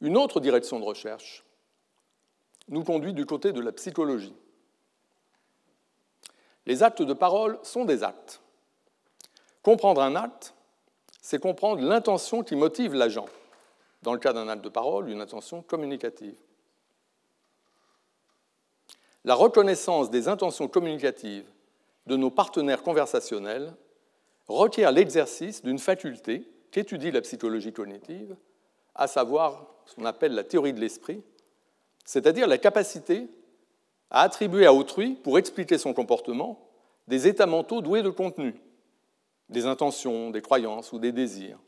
Une 0.00 0.16
autre 0.16 0.40
direction 0.40 0.80
de 0.80 0.84
recherche 0.84 1.44
nous 2.68 2.82
conduit 2.82 3.12
du 3.12 3.26
côté 3.26 3.52
de 3.52 3.60
la 3.60 3.72
psychologie. 3.72 4.34
Les 6.64 6.82
actes 6.82 7.02
de 7.02 7.12
parole 7.12 7.58
sont 7.62 7.84
des 7.84 8.02
actes. 8.02 8.40
Comprendre 9.62 10.00
un 10.00 10.16
acte, 10.16 10.54
c'est 11.20 11.40
comprendre 11.40 11.82
l'intention 11.82 12.42
qui 12.42 12.56
motive 12.56 12.94
l'agent. 12.94 13.26
Dans 14.02 14.14
le 14.14 14.18
cas 14.18 14.32
d'un 14.32 14.48
acte 14.48 14.64
de 14.64 14.70
parole, 14.70 15.10
une 15.10 15.20
intention 15.20 15.60
communicative. 15.62 16.36
La 19.24 19.34
reconnaissance 19.34 20.10
des 20.10 20.28
intentions 20.28 20.68
communicatives 20.68 21.46
de 22.06 22.16
nos 22.16 22.30
partenaires 22.30 22.82
conversationnels 22.82 23.74
requiert 24.46 24.92
l'exercice 24.92 25.62
d'une 25.62 25.78
faculté 25.78 26.46
qu'étudie 26.70 27.10
la 27.10 27.22
psychologie 27.22 27.72
cognitive, 27.72 28.36
à 28.94 29.06
savoir 29.06 29.66
ce 29.86 29.94
qu'on 29.94 30.04
appelle 30.04 30.34
la 30.34 30.44
théorie 30.44 30.74
de 30.74 30.80
l'esprit, 30.80 31.22
c'est-à-dire 32.04 32.46
la 32.46 32.58
capacité 32.58 33.28
à 34.10 34.20
attribuer 34.20 34.66
à 34.66 34.74
autrui, 34.74 35.14
pour 35.14 35.38
expliquer 35.38 35.78
son 35.78 35.94
comportement, 35.94 36.68
des 37.08 37.26
états 37.26 37.46
mentaux 37.46 37.80
doués 37.80 38.02
de 38.02 38.10
contenu, 38.10 38.54
des 39.48 39.66
intentions, 39.66 40.30
des 40.30 40.42
croyances 40.42 40.92
ou 40.92 40.98
des 40.98 41.12
désirs. 41.12 41.58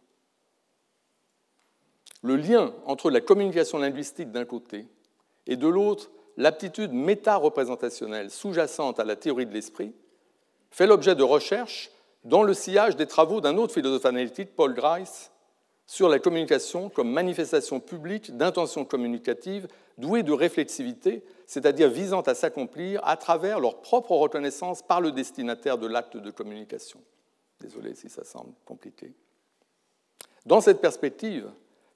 Le 2.23 2.37
lien 2.37 2.75
entre 2.85 3.11
la 3.11 3.21
communication 3.21 3.79
linguistique 3.79 4.31
d'un 4.31 4.45
côté 4.45 4.87
et 5.47 5.57
de 5.57 5.67
l'autre 5.67 6.11
l'aptitude 6.37 6.93
méta-représentationnelle 6.93 8.31
sous-jacente 8.31 9.01
à 9.01 9.05
la 9.05 9.17
théorie 9.17 9.47
de 9.47 9.53
l'esprit 9.53 9.93
fait 10.71 10.87
l'objet 10.87 11.15
de 11.15 11.23
recherches 11.23 11.91
dans 12.25 12.43
le 12.43 12.55
sillage 12.55 12.97
des 12.97 13.07
travaux 13.07 13.41
d'un 13.41 13.57
autre 13.57 13.73
philosophe 13.73 14.05
analytique, 14.05 14.55
Paul 14.57 14.75
Grice, 14.75 15.31
sur 15.87 16.09
la 16.09 16.19
communication 16.19 16.89
comme 16.91 17.11
manifestation 17.11 17.79
publique 17.81 18.37
d'intentions 18.37 18.85
communicatives 18.85 19.69
douées 19.99 20.25
de 20.25 20.33
réflexivité, 20.33 21.25
c'est-à-dire 21.47 21.89
visant 21.89 22.23
à 22.23 22.35
s'accomplir 22.35 23.01
à 23.05 23.17
travers 23.17 23.61
leur 23.61 23.81
propre 23.81 24.13
reconnaissance 24.13 24.83
par 24.83 25.01
le 25.01 25.13
destinataire 25.13 25.79
de 25.79 25.87
l'acte 25.87 26.17
de 26.17 26.31
communication. 26.31 27.01
Désolé 27.61 27.95
si 27.95 28.09
ça 28.09 28.25
semble 28.25 28.53
compliqué. 28.65 29.15
Dans 30.45 30.61
cette 30.61 30.81
perspective, 30.81 31.49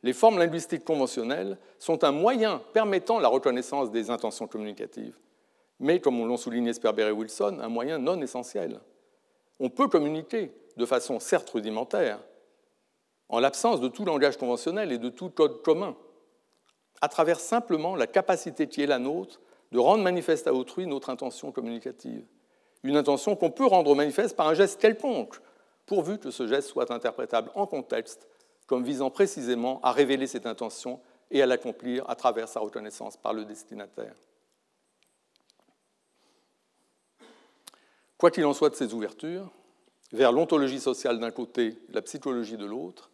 les 0.03 0.12
formes 0.12 0.38
linguistiques 0.38 0.84
conventionnelles 0.84 1.59
sont 1.78 2.05
un 2.05 2.12
moyen 2.12 2.62
permettant 2.72 3.18
la 3.18 3.28
reconnaissance 3.28 3.90
des 3.90 4.11
intentions 4.11 4.46
communicatives, 4.46 5.18
mais, 5.78 6.01
comme 6.01 6.26
l'ont 6.26 6.36
souligné 6.36 6.72
Sperber 6.72 7.09
et 7.09 7.12
Wilson, 7.12 7.59
un 7.61 7.68
moyen 7.68 7.98
non 7.98 8.20
essentiel. 8.20 8.80
On 9.59 9.68
peut 9.68 9.88
communiquer 9.88 10.53
de 10.76 10.86
façon 10.86 11.20
certes 11.20 11.51
rudimentaire, 11.51 12.20
en 13.28 13.40
l'absence 13.40 13.80
de 13.80 13.88
tout 13.88 14.05
langage 14.05 14.36
conventionnel 14.36 14.90
et 14.92 14.98
de 14.98 15.09
tout 15.09 15.30
code 15.30 15.62
commun, 15.62 15.96
à 17.01 17.09
travers 17.09 17.40
simplement 17.40 17.94
la 17.96 18.07
capacité 18.07 18.66
qui 18.66 18.82
est 18.82 18.86
la 18.86 18.98
nôtre 18.98 19.40
de 19.72 19.78
rendre 19.78 20.03
manifeste 20.03 20.46
à 20.46 20.55
autrui 20.55 20.86
notre 20.86 21.11
intention 21.11 21.53
communicative. 21.53 22.24
Une 22.82 22.96
intention 22.96 23.36
qu'on 23.36 23.51
peut 23.51 23.66
rendre 23.66 23.94
manifeste 23.94 24.36
par 24.36 24.48
un 24.48 24.55
geste 24.55 24.80
quelconque, 24.80 25.36
pourvu 25.86 26.18
que 26.18 26.30
ce 26.30 26.46
geste 26.46 26.68
soit 26.68 26.90
interprétable 26.90 27.51
en 27.55 27.66
contexte 27.66 28.26
comme 28.70 28.84
visant 28.84 29.10
précisément 29.10 29.80
à 29.82 29.90
révéler 29.90 30.28
cette 30.28 30.46
intention 30.46 31.00
et 31.32 31.42
à 31.42 31.46
l'accomplir 31.46 32.08
à 32.08 32.14
travers 32.14 32.46
sa 32.46 32.60
reconnaissance 32.60 33.16
par 33.16 33.34
le 33.34 33.44
destinataire. 33.44 34.14
Quoi 38.16 38.30
qu'il 38.30 38.46
en 38.46 38.54
soit 38.54 38.70
de 38.70 38.76
ces 38.76 38.94
ouvertures, 38.94 39.50
vers 40.12 40.30
l'ontologie 40.30 40.78
sociale 40.78 41.18
d'un 41.18 41.32
côté 41.32 41.80
la 41.88 42.00
psychologie 42.00 42.56
de 42.56 42.64
l'autre, 42.64 43.10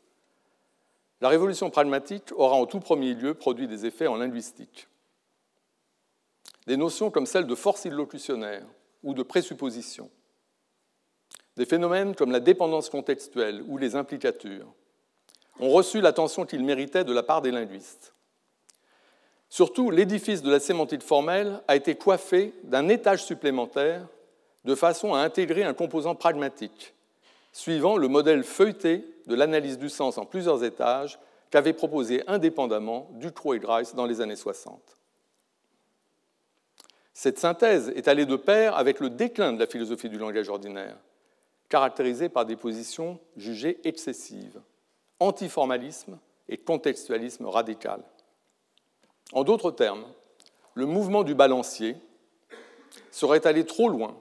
la 1.22 1.30
révolution 1.30 1.70
pragmatique 1.70 2.32
aura 2.36 2.56
en 2.56 2.66
tout 2.66 2.80
premier 2.80 3.14
lieu 3.14 3.32
produit 3.32 3.66
des 3.66 3.86
effets 3.86 4.08
en 4.08 4.16
linguistique. 4.16 4.88
Des 6.66 6.76
notions 6.76 7.10
comme 7.10 7.24
celle 7.24 7.46
de 7.46 7.54
force 7.54 7.86
illocutionnaire 7.86 8.66
ou 9.02 9.14
de 9.14 9.22
présupposition, 9.22 10.10
des 11.56 11.64
phénomènes 11.64 12.14
comme 12.14 12.30
la 12.30 12.40
dépendance 12.40 12.90
contextuelle 12.90 13.64
ou 13.68 13.78
les 13.78 13.96
implicatures, 13.96 14.70
ont 15.60 15.70
reçu 15.70 16.00
l'attention 16.00 16.44
qu'ils 16.44 16.64
méritaient 16.64 17.04
de 17.04 17.12
la 17.12 17.22
part 17.22 17.42
des 17.42 17.50
linguistes. 17.50 18.12
Surtout, 19.48 19.90
l'édifice 19.90 20.42
de 20.42 20.50
la 20.50 20.60
sémantique 20.60 21.02
formelle 21.02 21.60
a 21.68 21.76
été 21.76 21.94
coiffé 21.94 22.52
d'un 22.64 22.88
étage 22.88 23.24
supplémentaire 23.24 24.06
de 24.64 24.74
façon 24.74 25.14
à 25.14 25.20
intégrer 25.20 25.62
un 25.62 25.74
composant 25.74 26.14
pragmatique, 26.14 26.94
suivant 27.52 27.96
le 27.96 28.08
modèle 28.08 28.42
feuilleté 28.42 29.04
de 29.26 29.34
l'analyse 29.34 29.78
du 29.78 29.88
sens 29.88 30.18
en 30.18 30.26
plusieurs 30.26 30.64
étages 30.64 31.18
qu'avait 31.50 31.72
proposé 31.72 32.22
indépendamment 32.26 33.08
Ducrot 33.12 33.54
et 33.54 33.60
Grice 33.60 33.94
dans 33.94 34.06
les 34.06 34.20
années 34.20 34.36
60. 34.36 34.80
Cette 37.14 37.38
synthèse 37.38 37.88
est 37.96 38.08
allée 38.08 38.26
de 38.26 38.36
pair 38.36 38.76
avec 38.76 39.00
le 39.00 39.08
déclin 39.08 39.52
de 39.52 39.60
la 39.60 39.66
philosophie 39.66 40.10
du 40.10 40.18
langage 40.18 40.50
ordinaire, 40.50 40.98
caractérisée 41.68 42.28
par 42.28 42.44
des 42.44 42.56
positions 42.56 43.18
jugées 43.36 43.78
excessives 43.84 44.60
antiformalisme 45.20 46.18
et 46.48 46.56
contextualisme 46.58 47.46
radical. 47.46 48.02
En 49.32 49.44
d'autres 49.44 49.70
termes, 49.70 50.04
le 50.74 50.86
mouvement 50.86 51.24
du 51.24 51.34
balancier 51.34 51.96
serait 53.10 53.46
allé 53.46 53.64
trop 53.64 53.88
loin 53.88 54.16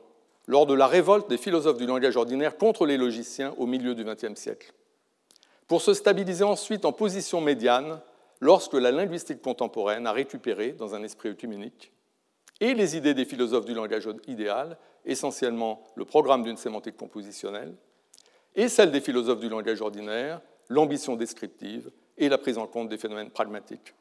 lors 0.48 0.66
de 0.66 0.74
la 0.74 0.88
révolte 0.88 1.30
des 1.30 1.38
philosophes 1.38 1.78
du 1.78 1.86
langage 1.86 2.18
ordinaire 2.18 2.58
contre 2.58 2.86
les 2.86 2.98
logiciens 2.98 3.54
au 3.58 3.66
milieu 3.66 3.96
du 3.96 4.04
XXe 4.04 4.40
siècle, 4.40 4.74
pour 5.68 5.82
se 5.82 5.94
stabiliser 5.94 6.44
ensuite 6.44 6.86
en 6.86 6.92
position 6.92 7.42
médiane 7.42 8.00
lorsque 8.42 8.74
la 8.74 8.92
linguistique 8.92 9.42
contemporaine 9.42 10.08
a 10.08 10.12
récupéré, 10.12 10.74
dans 10.74 10.94
un 10.94 11.04
esprit 11.04 11.30
œcuménique, 11.30 11.92
et 12.62 12.74
les 12.74 12.96
idées 12.96 13.14
des 13.14 13.26
philosophes 13.26 13.66
du 13.66 13.74
langage 13.74 14.08
idéal, 14.28 14.78
essentiellement 15.06 15.84
le 15.96 16.06
programme 16.06 16.44
d'une 16.44 16.58
sémantique 16.58 16.98
compositionnelle, 16.98 17.76
et 18.56 18.70
celle 18.70 18.92
des 18.92 19.02
philosophes 19.02 19.40
du 19.40 19.50
langage 19.50 19.82
ordinaire, 19.82 20.42
l'ambition 20.70 21.16
descriptive 21.16 21.92
et 22.18 22.30
la 22.30 22.38
prise 22.38 22.58
en 22.58 22.68
compte 22.68 22.90
des 22.90 22.98
phénomènes 22.98 23.30
pragmatiques. 23.30 23.94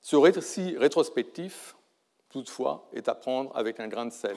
Ce 0.00 0.16
récit 0.16 0.76
rétrospectif, 0.78 1.76
toutefois, 2.30 2.88
est 2.92 3.08
à 3.08 3.14
prendre 3.14 3.54
avec 3.56 3.80
un 3.80 3.88
grain 3.88 4.06
de 4.06 4.12
sel. 4.12 4.36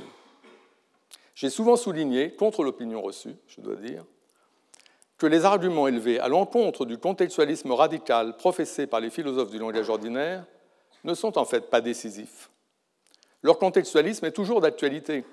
J'ai 1.35 1.49
souvent 1.49 1.75
souligné, 1.75 2.35
contre 2.35 2.63
l'opinion 2.63 3.01
reçue, 3.01 3.35
je 3.47 3.61
dois 3.61 3.75
dire, 3.75 4.05
que 5.17 5.27
les 5.27 5.45
arguments 5.45 5.87
élevés 5.87 6.19
à 6.19 6.27
l'encontre 6.27 6.85
du 6.85 6.97
contextualisme 6.97 7.71
radical 7.71 8.37
professé 8.37 8.87
par 8.87 8.99
les 8.99 9.09
philosophes 9.09 9.51
du 9.51 9.59
langage 9.59 9.89
ordinaire 9.89 10.45
ne 11.03 11.13
sont 11.13 11.37
en 11.37 11.45
fait 11.45 11.69
pas 11.69 11.81
décisifs. 11.81 12.49
Leur 13.43 13.57
contextualisme 13.57 14.25
est 14.25 14.31
toujours 14.31 14.61
d'actualité 14.61 15.23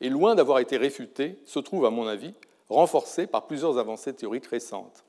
et 0.00 0.08
loin 0.08 0.34
d'avoir 0.34 0.58
été 0.58 0.76
réfuté, 0.76 1.38
se 1.46 1.60
trouve, 1.60 1.86
à 1.86 1.90
mon 1.90 2.06
avis, 2.06 2.34
renforcé 2.72 3.26
par 3.26 3.46
plusieurs 3.46 3.78
avancées 3.78 4.12
théoriques 4.12 4.46
récentes. 4.46 5.04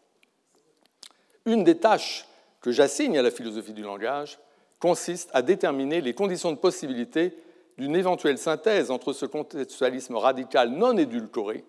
Une 1.45 1.63
des 1.63 1.77
tâches 1.77 2.25
que 2.61 2.71
j'assigne 2.71 3.17
à 3.17 3.21
la 3.21 3.31
philosophie 3.31 3.73
du 3.73 3.83
langage 3.83 4.39
consiste 4.79 5.29
à 5.33 5.41
déterminer 5.41 6.01
les 6.01 6.13
conditions 6.13 6.51
de 6.51 6.57
possibilité 6.57 7.37
d'une 7.77 7.95
éventuelle 7.95 8.37
synthèse 8.37 8.91
entre 8.91 9.13
ce 9.13 9.25
contextualisme 9.25 10.15
radical 10.15 10.69
non 10.69 10.97
édulcoré 10.97 11.65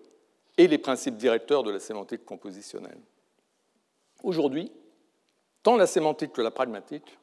et 0.57 0.67
les 0.67 0.77
principes 0.77 1.17
directeurs 1.17 1.63
de 1.63 1.71
la 1.71 1.79
sémantique 1.79 2.25
compositionnelle. 2.25 2.99
Aujourd'hui, 4.23 4.71
tant 5.63 5.75
la 5.75 5.87
sémantique 5.87 6.31
que 6.31 6.41
la 6.41 6.51
pragmatique 6.51 7.17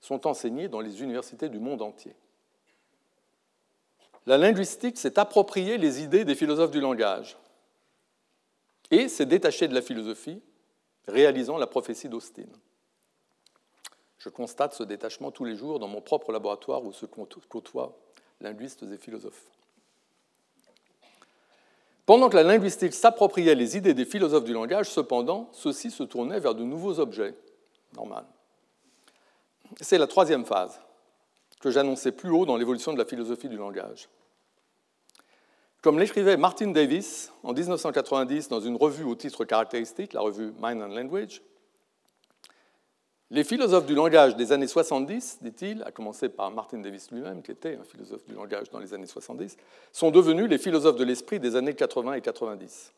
sont 0.00 0.26
enseignés 0.26 0.68
dans 0.68 0.80
les 0.80 1.02
universités 1.02 1.48
du 1.48 1.58
monde 1.58 1.82
entier. 1.82 2.14
La 4.26 4.38
linguistique 4.38 4.98
s'est 4.98 5.18
appropriée 5.18 5.78
les 5.78 6.02
idées 6.02 6.24
des 6.24 6.34
philosophes 6.34 6.70
du 6.70 6.80
langage 6.80 7.36
et 8.90 9.08
s'est 9.08 9.26
détachée 9.26 9.68
de 9.68 9.74
la 9.74 9.82
philosophie, 9.82 10.42
réalisant 11.06 11.58
la 11.58 11.66
prophétie 11.66 12.08
d'Austin. 12.08 12.46
Je 14.18 14.28
constate 14.28 14.74
ce 14.74 14.82
détachement 14.82 15.30
tous 15.30 15.44
les 15.44 15.56
jours 15.56 15.78
dans 15.78 15.88
mon 15.88 16.00
propre 16.00 16.32
laboratoire 16.32 16.84
où 16.84 16.92
se 16.92 17.06
côtoient 17.06 17.96
linguistes 18.40 18.82
et 18.82 18.98
philosophes. 18.98 19.46
Pendant 22.04 22.28
que 22.28 22.36
la 22.36 22.42
linguistique 22.42 22.92
s'appropriait 22.92 23.54
les 23.54 23.76
idées 23.76 23.94
des 23.94 24.04
philosophes 24.04 24.44
du 24.44 24.52
langage, 24.52 24.90
cependant, 24.90 25.48
ceux-ci 25.52 25.90
se 25.90 26.02
tournaient 26.02 26.40
vers 26.40 26.54
de 26.54 26.64
nouveaux 26.64 26.98
objets. 26.98 27.34
Normal. 27.94 28.24
C'est 29.80 29.98
la 29.98 30.06
troisième 30.06 30.44
phase 30.44 30.80
que 31.60 31.70
j'annonçais 31.70 32.12
plus 32.12 32.30
haut 32.30 32.46
dans 32.46 32.56
l'évolution 32.56 32.92
de 32.92 32.98
la 32.98 33.04
philosophie 33.04 33.48
du 33.48 33.56
langage. 33.56 34.08
Comme 35.82 35.98
l'écrivait 35.98 36.36
Martin 36.36 36.72
Davis 36.72 37.32
en 37.42 37.54
1990 37.54 38.48
dans 38.48 38.60
une 38.60 38.76
revue 38.76 39.04
au 39.04 39.14
titre 39.14 39.46
caractéristique, 39.46 40.12
la 40.12 40.20
revue 40.20 40.52
Mind 40.60 40.82
and 40.82 40.88
Language, 40.88 41.40
les 43.30 43.44
philosophes 43.44 43.86
du 43.86 43.94
langage 43.94 44.36
des 44.36 44.52
années 44.52 44.66
70, 44.66 45.38
dit-il, 45.40 45.82
à 45.84 45.92
commencer 45.92 46.28
par 46.28 46.50
Martin 46.50 46.78
Davis 46.78 47.10
lui-même, 47.12 47.42
qui 47.42 47.52
était 47.52 47.78
un 47.80 47.84
philosophe 47.84 48.24
du 48.26 48.34
langage 48.34 48.68
dans 48.70 48.80
les 48.80 48.92
années 48.92 49.06
70, 49.06 49.56
sont 49.92 50.10
devenus 50.10 50.48
les 50.48 50.58
philosophes 50.58 50.96
de 50.96 51.04
l'esprit 51.04 51.40
des 51.40 51.56
années 51.56 51.74
80 51.74 52.14
et 52.14 52.20
90. 52.20 52.92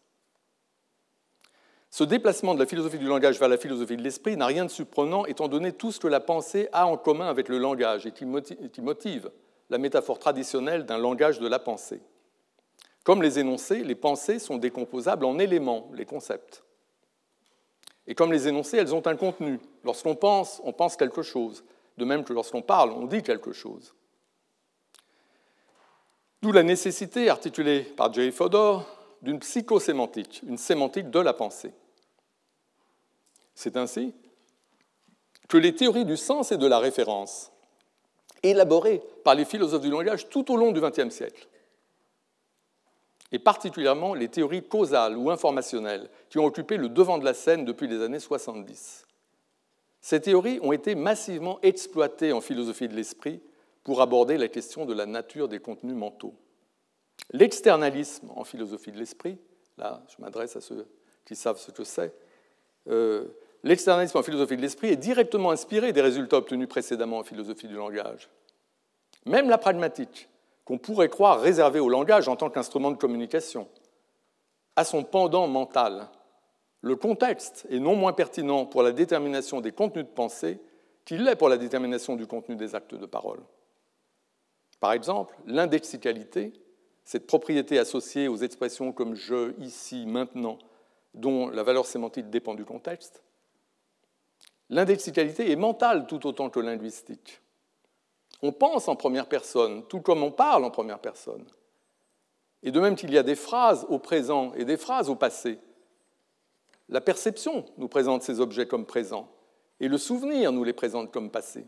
Ce 1.91 2.03
déplacement 2.03 2.55
de 2.55 2.59
la 2.59 2.67
philosophie 2.67 2.99
du 2.99 3.05
langage 3.05 3.39
vers 3.39 3.51
la 3.51 3.59
philosophie 3.59 3.99
de 3.99 4.03
l'esprit 4.03 4.37
n'a 4.37 4.47
rien 4.47 4.65
de 4.65 4.71
surprenant 4.71 5.27
étant 5.27 5.47
donné 5.47 5.73
tout 5.73 5.93
ce 5.93 6.01
que 6.01 6.09
la 6.09 6.21
pensée 6.21 6.69
a 6.73 6.87
en 6.87 6.97
commun 6.97 7.29
avec 7.29 7.49
le 7.49 7.59
langage 7.59 8.07
et 8.07 8.13
qui 8.13 8.25
motive 8.81 9.31
la 9.69 9.79
métaphore 9.79 10.19
traditionnelle 10.19 10.87
d'un 10.87 10.99
langage 10.99 11.39
de 11.39 11.47
la 11.47 11.59
pensée. 11.59 12.01
Comme 13.05 13.23
les 13.23 13.39
énoncés, 13.39 13.83
les 13.83 13.95
pensées 13.95 14.39
sont 14.39 14.59
décomposables 14.59 15.25
en 15.25 15.39
éléments, 15.39 15.91
les 15.93 16.07
concepts. 16.07 16.63
Et 18.07 18.15
comme 18.15 18.33
les 18.33 18.49
énoncés, 18.49 18.79
elles 18.79 18.95
ont 18.95 19.07
un 19.07 19.17
contenu. 19.17 19.61
Lorsqu'on 19.85 20.15
pense, 20.15 20.61
on 20.65 20.73
pense 20.73 20.97
quelque 20.97 21.23
chose, 21.23 21.65
de 21.99 22.05
même 22.05 22.25
que 22.25 22.33
lorsqu'on 22.33 22.63
parle, 22.63 22.91
on 22.91 23.07
dit 23.07 23.23
quelque 23.23 23.53
chose. 23.53 23.95
D'où 26.43 26.53
la 26.53 26.63
nécessité, 26.63 27.29
articulée 27.29 27.83
par 27.83 28.13
Jerry 28.13 28.33
Fodor, 28.33 28.87
d'une 29.23 29.39
psychosémantique, 29.39 30.43
une 30.47 30.59
sémantique 30.59 31.11
de 31.11 31.21
la 31.21 31.33
pensée. 31.33 31.73
C'est 33.55 33.77
ainsi 33.77 34.13
que 35.49 35.57
les 35.57 35.75
théories 35.75 36.05
du 36.05 36.17
sens 36.17 36.51
et 36.51 36.57
de 36.57 36.67
la 36.67 36.79
référence, 36.79 37.53
élaborées 38.43 39.03
par 39.23 39.37
les 39.37 39.45
philosophes 39.45 39.83
du 39.83 39.91
langage 39.91 40.29
tout 40.29 40.51
au 40.53 40.57
long 40.57 40.73
du 40.73 40.81
XXe 40.81 41.15
siècle, 41.15 41.47
et 43.33 43.39
particulièrement 43.39 44.15
les 44.15 44.29
théories 44.29 44.63
causales 44.63 45.17
ou 45.17 45.31
informationnelles 45.31 46.09
qui 46.29 46.39
ont 46.39 46.45
occupé 46.45 46.77
le 46.77 46.89
devant 46.89 47.19
de 47.19 47.25
la 47.25 47.35
scène 47.35 47.65
depuis 47.65 47.89
les 47.89 48.03
années 48.03 48.21
70. 48.21 49.07
Ces 50.01 50.21
théories 50.21 50.61
ont 50.63 50.73
été 50.73 50.95
massivement 50.95 51.59
exploitées 51.63 52.33
en 52.33 52.41
philosophie 52.41 52.89
de 52.89 52.95
l'esprit 52.95 53.41
pour 53.85 54.03
aborder 54.03 54.37
la 54.37 54.49
question 54.49 54.85
de 54.85 54.93
la 54.93 55.07
nature 55.07 55.49
des 55.49 55.61
contenus 55.61 55.97
mentaux. 55.97 56.35
L'externalisme 57.31 58.31
en 58.37 58.45
philosophie 58.45 58.93
de 58.93 58.99
l'esprit, 58.99 59.39
là 59.79 60.03
je 60.09 60.23
m'adresse 60.23 60.57
à 60.57 60.61
ceux 60.61 60.87
qui 61.25 61.35
savent 61.35 61.59
ce 61.59 61.71
que 61.71 61.85
c'est, 61.85 62.13
euh, 62.89 63.29
l'externalisme 63.63 64.19
en 64.19 64.23
philosophie 64.23 64.57
de 64.57 64.63
l'esprit 64.63 64.89
est 64.89 64.97
directement 64.97 65.53
inspiré 65.53 65.93
des 65.93 66.03
résultats 66.03 66.37
obtenus 66.37 66.69
précédemment 66.69 67.19
en 67.19 67.25
philosophie 67.25 67.69
du 67.69 67.77
langage. 67.77 68.29
Même 69.25 69.49
la 69.49 69.59
pragmatique, 69.59 70.29
qu'on 70.65 70.79
pourrait 70.79 71.09
croire 71.09 71.41
réservée 71.41 71.81
au 71.81 71.89
langage 71.89 72.29
en 72.29 72.37
tant 72.37 72.51
qu'instrument 72.51 72.91
de 72.91 72.97
communication, 72.97 73.69
a 74.77 74.85
son 74.85 75.05
pendant 75.05 75.47
mental. 75.49 76.09
Le 76.81 76.97
contexte 76.97 77.67
est 77.71 77.79
non 77.79 77.95
moins 77.95 78.13
pertinent 78.13 78.67
pour 78.67 78.83
la 78.83 78.93
détermination 78.93 79.61
des 79.61 79.73
contenus 79.73 80.05
de 80.05 80.11
pensée 80.11 80.61
qu'il 81.05 81.25
l'est 81.25 81.37
pour 81.37 81.49
la 81.49 81.59
détermination 81.59 82.17
du 82.17 82.27
contenu 82.27 82.57
des 82.57 82.75
actes 82.75 82.95
de 82.95 83.07
parole. 83.07 83.41
Par 84.81 84.93
exemple, 84.93 85.37
l'indexicalité, 85.47 86.53
cette 87.05 87.27
propriété 87.27 87.79
associée 87.79 88.29
aux 88.29 88.37
expressions 88.37 88.93
comme 88.93 89.15
je, 89.15 89.59
ici, 89.61 90.07
maintenant, 90.07 90.59
dont 91.15 91.49
la 91.49 91.63
valeur 91.63 91.87
sémantique 91.87 92.31
dépend 92.31 92.55
du 92.55 92.65
contexte, 92.65 93.23
l'indexicalité 94.71 95.51
est 95.51 95.57
mentale 95.57 96.07
tout 96.07 96.27
autant 96.27 96.51
que 96.51 96.61
linguistique. 96.61 97.42
On 98.43 98.53
pense 98.53 98.89
en 98.89 98.97
première 98.97 99.29
personne, 99.29 99.85
tout 99.87 100.01
comme 100.01 100.23
on 100.23 100.33
parle 100.33 100.65
en 100.65 100.71
première 100.71 100.99
personne. 100.99 101.47
Et 102.65 102.71
de 102.71 102.81
même 102.81 102.97
qu'il 102.97 103.13
y 103.13 103.19
a 103.19 103.23
des 103.23 103.37
phrases 103.37 103.87
au 103.89 103.99
présent 103.99 104.53
et 104.55 104.65
des 104.65 104.77
phrases 104.77 105.09
au 105.09 105.15
passé, 105.15 105.59
la 106.89 107.01
perception 107.01 107.65
nous 107.79 107.89
présente 107.89 108.23
ces 108.23 108.41
objets 108.41 108.67
comme 108.67 108.85
présents 108.85 109.29
et 109.81 109.89
le 109.89 109.99
souvenir 109.99 110.53
nous 110.53 110.65
les 110.65 110.73
présente 110.73 111.11
comme 111.13 111.31
passés. 111.31 111.67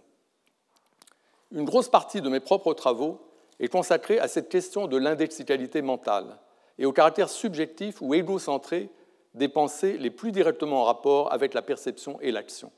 Une 1.50 1.64
grosse 1.64 1.88
partie 1.88 2.20
de 2.20 2.28
mes 2.28 2.40
propres 2.40 2.74
travaux 2.74 3.20
est 3.60 3.68
consacrée 3.68 4.18
à 4.18 4.28
cette 4.28 4.48
question 4.48 4.86
de 4.86 4.96
l'indexicalité 4.96 5.82
mentale 5.82 6.38
et 6.78 6.86
au 6.86 6.92
caractère 6.92 7.28
subjectif 7.28 8.00
ou 8.02 8.14
égocentré 8.14 8.90
des 9.34 9.48
pensées 9.48 9.96
les 9.98 10.10
plus 10.10 10.32
directement 10.32 10.82
en 10.82 10.84
rapport 10.84 11.32
avec 11.32 11.54
la 11.54 11.62
perception 11.62 12.20
et 12.20 12.32
l'action. 12.32 12.70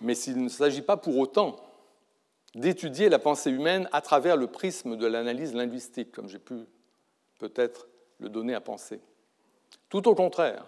Mais 0.00 0.14
s'il 0.14 0.42
ne 0.42 0.48
s'agit 0.48 0.82
pas 0.82 0.96
pour 0.96 1.18
autant 1.18 1.56
d'étudier 2.54 3.08
la 3.08 3.18
pensée 3.18 3.50
humaine 3.50 3.88
à 3.92 4.00
travers 4.00 4.36
le 4.36 4.46
prisme 4.48 4.96
de 4.96 5.06
l'analyse 5.06 5.54
linguistique, 5.54 6.12
comme 6.12 6.28
j'ai 6.28 6.38
pu 6.38 6.54
peut-être 7.38 7.86
le 8.18 8.28
donner 8.28 8.54
à 8.54 8.60
penser. 8.60 9.00
Tout 9.88 10.08
au 10.08 10.14
contraire, 10.14 10.64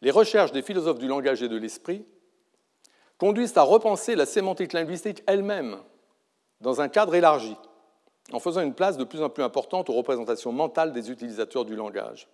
les 0.00 0.10
recherches 0.10 0.52
des 0.52 0.62
philosophes 0.62 0.98
du 0.98 1.08
langage 1.08 1.42
et 1.42 1.48
de 1.48 1.56
l'esprit 1.56 2.04
conduisent 3.18 3.56
à 3.56 3.62
repenser 3.62 4.14
la 4.14 4.26
sémantique 4.26 4.72
linguistique 4.72 5.22
elle-même 5.26 5.78
dans 6.60 6.80
un 6.80 6.88
cadre 6.88 7.14
élargi, 7.14 7.56
en 8.32 8.40
faisant 8.40 8.60
une 8.60 8.74
place 8.74 8.96
de 8.96 9.04
plus 9.04 9.22
en 9.22 9.30
plus 9.30 9.42
importante 9.42 9.90
aux 9.90 9.94
représentations 9.94 10.52
mentales 10.52 10.92
des 10.92 11.10
utilisateurs 11.10 11.64
du 11.64 11.76
langage. 11.76 12.28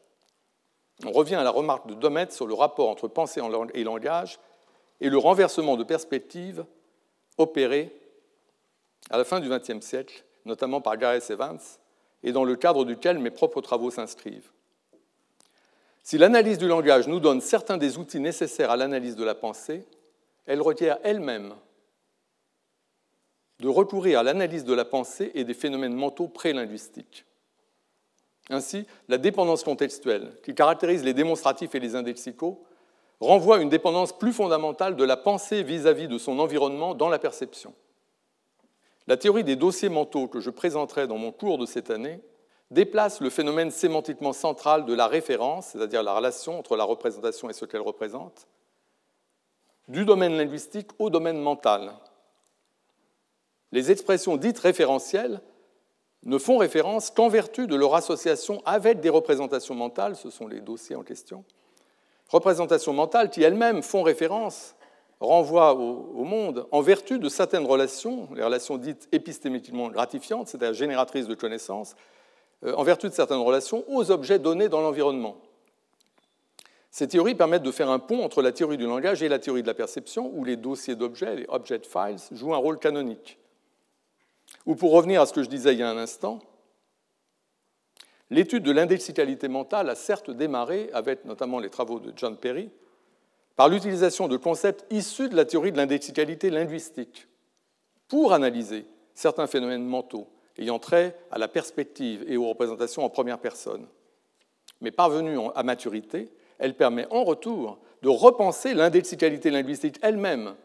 On 1.04 1.12
revient 1.12 1.34
à 1.34 1.42
la 1.42 1.50
remarque 1.50 1.86
de 1.86 1.94
Domet 1.94 2.30
sur 2.30 2.46
le 2.46 2.54
rapport 2.54 2.88
entre 2.88 3.08
pensée 3.08 3.40
et 3.74 3.84
langage 3.84 4.38
et 5.04 5.10
le 5.10 5.18
renversement 5.18 5.76
de 5.76 5.84
perspective 5.84 6.64
opéré 7.36 7.94
à 9.10 9.18
la 9.18 9.24
fin 9.24 9.38
du 9.38 9.50
XXe 9.50 9.84
siècle, 9.84 10.24
notamment 10.46 10.80
par 10.80 10.96
Gareth 10.96 11.28
Evans, 11.28 11.60
et 12.22 12.32
dans 12.32 12.44
le 12.44 12.56
cadre 12.56 12.86
duquel 12.86 13.18
mes 13.18 13.30
propres 13.30 13.60
travaux 13.60 13.90
s'inscrivent. 13.90 14.50
Si 16.02 16.16
l'analyse 16.16 16.56
du 16.56 16.66
langage 16.66 17.06
nous 17.06 17.20
donne 17.20 17.42
certains 17.42 17.76
des 17.76 17.98
outils 17.98 18.18
nécessaires 18.18 18.70
à 18.70 18.78
l'analyse 18.78 19.14
de 19.14 19.24
la 19.24 19.34
pensée, 19.34 19.84
elle 20.46 20.62
requiert 20.62 20.96
elle-même 21.02 21.52
de 23.60 23.68
recourir 23.68 24.20
à 24.20 24.22
l'analyse 24.22 24.64
de 24.64 24.72
la 24.72 24.86
pensée 24.86 25.32
et 25.34 25.44
des 25.44 25.52
phénomènes 25.52 25.94
mentaux 25.94 26.28
prélinguistiques. 26.28 27.26
Ainsi, 28.48 28.86
la 29.08 29.18
dépendance 29.18 29.64
contextuelle, 29.64 30.32
qui 30.42 30.54
caractérise 30.54 31.04
les 31.04 31.12
démonstratifs 31.12 31.74
et 31.74 31.80
les 31.80 31.94
indexicaux, 31.94 32.64
renvoie 33.20 33.60
une 33.60 33.68
dépendance 33.68 34.16
plus 34.16 34.32
fondamentale 34.32 34.96
de 34.96 35.04
la 35.04 35.16
pensée 35.16 35.62
vis-à-vis 35.62 36.08
de 36.08 36.18
son 36.18 36.38
environnement 36.38 36.94
dans 36.94 37.08
la 37.08 37.18
perception. 37.18 37.74
La 39.06 39.16
théorie 39.16 39.44
des 39.44 39.56
dossiers 39.56 39.88
mentaux 39.88 40.28
que 40.28 40.40
je 40.40 40.50
présenterai 40.50 41.06
dans 41.06 41.18
mon 41.18 41.32
cours 41.32 41.58
de 41.58 41.66
cette 41.66 41.90
année 41.90 42.20
déplace 42.70 43.20
le 43.20 43.30
phénomène 43.30 43.70
sémantiquement 43.70 44.32
central 44.32 44.86
de 44.86 44.94
la 44.94 45.06
référence, 45.06 45.68
c'est-à-dire 45.68 46.02
la 46.02 46.14
relation 46.14 46.58
entre 46.58 46.76
la 46.76 46.84
représentation 46.84 47.50
et 47.50 47.52
ce 47.52 47.66
qu'elle 47.66 47.82
représente, 47.82 48.46
du 49.88 50.04
domaine 50.04 50.36
linguistique 50.36 50.90
au 50.98 51.10
domaine 51.10 51.38
mental. 51.38 51.92
Les 53.72 53.90
expressions 53.90 54.36
dites 54.36 54.58
référentielles 54.58 55.42
ne 56.22 56.38
font 56.38 56.56
référence 56.56 57.10
qu'en 57.10 57.28
vertu 57.28 57.66
de 57.66 57.76
leur 57.76 57.94
association 57.94 58.62
avec 58.64 59.00
des 59.00 59.10
représentations 59.10 59.74
mentales, 59.74 60.16
ce 60.16 60.30
sont 60.30 60.48
les 60.48 60.60
dossiers 60.60 60.96
en 60.96 61.02
question, 61.02 61.44
représentations 62.28 62.92
mentales 62.92 63.30
qui 63.30 63.42
elles-mêmes 63.42 63.82
font 63.82 64.02
référence, 64.02 64.74
renvoient 65.20 65.74
au, 65.74 66.24
monde 66.24 66.66
en 66.70 66.80
vertu 66.80 67.18
de 67.18 67.28
certaines 67.28 67.66
relations, 67.66 68.28
les 68.34 68.42
relations 68.42 68.76
dites 68.76 69.08
épistémiquement 69.12 69.88
gratifiantes, 69.88 70.48
c'est-à-dire 70.48 70.74
génératrices 70.74 71.26
de 71.26 71.34
connaissances, 71.34 71.94
euh, 72.64 72.74
en 72.74 72.82
vertu 72.82 73.08
de 73.08 73.14
certaines 73.14 73.38
relations 73.38 73.84
aux 73.88 74.10
objets 74.10 74.38
donnés 74.38 74.68
dans 74.68 74.80
l'environnement. 74.80 75.36
Ces 76.90 77.08
théories 77.08 77.34
permettent 77.34 77.62
de 77.62 77.72
faire 77.72 77.90
un 77.90 77.98
pont 77.98 78.22
entre 78.22 78.40
la 78.40 78.52
théorie 78.52 78.76
du 78.76 78.86
langage 78.86 79.22
et 79.22 79.28
la 79.28 79.40
théorie 79.40 79.62
de 79.62 79.66
la 79.66 79.74
perception, 79.74 80.30
où 80.32 80.44
les 80.44 80.56
dossiers 80.56 80.94
d'objets, 80.94 81.34
les 81.34 81.46
object 81.48 81.86
files, 81.86 82.18
jouent 82.30 82.54
un 82.54 82.58
rôle 82.58 82.78
canonique. 82.78 83.38
Ou 84.66 84.76
pour 84.76 84.92
revenir 84.92 85.20
à 85.20 85.26
ce 85.26 85.32
que 85.32 85.42
je 85.42 85.48
disais 85.48 85.72
il 85.72 85.80
y 85.80 85.82
a 85.82 85.90
un 85.90 85.98
instant, 85.98 86.38
l'étude 88.34 88.64
de 88.64 88.72
l'indexicalité 88.72 89.46
mentale 89.46 89.88
a 89.88 89.94
certes 89.94 90.30
démarré, 90.30 90.90
avec 90.92 91.24
notamment 91.24 91.60
les 91.60 91.70
travaux 91.70 92.00
de 92.00 92.12
John 92.16 92.36
Perry, 92.36 92.68
par 93.54 93.68
l'utilisation 93.68 94.26
de 94.26 94.36
concepts 94.36 94.84
issus 94.92 95.28
de 95.28 95.36
la 95.36 95.44
théorie 95.44 95.70
de 95.70 95.76
l'indexicalité 95.76 96.50
linguistique 96.50 97.28
pour 98.08 98.32
analyser 98.32 98.86
certains 99.14 99.46
phénomènes 99.46 99.86
mentaux 99.86 100.28
ayant 100.58 100.80
trait 100.80 101.16
à 101.30 101.38
la 101.38 101.46
perspective 101.46 102.24
et 102.28 102.36
aux 102.36 102.48
représentations 102.48 103.04
en 103.04 103.08
première 103.08 103.38
personne. 103.38 103.86
Mais 104.80 104.90
parvenue 104.90 105.38
à 105.54 105.62
maturité, 105.62 106.32
elle 106.58 106.74
permet 106.74 107.06
en 107.10 107.22
retour 107.22 107.78
de 108.02 108.08
repenser 108.08 108.74
l'indexicalité 108.74 109.50
linguistique 109.50 109.98
elle-même 110.02 110.56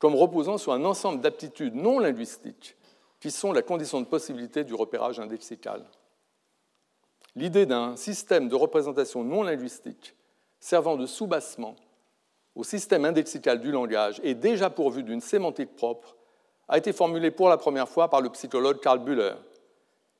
comme 0.00 0.16
reposant 0.16 0.58
sur 0.58 0.72
un 0.72 0.84
ensemble 0.84 1.20
d'aptitudes 1.20 1.76
non 1.76 2.00
linguistiques 2.00 2.76
qui 3.20 3.30
sont 3.30 3.52
la 3.52 3.62
condition 3.62 4.00
de 4.00 4.06
possibilité 4.06 4.64
du 4.64 4.74
repérage 4.74 5.20
indexical. 5.20 5.84
L'idée 7.36 7.66
d'un 7.66 7.96
système 7.96 8.48
de 8.48 8.54
représentation 8.54 9.24
non 9.24 9.42
linguistique 9.42 10.14
servant 10.60 10.96
de 10.96 11.06
soubassement 11.06 11.76
au 12.54 12.64
système 12.64 13.04
indexical 13.04 13.60
du 13.60 13.72
langage 13.72 14.20
et 14.22 14.34
déjà 14.34 14.70
pourvu 14.70 15.02
d'une 15.02 15.20
sémantique 15.20 15.74
propre 15.74 16.16
a 16.68 16.78
été 16.78 16.92
formulée 16.92 17.30
pour 17.30 17.48
la 17.48 17.56
première 17.56 17.88
fois 17.88 18.08
par 18.08 18.20
le 18.20 18.30
psychologue 18.30 18.80
Karl 18.80 19.00
Bühler. 19.00 19.34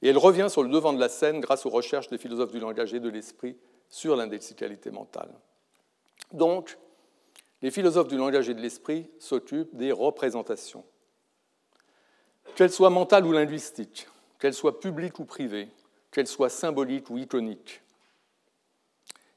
Et 0.03 0.09
elle 0.09 0.19
revient 0.19 0.49
sur 0.51 0.63
le 0.63 0.69
devant 0.69 0.93
de 0.93 1.01
la 1.01 1.09
scène 1.09 1.41
grâce 1.41 1.65
aux 1.65 1.71
recherches 1.71 2.09
des 2.09 2.19
philosophes 2.19 2.53
du 2.53 2.59
langage 2.59 2.93
et 2.93 3.01
de 3.01 3.09
l'esprit 3.09 3.57
sur 3.89 4.17
l'indexicalité 4.17 4.91
mentale. 4.91 5.31
Donc, 6.33 6.77
les 7.63 7.71
philosophes 7.71 8.09
du 8.09 8.19
langage 8.19 8.49
et 8.49 8.55
de 8.55 8.61
l'esprit 8.61 9.09
s'occupent 9.19 9.75
des 9.75 9.93
représentations 9.93 10.85
qu'elle 12.55 12.71
soit 12.71 12.91
mentale 12.91 13.27
ou 13.27 13.33
linguistique, 13.33 14.07
qu'elle 14.39 14.55
soit 14.55 14.81
publique 14.81 15.19
ou 15.19 15.25
privée, 15.25 15.69
qu'elle 16.15 16.27
soit 16.27 16.49
symbolique 16.49 17.11
ou 17.11 17.19
iconique. 17.19 17.83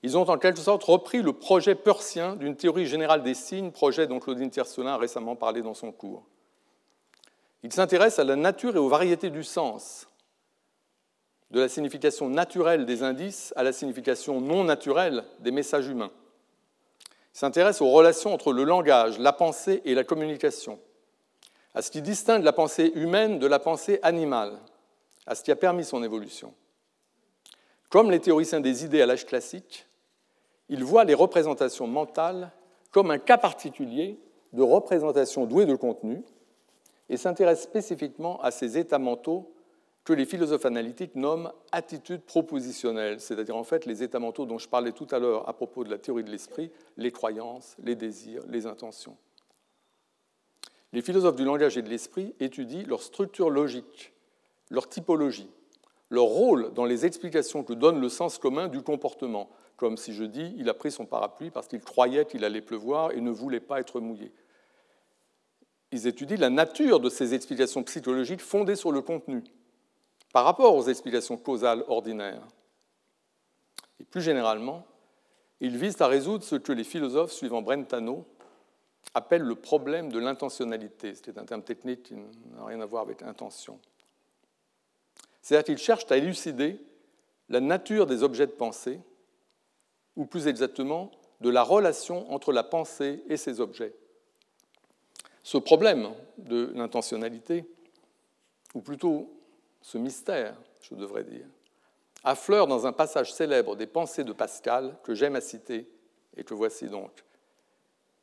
Ils 0.03 0.17
ont 0.17 0.29
en 0.29 0.37
quelque 0.37 0.59
sorte 0.59 0.83
repris 0.83 1.21
le 1.21 1.33
projet 1.33 1.75
persien 1.75 2.35
d'une 2.35 2.55
théorie 2.55 2.85
générale 2.85 3.23
des 3.23 3.33
signes, 3.33 3.71
projet 3.71 4.07
dont 4.07 4.19
Claudine 4.19 4.49
Tiercelin 4.49 4.93
a 4.93 4.97
récemment 4.97 5.35
parlé 5.35 5.61
dans 5.61 5.73
son 5.73 5.91
cours. 5.91 6.25
Ils 7.63 7.73
s'intéressent 7.73 8.19
à 8.19 8.23
la 8.23 8.35
nature 8.35 8.75
et 8.75 8.79
aux 8.79 8.87
variétés 8.87 9.31
du 9.31 9.43
sens, 9.43 10.07
de 11.51 11.59
la 11.59 11.67
signification 11.67 12.29
naturelle 12.29 12.85
des 12.85 13.03
indices 13.03 13.53
à 13.55 13.63
la 13.63 13.73
signification 13.73 14.39
non 14.39 14.63
naturelle 14.63 15.25
des 15.39 15.51
messages 15.51 15.87
humains. 15.87 16.11
Ils 17.33 17.39
s'intéressent 17.39 17.81
aux 17.81 17.91
relations 17.91 18.33
entre 18.33 18.53
le 18.53 18.63
langage, 18.63 19.17
la 19.19 19.33
pensée 19.33 19.81
et 19.83 19.95
la 19.95 20.03
communication 20.03 20.79
à 21.77 21.83
ce 21.83 21.91
qui 21.91 22.01
distingue 22.01 22.43
la 22.43 22.53
pensée 22.53 22.91
humaine 22.95 23.37
de 23.37 23.45
la 23.45 23.59
pensée 23.59 23.99
animale, 24.01 24.57
à 25.27 25.35
ce 25.35 25.43
qui 25.43 25.51
a 25.51 25.55
permis 25.55 25.85
son 25.85 26.01
évolution. 26.01 26.51
Comme 27.89 28.11
les 28.11 28.19
théoriciens 28.19 28.59
des 28.59 28.83
idées 28.83 29.01
à 29.01 29.05
l'âge 29.05 29.25
classique, 29.25 29.87
ils 30.69 30.83
voient 30.83 31.05
les 31.05 31.13
représentations 31.13 31.87
mentales 31.87 32.51
comme 32.91 33.11
un 33.11 33.19
cas 33.19 33.37
particulier 33.37 34.19
de 34.53 34.61
représentation 34.61 35.45
douée 35.45 35.65
de 35.65 35.75
contenu 35.75 36.23
et 37.09 37.17
s'intéressent 37.17 37.69
spécifiquement 37.69 38.41
à 38.41 38.51
ces 38.51 38.77
états 38.77 38.99
mentaux 38.99 39.53
que 40.03 40.13
les 40.13 40.25
philosophes 40.25 40.65
analytiques 40.65 41.15
nomment 41.15 41.51
attitudes 41.71 42.21
propositionnelles, 42.21 43.19
c'est-à-dire 43.19 43.57
en 43.57 43.63
fait 43.63 43.85
les 43.85 44.03
états 44.03 44.19
mentaux 44.19 44.45
dont 44.45 44.57
je 44.57 44.69
parlais 44.69 44.93
tout 44.93 45.07
à 45.11 45.19
l'heure 45.19 45.47
à 45.49 45.53
propos 45.53 45.83
de 45.83 45.89
la 45.89 45.97
théorie 45.97 46.23
de 46.23 46.29
l'esprit, 46.29 46.71
les 46.95 47.11
croyances, 47.11 47.75
les 47.83 47.95
désirs, 47.95 48.41
les 48.47 48.65
intentions. 48.65 49.17
Les 50.93 51.01
philosophes 51.01 51.35
du 51.35 51.43
langage 51.43 51.77
et 51.77 51.81
de 51.81 51.89
l'esprit 51.89 52.33
étudient 52.39 52.85
leur 52.87 53.01
structure 53.01 53.49
logique, 53.49 54.13
leur 54.69 54.87
typologie, 54.87 55.49
leur 56.09 56.25
rôle 56.25 56.73
dans 56.73 56.85
les 56.85 57.05
explications 57.05 57.63
que 57.63 57.73
donne 57.73 57.99
le 57.99 58.09
sens 58.09 58.37
commun 58.37 58.67
du 58.67 58.81
comportement, 58.81 59.49
comme 59.75 59.97
si 59.97 60.13
je 60.13 60.23
dis 60.23 60.53
il 60.57 60.69
a 60.69 60.73
pris 60.73 60.91
son 60.91 61.05
parapluie 61.05 61.51
parce 61.51 61.67
qu'il 61.67 61.81
croyait 61.81 62.25
qu'il 62.25 62.45
allait 62.45 62.61
pleuvoir 62.61 63.11
et 63.11 63.21
ne 63.21 63.31
voulait 63.31 63.59
pas 63.59 63.79
être 63.79 63.99
mouillé. 63.99 64.31
Ils 65.91 66.07
étudient 66.07 66.37
la 66.37 66.49
nature 66.49 66.99
de 66.99 67.09
ces 67.09 67.33
explications 67.33 67.83
psychologiques 67.83 68.41
fondées 68.41 68.75
sur 68.75 68.91
le 68.91 69.01
contenu, 69.01 69.43
par 70.33 70.43
rapport 70.45 70.75
aux 70.75 70.83
explications 70.83 71.37
causales 71.37 71.83
ordinaires. 71.87 72.45
Et 73.99 74.03
plus 74.03 74.21
généralement, 74.21 74.85
ils 75.59 75.77
visent 75.77 76.01
à 76.01 76.07
résoudre 76.07 76.43
ce 76.43 76.55
que 76.55 76.71
les 76.71 76.83
philosophes, 76.83 77.31
suivant 77.31 77.61
Brentano, 77.61 78.25
appelle 79.13 79.41
le 79.41 79.55
problème 79.55 80.11
de 80.11 80.19
l'intentionnalité. 80.19 81.13
C'est 81.15 81.37
un 81.37 81.45
terme 81.45 81.63
technique 81.63 82.03
qui 82.03 82.15
n'a 82.15 82.65
rien 82.65 82.81
à 82.81 82.85
voir 82.85 83.03
avec 83.03 83.23
intention. 83.23 83.79
C'est-à-dire 85.47 85.63
qu'ils 85.63 85.77
cherchent 85.77 86.11
à 86.11 86.17
élucider 86.17 86.77
la 87.47 87.61
nature 87.61 88.05
des 88.05 88.21
objets 88.21 88.47
de 88.47 88.51
pensée, 88.51 88.99
ou 90.17 90.25
plus 90.25 90.45
exactement, 90.45 91.09
de 91.39 91.49
la 91.49 91.63
relation 91.63 92.29
entre 92.33 92.51
la 92.51 92.63
pensée 92.63 93.23
et 93.29 93.37
ces 93.37 93.61
objets. 93.61 93.95
Ce 95.43 95.57
problème 95.57 96.09
de 96.37 96.73
l'intentionnalité, 96.75 97.63
ou 98.73 98.81
plutôt 98.81 99.31
ce 99.81 99.97
mystère, 99.97 100.53
je 100.81 100.95
devrais 100.95 101.23
dire, 101.23 101.47
affleure 102.25 102.67
dans 102.67 102.85
un 102.85 102.91
passage 102.91 103.31
célèbre 103.31 103.77
des 103.77 103.87
pensées 103.87 104.25
de 104.25 104.33
Pascal 104.33 104.97
que 105.01 105.15
j'aime 105.15 105.37
à 105.37 105.41
citer 105.41 105.89
et 106.35 106.43
que 106.43 106.55
voici 106.55 106.89
donc. 106.89 107.23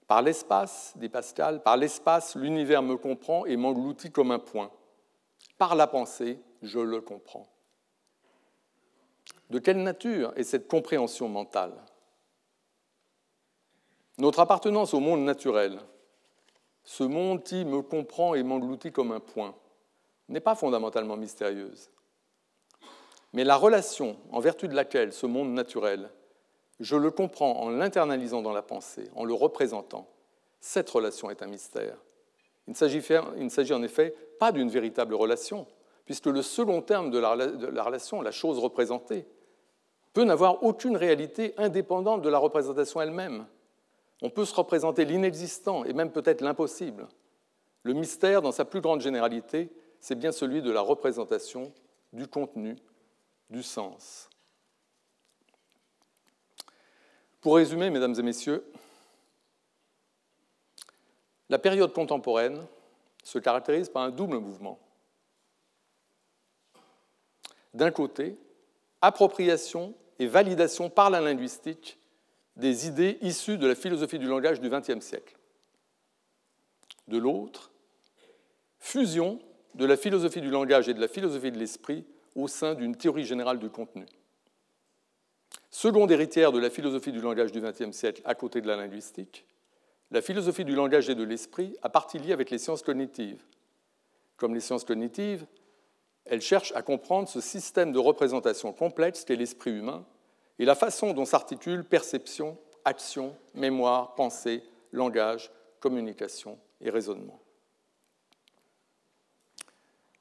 Par 0.06 0.20
l'espace, 0.20 0.92
dit 0.96 1.08
Pascal, 1.08 1.62
par 1.62 1.78
l'espace, 1.78 2.36
l'univers 2.36 2.82
me 2.82 2.98
comprend 2.98 3.46
et 3.46 3.56
m'engloutit 3.56 4.12
comme 4.12 4.30
un 4.30 4.38
point. 4.38 4.70
Par 5.56 5.74
la 5.74 5.86
pensée, 5.86 6.38
je 6.64 6.78
le 6.78 7.00
comprends. 7.00 7.46
De 9.50 9.58
quelle 9.58 9.82
nature 9.82 10.32
est 10.36 10.44
cette 10.44 10.68
compréhension 10.68 11.28
mentale? 11.28 11.74
Notre 14.18 14.40
appartenance 14.40 14.94
au 14.94 15.00
monde 15.00 15.24
naturel, 15.24 15.80
ce 16.84 17.04
monde 17.04 17.42
qui 17.42 17.64
me 17.64 17.82
comprend 17.82 18.34
et 18.34 18.42
m'engloutit 18.42 18.92
comme 18.92 19.12
un 19.12 19.20
point, 19.20 19.54
n'est 20.28 20.40
pas 20.40 20.54
fondamentalement 20.54 21.16
mystérieuse. 21.16 21.90
Mais 23.32 23.44
la 23.44 23.56
relation 23.56 24.16
en 24.30 24.40
vertu 24.40 24.68
de 24.68 24.74
laquelle 24.74 25.12
ce 25.12 25.26
monde 25.26 25.52
naturel 25.52 26.10
je 26.80 26.96
le 26.96 27.10
comprends 27.10 27.60
en 27.60 27.70
l'internalisant 27.70 28.42
dans 28.42 28.52
la 28.52 28.62
pensée, 28.62 29.08
en 29.14 29.24
le 29.24 29.34
représentant. 29.34 30.08
Cette 30.60 30.90
relation 30.90 31.30
est 31.30 31.42
un 31.42 31.46
mystère. 31.46 31.96
Il 32.66 32.72
ne 32.72 33.48
s'agit 33.48 33.74
en 33.74 33.82
effet 33.82 34.14
pas 34.38 34.50
d'une 34.52 34.70
véritable 34.70 35.14
relation, 35.14 35.66
puisque 36.04 36.26
le 36.26 36.42
second 36.42 36.82
terme 36.82 37.10
de 37.10 37.18
la, 37.18 37.30
relation, 37.82 38.20
la 38.20 38.30
chose 38.30 38.58
représentée, 38.58 39.26
peut 40.12 40.24
n'avoir 40.24 40.62
aucune 40.62 40.96
réalité 40.96 41.54
indépendante 41.56 42.22
de 42.22 42.28
la 42.28 42.38
représentation 42.38 43.00
elle-même. 43.00 43.46
On 44.22 44.30
peut 44.30 44.44
se 44.44 44.54
représenter 44.54 45.04
l'inexistant 45.04 45.84
et 45.84 45.92
même 45.92 46.12
peut-être 46.12 46.40
l'impossible. 46.40 47.08
Le 47.82 47.92
mystère, 47.94 48.40
dans 48.40 48.52
sa 48.52 48.64
plus 48.64 48.80
grande 48.80 49.00
généralité, 49.00 49.70
c'est 49.98 50.14
bien 50.14 50.32
celui 50.32 50.62
de 50.62 50.70
la 50.70 50.80
représentation, 50.80 51.72
du 52.12 52.28
contenu, 52.28 52.76
du 53.50 53.62
sens. 53.62 54.28
Pour 57.40 57.56
résumer, 57.56 57.90
mesdames 57.90 58.14
et 58.18 58.22
messieurs, 58.22 58.64
la 61.48 61.58
période 61.58 61.92
contemporaine 61.92 62.64
se 63.22 63.38
caractérise 63.38 63.88
par 63.88 64.02
un 64.02 64.10
double 64.10 64.38
mouvement. 64.38 64.78
D'un 67.74 67.90
côté, 67.90 68.38
appropriation 69.00 69.94
et 70.18 70.26
validation 70.26 70.88
par 70.88 71.10
la 71.10 71.20
linguistique 71.20 71.98
des 72.56 72.86
idées 72.86 73.18
issues 73.20 73.58
de 73.58 73.66
la 73.66 73.74
philosophie 73.74 74.18
du 74.18 74.26
langage 74.26 74.60
du 74.60 74.70
XXe 74.70 75.04
siècle. 75.04 75.36
De 77.08 77.18
l'autre, 77.18 77.72
fusion 78.78 79.40
de 79.74 79.84
la 79.84 79.96
philosophie 79.96 80.40
du 80.40 80.50
langage 80.50 80.88
et 80.88 80.94
de 80.94 81.00
la 81.00 81.08
philosophie 81.08 81.50
de 81.50 81.58
l'esprit 81.58 82.04
au 82.36 82.48
sein 82.48 82.74
d'une 82.74 82.96
théorie 82.96 83.24
générale 83.24 83.58
du 83.58 83.68
contenu. 83.70 84.06
Seconde 85.70 86.12
héritière 86.12 86.52
de 86.52 86.60
la 86.60 86.70
philosophie 86.70 87.10
du 87.10 87.20
langage 87.20 87.50
du 87.50 87.60
XXe 87.60 87.90
siècle 87.90 88.22
à 88.24 88.36
côté 88.36 88.60
de 88.60 88.68
la 88.68 88.76
linguistique, 88.76 89.44
la 90.10 90.22
philosophie 90.22 90.64
du 90.64 90.76
langage 90.76 91.10
et 91.10 91.16
de 91.16 91.24
l'esprit 91.24 91.76
a 91.82 91.88
partie 91.88 92.18
liée 92.18 92.32
avec 92.32 92.50
les 92.50 92.58
sciences 92.58 92.82
cognitives. 92.82 93.42
Comme 94.36 94.54
les 94.54 94.60
sciences 94.60 94.84
cognitives, 94.84 95.44
elle 96.24 96.40
cherche 96.40 96.72
à 96.74 96.82
comprendre 96.82 97.28
ce 97.28 97.40
système 97.40 97.92
de 97.92 97.98
représentation 97.98 98.72
complexe 98.72 99.24
qu'est 99.24 99.36
l'esprit 99.36 99.72
humain 99.72 100.04
et 100.58 100.64
la 100.64 100.74
façon 100.74 101.12
dont 101.12 101.24
s'articulent 101.24 101.84
perception, 101.84 102.56
action, 102.84 103.36
mémoire, 103.54 104.14
pensée, 104.14 104.62
langage, 104.92 105.50
communication 105.80 106.58
et 106.80 106.90
raisonnement. 106.90 107.40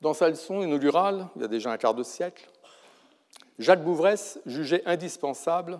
Dans 0.02 0.14
sa 0.14 0.30
leçon 0.30 0.62
inaugurale, 0.62 1.30
il 1.36 1.42
y 1.44 1.46
a 1.46 1.48
déjà 1.48 1.72
un 1.72 1.78
quart 1.78 1.94
de 1.94 2.04
siècle, 2.04 2.50
Jacques 3.60 3.84
Bouvresse 3.84 4.40
jugeait 4.46 4.84
indispensable 4.86 5.80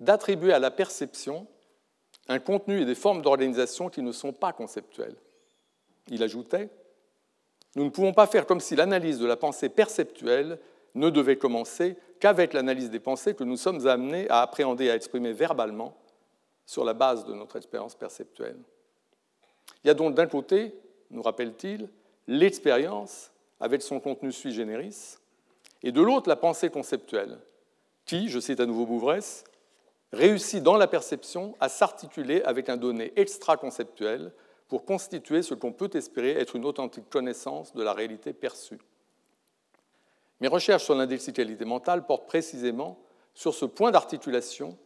d'attribuer 0.00 0.52
à 0.52 0.58
la 0.58 0.70
perception 0.70 1.46
un 2.28 2.38
contenu 2.38 2.80
et 2.80 2.84
des 2.84 2.94
formes 2.94 3.22
d'organisation 3.22 3.90
qui 3.90 4.02
ne 4.02 4.12
sont 4.12 4.32
pas 4.32 4.52
conceptuelles. 4.52 5.16
Il 6.08 6.22
ajoutait 6.22 6.70
Nous 7.76 7.84
ne 7.84 7.90
pouvons 7.90 8.12
pas 8.12 8.26
faire 8.26 8.46
comme 8.46 8.60
si 8.60 8.76
l'analyse 8.76 9.18
de 9.18 9.26
la 9.26 9.36
pensée 9.36 9.68
perceptuelle 9.68 10.58
ne 10.94 11.10
devait 11.10 11.36
commencer 11.36 11.96
qu'avec 12.20 12.52
l'analyse 12.52 12.90
des 12.90 13.00
pensées 13.00 13.34
que 13.34 13.44
nous 13.44 13.56
sommes 13.56 13.86
amenés 13.86 14.28
à 14.30 14.42
appréhender 14.42 14.90
à 14.90 14.94
exprimer 14.94 15.32
verbalement 15.32 15.96
sur 16.66 16.84
la 16.84 16.94
base 16.94 17.24
de 17.24 17.34
notre 17.34 17.56
expérience 17.56 17.94
perceptuelle. 17.94 18.58
Il 19.82 19.88
y 19.88 19.90
a 19.90 19.94
donc 19.94 20.14
d'un 20.14 20.26
côté, 20.26 20.74
nous 21.10 21.22
rappelle-t-il, 21.22 21.88
l'expérience 22.26 23.32
avec 23.60 23.82
son 23.82 24.00
contenu 24.00 24.32
sui 24.32 24.52
generis, 24.52 25.16
et 25.82 25.92
de 25.92 26.00
l'autre, 26.00 26.28
la 26.28 26.36
pensée 26.36 26.70
conceptuelle, 26.70 27.38
qui, 28.06 28.28
je 28.28 28.40
cite 28.40 28.60
à 28.60 28.66
nouveau 28.66 28.86
Bouvresse, 28.86 29.44
réussit 30.12 30.62
dans 30.62 30.76
la 30.76 30.86
perception 30.86 31.54
à 31.60 31.68
s'articuler 31.68 32.42
avec 32.42 32.68
un 32.68 32.76
donné 32.76 33.12
extra-conceptuel 33.16 34.32
pour 34.68 34.84
constituer 34.84 35.42
ce 35.42 35.54
qu'on 35.54 35.72
peut 35.72 35.90
espérer 35.94 36.32
être 36.32 36.56
une 36.56 36.64
authentique 36.64 37.08
connaissance 37.10 37.74
de 37.74 37.82
la 37.82 37.92
réalité 37.92 38.32
perçue. 38.32 38.78
Mes 40.40 40.48
recherches 40.48 40.84
sur 40.84 40.94
l'indexicalité 40.94 41.64
mentale 41.64 42.06
portent 42.06 42.26
précisément 42.26 42.98
sur 43.34 43.54
ce 43.54 43.64
point 43.64 43.90
d'articulation 43.90 44.76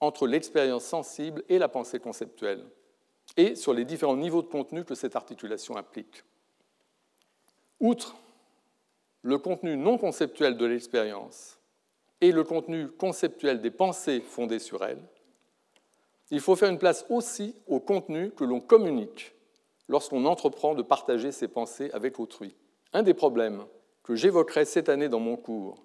entre 0.00 0.26
l'expérience 0.26 0.84
sensible 0.84 1.42
et 1.48 1.58
la 1.58 1.68
pensée 1.68 2.00
conceptuelle, 2.00 2.64
et 3.36 3.54
sur 3.54 3.72
les 3.72 3.84
différents 3.84 4.16
niveaux 4.16 4.42
de 4.42 4.48
contenu 4.48 4.84
que 4.84 4.94
cette 4.94 5.16
articulation 5.16 5.76
implique. 5.76 6.24
Outre 7.80 8.16
le 9.22 9.38
contenu 9.38 9.76
non 9.76 9.96
conceptuel 9.96 10.56
de 10.56 10.66
l'expérience 10.66 11.58
et 12.20 12.32
le 12.32 12.44
contenu 12.44 12.88
conceptuel 12.88 13.60
des 13.60 13.70
pensées 13.70 14.20
fondées 14.20 14.58
sur 14.58 14.84
elle, 14.84 15.02
il 16.30 16.40
faut 16.40 16.56
faire 16.56 16.70
une 16.70 16.78
place 16.78 17.04
aussi 17.10 17.54
au 17.66 17.80
contenu 17.80 18.30
que 18.30 18.44
l'on 18.44 18.60
communique 18.60 19.34
lorsqu'on 19.88 20.24
entreprend 20.24 20.74
de 20.74 20.82
partager 20.82 21.32
ses 21.32 21.48
pensées 21.48 21.90
avec 21.92 22.18
autrui. 22.18 22.54
Un 22.92 23.02
des 23.02 23.14
problèmes 23.14 23.64
que 24.02 24.14
j'évoquerai 24.14 24.64
cette 24.64 24.88
année 24.88 25.08
dans 25.08 25.20
mon 25.20 25.36
cours 25.36 25.82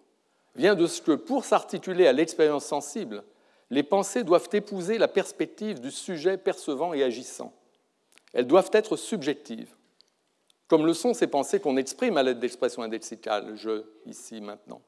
vient 0.56 0.76
de 0.76 0.88
ce 0.88 1.02
que, 1.02 1.12
pour 1.12 1.46
s'articuler 1.46 2.08
à 2.08 2.14
l'expérience 2.14 2.66
sensible, 2.66 3.24
les 3.70 3.84
pensées 3.84 4.24
doivent 4.24 4.50
épouser 4.52 4.98
la 4.98 5.08
perspective 5.08 5.80
du 5.80 5.92
sujet 5.92 6.38
percevant 6.38 6.94
et 6.94 7.04
agissant. 7.04 7.54
Elles 8.34 8.48
doivent 8.48 8.72
être 8.74 8.96
subjectives, 8.96 9.76
comme 10.68 10.86
le 10.86 10.94
sont 10.94 11.14
ces 11.14 11.28
pensées 11.28 11.60
qu'on 11.60 11.78
exprime 11.78 12.18
à 12.18 12.24
l'aide 12.24 12.40
d'expressions 12.40 12.84
indexicales, 12.84 13.56
je, 13.56 13.84
ici, 14.06 14.42
maintenant. 14.42 14.82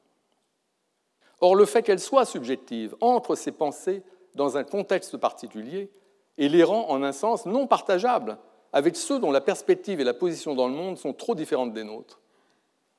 Or, 1.40 1.56
le 1.56 1.64
fait 1.64 1.82
qu'elles 1.82 2.00
soient 2.00 2.24
subjectives 2.24 2.94
entre 3.00 3.34
ces 3.34 3.50
pensées 3.50 4.02
dans 4.34 4.56
un 4.56 4.64
contexte 4.64 5.16
particulier 5.16 5.90
et 6.38 6.48
les 6.48 6.64
rend 6.64 6.88
en 6.88 7.02
un 7.02 7.12
sens 7.12 7.46
non 7.46 7.66
partageables 7.66 8.38
avec 8.72 8.96
ceux 8.96 9.18
dont 9.18 9.30
la 9.30 9.40
perspective 9.40 10.00
et 10.00 10.04
la 10.04 10.14
position 10.14 10.54
dans 10.54 10.68
le 10.68 10.74
monde 10.74 10.96
sont 10.96 11.12
trop 11.12 11.34
différentes 11.34 11.72
des 11.72 11.84
nôtres. 11.84 12.20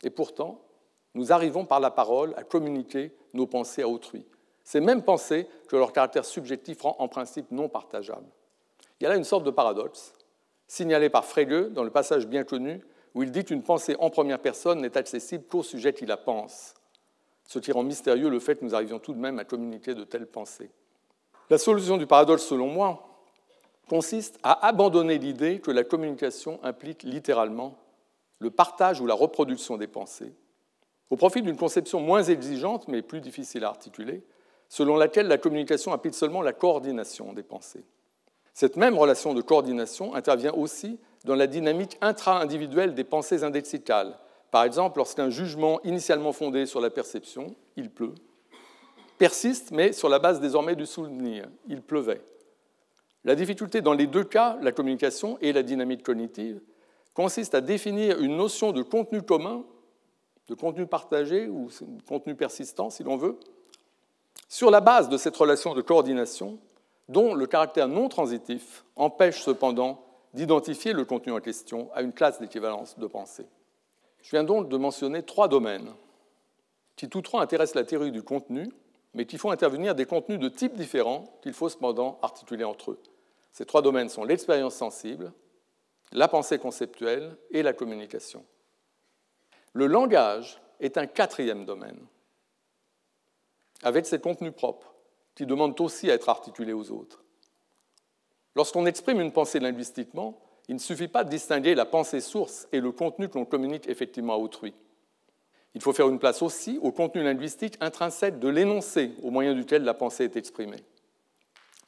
Et 0.03 0.09
pourtant, 0.09 0.61
nous 1.15 1.31
arrivons 1.31 1.65
par 1.65 1.79
la 1.79 1.91
parole 1.91 2.33
à 2.37 2.43
communiquer 2.43 3.11
nos 3.33 3.47
pensées 3.47 3.81
à 3.81 3.87
autrui. 3.87 4.25
Ces 4.63 4.79
mêmes 4.79 5.03
pensées 5.03 5.47
que 5.67 5.75
leur 5.75 5.91
caractère 5.91 6.25
subjectif 6.25 6.81
rend 6.81 6.95
en 6.99 7.07
principe 7.07 7.51
non 7.51 7.69
partageables. 7.69 8.29
Il 8.99 9.03
y 9.03 9.07
a 9.07 9.09
là 9.09 9.15
une 9.15 9.23
sorte 9.23 9.43
de 9.43 9.51
paradoxe, 9.51 10.13
signalé 10.67 11.09
par 11.09 11.25
Frege 11.25 11.69
dans 11.71 11.83
le 11.83 11.89
passage 11.89 12.27
bien 12.27 12.43
connu 12.43 12.81
où 13.15 13.23
il 13.23 13.31
dit 13.31 13.43
qu'une 13.43 13.63
pensée 13.63 13.95
en 13.99 14.09
première 14.09 14.39
personne 14.39 14.81
n'est 14.81 14.97
accessible 14.97 15.45
qu'au 15.45 15.63
sujet 15.63 15.93
qui 15.93 16.05
la 16.05 16.17
pense, 16.17 16.73
ce 17.45 17.59
qui 17.59 17.71
rend 17.71 17.83
mystérieux 17.83 18.29
le 18.29 18.39
fait 18.39 18.55
que 18.55 18.65
nous 18.65 18.73
arrivions 18.73 18.99
tout 18.99 19.13
de 19.13 19.19
même 19.19 19.39
à 19.39 19.45
communiquer 19.45 19.93
de 19.93 20.03
telles 20.03 20.27
pensées. 20.27 20.71
La 21.53 21.59
solution 21.59 21.97
du 21.97 22.07
paradoxe, 22.07 22.45
selon 22.45 22.65
moi, 22.65 23.07
consiste 23.87 24.39
à 24.41 24.65
abandonner 24.65 25.19
l'idée 25.19 25.59
que 25.59 25.69
la 25.69 25.83
communication 25.83 26.59
implique 26.63 27.03
littéralement 27.03 27.75
le 28.39 28.49
partage 28.49 28.99
ou 28.99 29.05
la 29.05 29.13
reproduction 29.13 29.77
des 29.77 29.85
pensées, 29.85 30.33
au 31.11 31.15
profit 31.15 31.43
d'une 31.43 31.55
conception 31.55 31.99
moins 31.99 32.23
exigeante 32.23 32.87
mais 32.87 33.03
plus 33.03 33.21
difficile 33.21 33.65
à 33.65 33.67
articuler, 33.67 34.23
selon 34.67 34.95
laquelle 34.95 35.27
la 35.27 35.37
communication 35.37 35.93
implique 35.93 36.15
seulement 36.15 36.41
la 36.41 36.53
coordination 36.53 37.33
des 37.33 37.43
pensées. 37.43 37.85
Cette 38.55 38.75
même 38.75 38.97
relation 38.97 39.35
de 39.35 39.41
coordination 39.43 40.15
intervient 40.15 40.53
aussi 40.53 40.99
dans 41.23 41.35
la 41.35 41.45
dynamique 41.45 41.99
intra-individuelle 42.01 42.95
des 42.95 43.03
pensées 43.03 43.43
indexicales. 43.43 44.17
Par 44.49 44.63
exemple, 44.63 44.97
lorsqu'un 44.97 45.29
jugement 45.29 45.79
initialement 45.83 46.33
fondé 46.33 46.65
sur 46.65 46.81
la 46.81 46.89
perception, 46.89 47.53
il 47.75 47.91
pleut, 47.91 48.15
persiste, 49.17 49.71
mais 49.71 49.93
sur 49.93 50.09
la 50.09 50.19
base 50.19 50.39
désormais 50.39 50.75
du 50.75 50.85
souvenir, 50.85 51.47
il 51.67 51.81
pleuvait. 51.81 52.21
La 53.23 53.35
difficulté 53.35 53.81
dans 53.81 53.93
les 53.93 54.07
deux 54.07 54.23
cas, 54.23 54.57
la 54.61 54.71
communication 54.71 55.37
et 55.41 55.53
la 55.53 55.63
dynamique 55.63 56.03
cognitive, 56.03 56.61
consiste 57.13 57.55
à 57.55 57.61
définir 57.61 58.19
une 58.19 58.35
notion 58.35 58.71
de 58.71 58.81
contenu 58.81 59.21
commun, 59.21 59.63
de 60.47 60.55
contenu 60.55 60.87
partagé 60.87 61.47
ou 61.47 61.69
de 61.81 62.01
contenu 62.03 62.35
persistant, 62.35 62.89
si 62.89 63.03
l'on 63.03 63.17
veut, 63.17 63.39
sur 64.49 64.71
la 64.71 64.81
base 64.81 65.09
de 65.09 65.17
cette 65.17 65.35
relation 65.35 65.73
de 65.73 65.81
coordination 65.81 66.59
dont 67.09 67.33
le 67.33 67.47
caractère 67.47 67.87
non 67.87 68.09
transitif 68.09 68.83
empêche 68.95 69.41
cependant 69.41 70.03
d'identifier 70.33 70.93
le 70.93 71.05
contenu 71.05 71.31
en 71.31 71.39
question 71.39 71.89
à 71.93 72.01
une 72.01 72.13
classe 72.13 72.39
d'équivalence 72.39 72.97
de 72.97 73.07
pensée. 73.07 73.45
Je 74.21 74.31
viens 74.31 74.43
donc 74.43 74.69
de 74.69 74.77
mentionner 74.77 75.23
trois 75.23 75.47
domaines 75.47 75.93
qui 76.95 77.09
tous 77.09 77.21
trois 77.21 77.41
intéressent 77.41 77.75
la 77.75 77.83
théorie 77.83 78.11
du 78.11 78.23
contenu, 78.23 78.69
mais 79.13 79.25
qui 79.25 79.37
font 79.37 79.51
intervenir 79.51 79.95
des 79.95 80.05
contenus 80.05 80.39
de 80.39 80.49
types 80.49 80.75
différents 80.75 81.25
qu'il 81.41 81.53
faut 81.53 81.69
cependant 81.69 82.19
articuler 82.21 82.63
entre 82.63 82.91
eux. 82.91 82.99
Ces 83.51 83.65
trois 83.65 83.81
domaines 83.81 84.09
sont 84.09 84.23
l'expérience 84.23 84.75
sensible, 84.75 85.31
la 86.11 86.27
pensée 86.27 86.57
conceptuelle 86.57 87.37
et 87.51 87.63
la 87.63 87.73
communication. 87.73 88.43
Le 89.73 89.87
langage 89.87 90.61
est 90.79 90.97
un 90.97 91.07
quatrième 91.07 91.65
domaine, 91.65 91.99
avec 93.83 94.05
ses 94.05 94.19
contenus 94.19 94.53
propres, 94.53 94.93
qui 95.35 95.45
demandent 95.45 95.79
aussi 95.81 96.09
à 96.11 96.13
être 96.13 96.29
articulés 96.29 96.73
aux 96.73 96.91
autres. 96.91 97.23
Lorsqu'on 98.55 98.85
exprime 98.85 99.19
une 99.19 99.31
pensée 99.31 99.59
linguistiquement, 99.59 100.39
il 100.67 100.75
ne 100.75 100.79
suffit 100.79 101.07
pas 101.07 101.23
de 101.23 101.29
distinguer 101.29 101.75
la 101.75 101.85
pensée 101.85 102.21
source 102.21 102.67
et 102.71 102.79
le 102.79 102.91
contenu 102.91 103.29
que 103.29 103.37
l'on 103.37 103.45
communique 103.45 103.87
effectivement 103.87 104.33
à 104.33 104.37
autrui. 104.37 104.73
Il 105.75 105.81
faut 105.81 105.93
faire 105.93 106.09
une 106.09 106.19
place 106.19 106.41
aussi 106.41 106.79
au 106.81 106.91
contenu 106.91 107.23
linguistique 107.23 107.77
intrinsèque 107.79 108.39
de 108.39 108.47
l'énoncé 108.47 109.11
au 109.23 109.31
moyen 109.31 109.53
duquel 109.53 109.83
la 109.83 109.93
pensée 109.93 110.25
est 110.25 110.35
exprimée. 110.35 110.83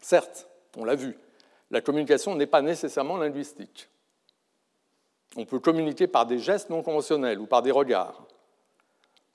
Certes, 0.01 0.47
on 0.77 0.85
l'a 0.85 0.95
vu, 0.95 1.17
la 1.71 1.81
communication 1.81 2.35
n'est 2.35 2.47
pas 2.47 2.61
nécessairement 2.61 3.17
linguistique. 3.17 3.89
On 5.35 5.45
peut 5.45 5.59
communiquer 5.59 6.07
par 6.07 6.25
des 6.25 6.39
gestes 6.39 6.69
non 6.69 6.81
conventionnels 6.81 7.39
ou 7.39 7.45
par 7.45 7.61
des 7.61 7.71
regards. 7.71 8.25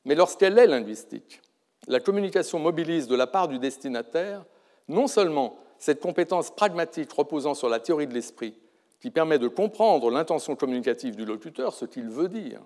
Mais 0.05 0.15
lorsqu'elle 0.15 0.59
est 0.59 0.67
linguistique, 0.67 1.43
la 1.87 2.01
communication 2.01 2.59
mobilise 2.59 3.07
de 3.07 3.17
la 3.17 3.27
part 3.27 3.49
du 3.49 3.59
destinataire 3.59 4.45
non 4.89 5.07
seulement 5.07 5.59
cette 5.79 6.01
compétence 6.01 6.51
pragmatique 6.51 7.13
reposant 7.13 7.55
sur 7.55 7.69
la 7.69 7.81
théorie 7.81 8.07
de 8.07 8.15
l'esprit, 8.15 8.55
qui 9.01 9.11
permet 9.11 9.39
de 9.39 9.49
comprendre 9.49 10.11
l'intention 10.11 10.57
communicative 10.57 11.17
du 11.17 11.25
locuteur, 11.25 11.73
ce 11.73 11.87
qu'il 11.87 12.09
veut 12.09 12.29
dire, 12.29 12.61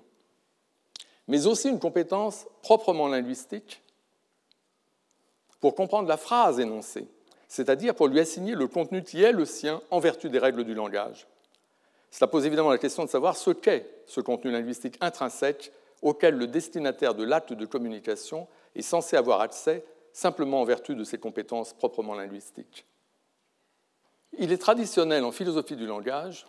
mais 1.29 1.47
aussi 1.47 1.69
une 1.69 1.79
compétence 1.79 2.47
proprement 2.63 3.09
linguistique 3.09 3.83
pour 5.61 5.75
comprendre 5.75 6.09
la 6.09 6.17
phrase 6.17 6.61
énoncée, 6.61 7.09
c'est-à-dire 7.49 7.95
pour 7.95 8.09
lui 8.09 8.21
assigner 8.21 8.55
le 8.55 8.69
contenu 8.69 9.03
qui 9.03 9.23
est 9.23 9.33
le 9.33 9.45
sien 9.45 9.81
en 9.91 9.99
vertu 9.99 10.29
des 10.29 10.39
règles 10.39 10.65
du 10.65 10.75
langage. 10.75 11.27
Cela 12.11 12.29
pose 12.29 12.47
évidemment 12.47 12.71
la 12.71 12.79
question 12.79 13.05
de 13.05 13.11
savoir 13.11 13.37
ce 13.37 13.51
qu'est 13.51 13.89
ce 14.07 14.21
contenu 14.21 14.51
linguistique 14.51 14.99
intrinsèque 15.01 15.73
auquel 16.03 16.37
le 16.37 16.47
destinataire 16.47 17.15
de 17.15 17.25
l'acte 17.25 17.53
de 17.53 17.67
communication 17.67 18.47
est 18.77 18.83
censé 18.83 19.17
avoir 19.17 19.41
accès 19.41 19.85
simplement 20.13 20.61
en 20.61 20.65
vertu 20.65 20.95
de 20.95 21.03
ses 21.03 21.19
compétences 21.19 21.73
proprement 21.73 22.15
linguistiques. 22.15 22.87
Il 24.39 24.53
est 24.53 24.59
traditionnel 24.59 25.25
en 25.25 25.33
philosophie 25.33 25.77
du 25.77 25.87
langage 25.87 26.47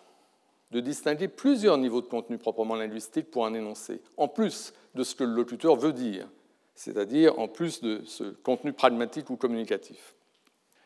de 0.71 0.79
distinguer 0.79 1.27
plusieurs 1.27 1.77
niveaux 1.77 2.01
de 2.01 2.07
contenu 2.07 2.37
proprement 2.37 2.75
linguistique 2.75 3.31
pour 3.31 3.45
un 3.45 3.53
énoncé, 3.53 4.01
en 4.17 4.27
plus 4.27 4.73
de 4.95 5.03
ce 5.03 5.15
que 5.15 5.23
le 5.23 5.33
locuteur 5.33 5.75
veut 5.75 5.93
dire, 5.93 6.27
c'est-à-dire 6.73 7.37
en 7.39 7.47
plus 7.47 7.81
de 7.81 8.01
ce 8.05 8.23
contenu 8.23 8.73
pragmatique 8.73 9.29
ou 9.29 9.37
communicatif. 9.37 10.15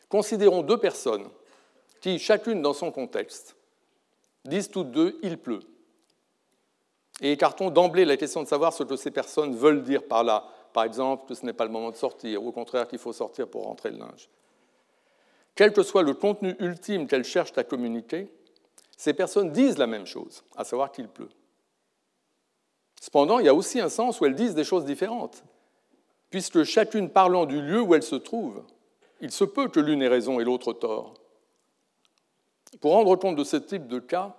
Considérons 0.08 0.62
deux 0.62 0.78
personnes 0.78 1.28
qui, 2.00 2.18
chacune 2.18 2.62
dans 2.62 2.72
son 2.72 2.90
contexte, 2.90 3.56
disent 4.44 4.70
toutes 4.70 4.90
deux 4.90 5.18
il 5.22 5.38
pleut. 5.38 5.62
Et 7.20 7.32
écartons 7.32 7.70
d'emblée 7.70 8.04
la 8.04 8.16
question 8.16 8.42
de 8.42 8.48
savoir 8.48 8.72
ce 8.72 8.82
que 8.82 8.96
ces 8.96 9.10
personnes 9.10 9.54
veulent 9.54 9.82
dire 9.82 10.04
par 10.04 10.24
là. 10.24 10.44
Par 10.72 10.84
exemple, 10.84 11.26
que 11.28 11.34
ce 11.34 11.44
n'est 11.44 11.52
pas 11.52 11.64
le 11.64 11.70
moment 11.70 11.90
de 11.90 11.96
sortir, 11.96 12.42
ou 12.42 12.48
au 12.48 12.52
contraire 12.52 12.88
qu'il 12.88 12.98
faut 12.98 13.12
sortir 13.12 13.48
pour 13.48 13.64
rentrer 13.64 13.90
le 13.90 13.98
linge. 13.98 14.28
Quel 15.54 15.72
que 15.72 15.82
soit 15.82 16.02
le 16.02 16.14
contenu 16.14 16.56
ultime 16.60 17.06
qu'elles 17.06 17.24
cherchent 17.24 17.58
à 17.58 17.64
communiquer, 17.64 18.32
ces 19.00 19.14
personnes 19.14 19.50
disent 19.50 19.78
la 19.78 19.86
même 19.86 20.04
chose, 20.04 20.44
à 20.56 20.62
savoir 20.62 20.92
qu'il 20.92 21.08
pleut. 21.08 21.30
Cependant, 23.00 23.38
il 23.38 23.46
y 23.46 23.48
a 23.48 23.54
aussi 23.54 23.80
un 23.80 23.88
sens 23.88 24.20
où 24.20 24.26
elles 24.26 24.34
disent 24.34 24.54
des 24.54 24.62
choses 24.62 24.84
différentes, 24.84 25.42
puisque 26.28 26.64
chacune 26.64 27.08
parlant 27.08 27.46
du 27.46 27.62
lieu 27.62 27.80
où 27.80 27.94
elle 27.94 28.02
se 28.02 28.16
trouve, 28.16 28.62
il 29.22 29.30
se 29.30 29.44
peut 29.44 29.68
que 29.68 29.80
l'une 29.80 30.02
ait 30.02 30.08
raison 30.08 30.38
et 30.38 30.44
l'autre 30.44 30.74
tort. 30.74 31.14
Pour 32.82 32.92
rendre 32.92 33.16
compte 33.16 33.36
de 33.36 33.44
ce 33.44 33.56
type 33.56 33.86
de 33.86 34.00
cas, 34.00 34.36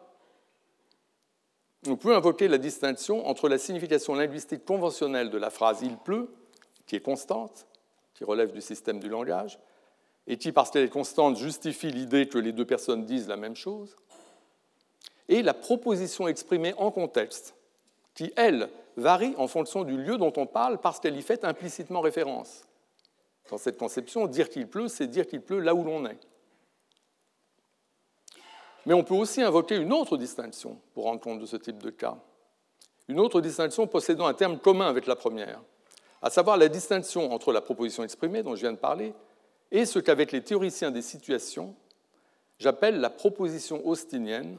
on 1.87 1.95
peut 1.95 2.15
invoquer 2.15 2.47
la 2.47 2.59
distinction 2.59 3.27
entre 3.27 3.49
la 3.49 3.57
signification 3.57 4.13
linguistique 4.13 4.63
conventionnelle 4.63 5.31
de 5.31 5.39
la 5.39 5.49
phrase 5.49 5.79
il 5.81 5.97
pleut, 5.97 6.29
qui 6.85 6.95
est 6.95 7.01
constante, 7.01 7.65
qui 8.13 8.25
relève 8.25 8.51
du 8.51 8.61
système 8.61 8.99
du 8.99 9.09
langage, 9.09 9.57
et 10.27 10.37
qui, 10.37 10.51
parce 10.51 10.69
qu'elle 10.69 10.85
est 10.85 10.89
constante, 10.89 11.35
justifie 11.35 11.89
l'idée 11.89 12.27
que 12.27 12.37
les 12.37 12.51
deux 12.51 12.65
personnes 12.65 13.05
disent 13.07 13.27
la 13.27 13.37
même 13.37 13.55
chose, 13.55 13.97
et 15.31 15.41
la 15.41 15.53
proposition 15.53 16.27
exprimée 16.27 16.75
en 16.77 16.91
contexte, 16.91 17.55
qui, 18.13 18.33
elle, 18.35 18.69
varie 18.97 19.33
en 19.37 19.47
fonction 19.47 19.83
du 19.85 19.95
lieu 19.95 20.17
dont 20.17 20.33
on 20.35 20.45
parle 20.45 20.77
parce 20.77 20.99
qu'elle 20.99 21.17
y 21.17 21.21
fait 21.21 21.45
implicitement 21.45 22.01
référence. 22.01 22.67
Dans 23.49 23.57
cette 23.57 23.77
conception, 23.77 24.27
dire 24.27 24.49
qu'il 24.49 24.67
pleut, 24.67 24.89
c'est 24.89 25.07
dire 25.07 25.25
qu'il 25.25 25.41
pleut 25.41 25.59
là 25.59 25.73
où 25.73 25.85
l'on 25.85 26.05
est. 26.05 26.19
Mais 28.85 28.93
on 28.93 29.03
peut 29.03 29.15
aussi 29.15 29.41
invoquer 29.41 29.77
une 29.77 29.93
autre 29.93 30.17
distinction 30.17 30.77
pour 30.93 31.05
rendre 31.05 31.21
compte 31.21 31.39
de 31.39 31.45
ce 31.45 31.55
type 31.55 31.81
de 31.81 31.91
cas. 31.91 32.17
Une 33.07 33.19
autre 33.19 33.39
distinction 33.39 33.87
possédant 33.87 34.25
un 34.25 34.33
terme 34.33 34.59
commun 34.59 34.89
avec 34.89 35.07
la 35.07 35.15
première, 35.15 35.61
à 36.21 36.29
savoir 36.29 36.57
la 36.57 36.67
distinction 36.67 37.31
entre 37.31 37.53
la 37.53 37.61
proposition 37.61 38.03
exprimée 38.03 38.43
dont 38.43 38.55
je 38.55 38.61
viens 38.61 38.73
de 38.73 38.77
parler 38.77 39.13
et 39.71 39.85
ce 39.85 39.99
qu'avec 39.99 40.33
les 40.33 40.43
théoriciens 40.43 40.91
des 40.91 41.01
situations, 41.01 41.73
j'appelle 42.59 42.99
la 42.99 43.09
proposition 43.09 43.85
austinienne, 43.87 44.57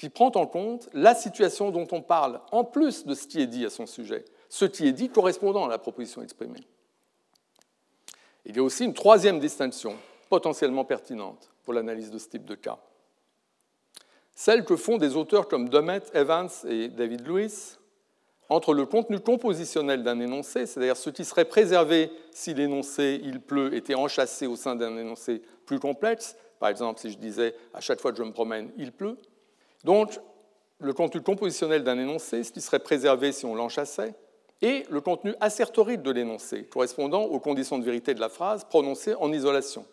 qui 0.00 0.08
prend 0.08 0.32
en 0.34 0.46
compte 0.46 0.88
la 0.94 1.14
situation 1.14 1.70
dont 1.70 1.86
on 1.92 2.00
parle, 2.00 2.40
en 2.52 2.64
plus 2.64 3.04
de 3.04 3.14
ce 3.14 3.26
qui 3.26 3.38
est 3.38 3.46
dit 3.46 3.66
à 3.66 3.70
son 3.70 3.84
sujet, 3.84 4.24
ce 4.48 4.64
qui 4.64 4.88
est 4.88 4.92
dit 4.92 5.10
correspondant 5.10 5.66
à 5.66 5.68
la 5.68 5.76
proposition 5.76 6.22
exprimée. 6.22 6.66
Il 8.46 8.56
y 8.56 8.60
a 8.60 8.62
aussi 8.62 8.86
une 8.86 8.94
troisième 8.94 9.38
distinction, 9.38 9.94
potentiellement 10.30 10.86
pertinente 10.86 11.50
pour 11.64 11.74
l'analyse 11.74 12.10
de 12.10 12.16
ce 12.16 12.28
type 12.28 12.46
de 12.46 12.54
cas. 12.54 12.78
Celle 14.34 14.64
que 14.64 14.74
font 14.74 14.96
des 14.96 15.16
auteurs 15.16 15.48
comme 15.48 15.68
Dummett, 15.68 16.10
Evans 16.14 16.48
et 16.66 16.88
David 16.88 17.26
Lewis 17.26 17.76
entre 18.48 18.72
le 18.72 18.86
contenu 18.86 19.20
compositionnel 19.20 20.02
d'un 20.02 20.18
énoncé, 20.18 20.64
c'est-à-dire 20.64 20.96
ce 20.96 21.10
qui 21.10 21.26
serait 21.26 21.44
préservé 21.44 22.10
si 22.32 22.54
l'énoncé 22.54 23.20
il 23.22 23.42
pleut 23.42 23.74
était 23.74 23.94
enchâssé 23.94 24.46
au 24.46 24.56
sein 24.56 24.76
d'un 24.76 24.96
énoncé 24.96 25.42
plus 25.66 25.78
complexe, 25.78 26.38
par 26.58 26.70
exemple 26.70 27.00
si 27.00 27.10
je 27.10 27.18
disais 27.18 27.54
à 27.74 27.82
chaque 27.82 28.00
fois 28.00 28.12
que 28.12 28.16
je 28.16 28.22
me 28.22 28.32
promène 28.32 28.70
il 28.78 28.92
pleut, 28.92 29.18
donc, 29.84 30.18
le 30.78 30.92
contenu 30.92 31.20
compositionnel 31.20 31.84
d'un 31.84 31.98
énoncé, 31.98 32.42
ce 32.42 32.52
qui 32.52 32.60
serait 32.60 32.78
préservé 32.78 33.32
si 33.32 33.44
on 33.44 33.54
l'enchassait, 33.54 34.14
et 34.62 34.84
le 34.90 35.00
contenu 35.00 35.34
assertorique 35.40 36.02
de 36.02 36.10
l'énoncé, 36.10 36.64
correspondant 36.64 37.22
aux 37.22 37.40
conditions 37.40 37.78
de 37.78 37.84
vérité 37.84 38.14
de 38.14 38.20
la 38.20 38.28
phrase 38.28 38.64
prononcée 38.64 39.14
en 39.14 39.32
isolation. 39.32 39.86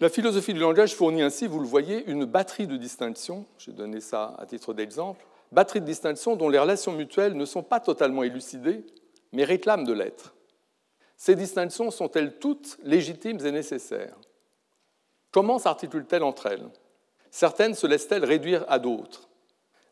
La 0.00 0.08
philosophie 0.08 0.54
du 0.54 0.60
langage 0.60 0.94
fournit 0.94 1.22
ainsi, 1.22 1.46
vous 1.46 1.60
le 1.60 1.66
voyez, 1.66 2.08
une 2.10 2.24
batterie 2.24 2.66
de 2.66 2.76
distinctions, 2.76 3.44
j'ai 3.58 3.72
donné 3.72 4.00
ça 4.00 4.34
à 4.38 4.46
titre 4.46 4.72
d'exemple, 4.72 5.24
batterie 5.52 5.80
de 5.80 5.86
distinctions 5.86 6.36
dont 6.36 6.48
les 6.48 6.58
relations 6.58 6.92
mutuelles 6.92 7.36
ne 7.36 7.44
sont 7.44 7.62
pas 7.62 7.80
totalement 7.80 8.22
élucidées, 8.22 8.84
mais 9.32 9.44
réclament 9.44 9.84
de 9.84 9.92
l'être. 9.92 10.34
Ces 11.16 11.36
distinctions 11.36 11.90
sont-elles 11.90 12.38
toutes 12.38 12.78
légitimes 12.82 13.44
et 13.44 13.52
nécessaires? 13.52 14.16
Comment 15.30 15.58
s'articulent-elles 15.58 16.22
entre 16.22 16.46
elles? 16.46 16.66
Certaines 17.30 17.74
se 17.74 17.86
laissent-elles 17.86 18.24
réduire 18.24 18.64
à 18.68 18.78
d'autres? 18.78 19.28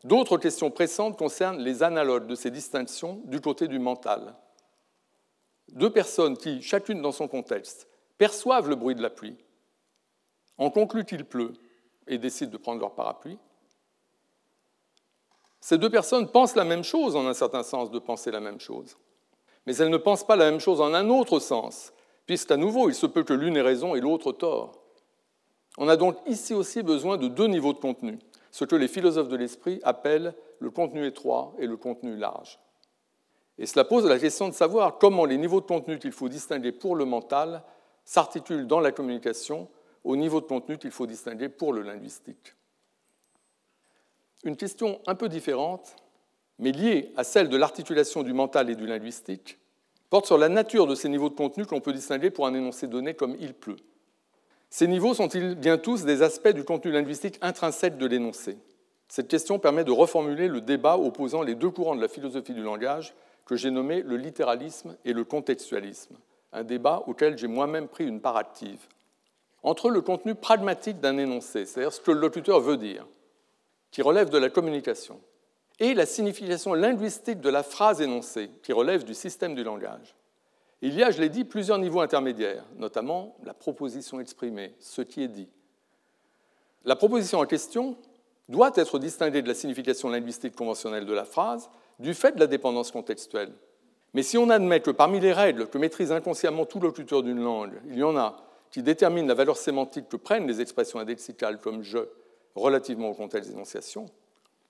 D'autres 0.03 0.37
questions 0.37 0.71
pressantes 0.71 1.17
concernent 1.17 1.59
les 1.59 1.83
analogues 1.83 2.27
de 2.27 2.35
ces 2.35 2.51
distinctions 2.51 3.21
du 3.25 3.41
côté 3.41 3.67
du 3.67 3.79
mental. 3.79 4.35
Deux 5.69 5.91
personnes 5.91 6.37
qui, 6.37 6.61
chacune 6.61 7.01
dans 7.01 7.11
son 7.11 7.27
contexte, 7.27 7.87
perçoivent 8.17 8.69
le 8.69 8.75
bruit 8.75 8.95
de 8.95 9.01
la 9.01 9.09
pluie, 9.09 9.37
en 10.57 10.69
concluent 10.69 11.05
qu'il 11.05 11.25
pleut 11.25 11.53
et 12.07 12.17
décident 12.17 12.51
de 12.51 12.57
prendre 12.57 12.81
leur 12.81 12.95
parapluie. 12.95 13.37
Ces 15.61 15.77
deux 15.77 15.89
personnes 15.89 16.31
pensent 16.31 16.55
la 16.55 16.63
même 16.63 16.83
chose 16.83 17.15
en 17.15 17.27
un 17.27 17.33
certain 17.33 17.63
sens 17.63 17.91
de 17.91 17.99
penser 17.99 18.31
la 18.31 18.39
même 18.39 18.59
chose. 18.59 18.97
Mais 19.65 19.75
elles 19.75 19.89
ne 19.89 19.97
pensent 19.97 20.25
pas 20.25 20.37
la 20.37 20.49
même 20.49 20.59
chose 20.59 20.81
en 20.81 20.93
un 20.93 21.09
autre 21.09 21.39
sens, 21.39 21.93
puisqu'à 22.25 22.57
nouveau, 22.57 22.89
il 22.89 22.95
se 22.95 23.05
peut 23.05 23.23
que 23.23 23.33
l'une 23.33 23.57
ait 23.57 23.61
raison 23.61 23.95
et 23.95 24.01
l'autre 24.01 24.31
tort. 24.31 24.81
On 25.81 25.87
a 25.87 25.95
donc 25.95 26.17
ici 26.27 26.53
aussi 26.53 26.83
besoin 26.83 27.15
de 27.15 27.29
deux 27.29 27.47
niveaux 27.47 27.71
de 27.71 27.79
contenu, 27.79 28.19
ce 28.51 28.65
que 28.65 28.75
les 28.75 28.89
philosophes 28.89 29.29
de 29.29 29.37
l'esprit 29.37 29.79
appellent 29.83 30.35
le 30.59 30.71
contenu 30.71 31.07
étroit 31.07 31.53
et 31.57 31.67
le 31.67 31.77
contenu 31.77 32.17
large. 32.17 32.59
Et 33.57 33.65
cela 33.65 33.85
pose 33.85 34.05
la 34.05 34.19
question 34.19 34.49
de 34.49 34.53
savoir 34.53 34.97
comment 34.97 35.23
les 35.23 35.37
niveaux 35.37 35.61
de 35.61 35.65
contenu 35.65 35.97
qu'il 35.97 36.11
faut 36.11 36.27
distinguer 36.27 36.73
pour 36.73 36.97
le 36.97 37.05
mental 37.05 37.63
s'articulent 38.03 38.67
dans 38.67 38.81
la 38.81 38.91
communication 38.91 39.69
au 40.03 40.17
niveau 40.17 40.41
de 40.41 40.45
contenu 40.47 40.77
qu'il 40.77 40.91
faut 40.91 41.07
distinguer 41.07 41.47
pour 41.47 41.71
le 41.71 41.81
linguistique. 41.81 42.55
Une 44.43 44.57
question 44.57 44.99
un 45.07 45.15
peu 45.15 45.29
différente, 45.29 45.95
mais 46.57 46.73
liée 46.73 47.13
à 47.15 47.23
celle 47.23 47.47
de 47.47 47.55
l'articulation 47.55 48.23
du 48.23 48.33
mental 48.33 48.69
et 48.69 48.75
du 48.75 48.85
linguistique, 48.85 49.57
porte 50.09 50.25
sur 50.25 50.37
la 50.37 50.49
nature 50.49 50.87
de 50.87 50.95
ces 50.95 51.07
niveaux 51.07 51.29
de 51.29 51.35
contenu 51.35 51.65
qu'on 51.65 51.79
peut 51.79 51.93
distinguer 51.93 52.31
pour 52.31 52.47
un 52.47 52.53
énoncé 52.53 52.87
donné 52.87 53.13
comme 53.13 53.37
il 53.39 53.53
pleut. 53.53 53.77
Ces 54.69 54.87
niveaux 54.87 55.13
sont-ils 55.13 55.55
bien 55.55 55.77
tous 55.77 56.05
des 56.05 56.21
aspects 56.21 56.49
du 56.49 56.63
contenu 56.63 56.91
linguistique 56.91 57.39
intrinsèque 57.41 57.97
de 57.97 58.05
l'énoncé? 58.05 58.57
Cette 59.07 59.27
question 59.27 59.57
permet 59.57 59.83
de 59.83 59.91
reformuler 59.91 60.47
le 60.47 60.61
débat 60.61 60.97
opposant 60.97 61.41
les 61.41 61.55
deux 61.55 61.71
courants 61.71 61.95
de 61.95 62.01
la 62.01 62.07
philosophie 62.07 62.53
du 62.53 62.61
langage 62.61 63.15
que 63.47 63.55
j'ai 63.55 63.71
nommé 63.71 64.03
le 64.03 64.15
littéralisme 64.15 64.95
et 65.05 65.13
le 65.13 65.23
contextualisme, 65.23 66.15
un 66.53 66.63
débat 66.63 67.03
auquel 67.07 67.35
j'ai 67.35 67.47
moi-même 67.47 67.87
pris 67.87 68.05
une 68.05 68.21
part 68.21 68.37
active. 68.37 68.79
Entre 69.63 69.89
le 69.89 70.01
contenu 70.01 70.35
pragmatique 70.35 70.99
d'un 70.99 71.17
énoncé, 71.17 71.65
c'est-à-dire 71.65 71.91
ce 71.91 71.99
que 71.99 72.11
le 72.11 72.19
locuteur 72.19 72.59
veut 72.59 72.77
dire, 72.77 73.07
qui 73.89 74.03
relève 74.03 74.29
de 74.29 74.37
la 74.37 74.51
communication, 74.51 75.19
et 75.79 75.95
la 75.95 76.05
signification 76.05 76.75
linguistique 76.75 77.41
de 77.41 77.49
la 77.49 77.63
phrase 77.63 78.01
énoncée, 78.01 78.51
qui 78.61 78.71
relève 78.71 79.03
du 79.03 79.15
système 79.15 79.55
du 79.55 79.63
langage. 79.63 80.15
Il 80.81 80.93
y 80.93 81.03
a, 81.03 81.11
je 81.11 81.19
l'ai 81.19 81.29
dit, 81.29 81.43
plusieurs 81.43 81.77
niveaux 81.77 81.99
intermédiaires, 81.99 82.63
notamment 82.77 83.35
la 83.43 83.53
proposition 83.53 84.19
exprimée, 84.19 84.73
ce 84.79 85.01
qui 85.01 85.23
est 85.23 85.27
dit. 85.27 85.49
La 86.85 86.95
proposition 86.95 87.39
en 87.39 87.45
question 87.45 87.97
doit 88.47 88.71
être 88.75 88.97
distinguée 88.97 89.41
de 89.41 89.47
la 89.47 89.53
signification 89.53 90.09
linguistique 90.09 90.55
conventionnelle 90.55 91.05
de 91.05 91.13
la 91.13 91.25
phrase 91.25 91.69
du 91.99 92.13
fait 92.13 92.31
de 92.33 92.39
la 92.39 92.47
dépendance 92.47 92.91
contextuelle. 92.91 93.51
Mais 94.13 94.23
si 94.23 94.37
on 94.37 94.49
admet 94.49 94.79
que 94.79 94.91
parmi 94.91 95.19
les 95.19 95.33
règles 95.33 95.67
que 95.67 95.77
maîtrise 95.77 96.11
inconsciemment 96.11 96.65
tout 96.65 96.79
locuteur 96.79 97.21
d'une 97.21 97.43
langue, 97.43 97.73
il 97.87 97.97
y 97.97 98.03
en 98.03 98.17
a 98.17 98.37
qui 98.71 98.81
déterminent 98.81 99.27
la 99.27 99.33
valeur 99.33 99.57
sémantique 99.57 100.07
que 100.09 100.15
prennent 100.15 100.47
les 100.47 100.61
expressions 100.61 100.99
indexicales 100.99 101.59
comme 101.59 101.83
je 101.83 101.99
relativement 102.55 103.09
au 103.09 103.13
contexte 103.13 103.49
d'énonciation, 103.49 104.05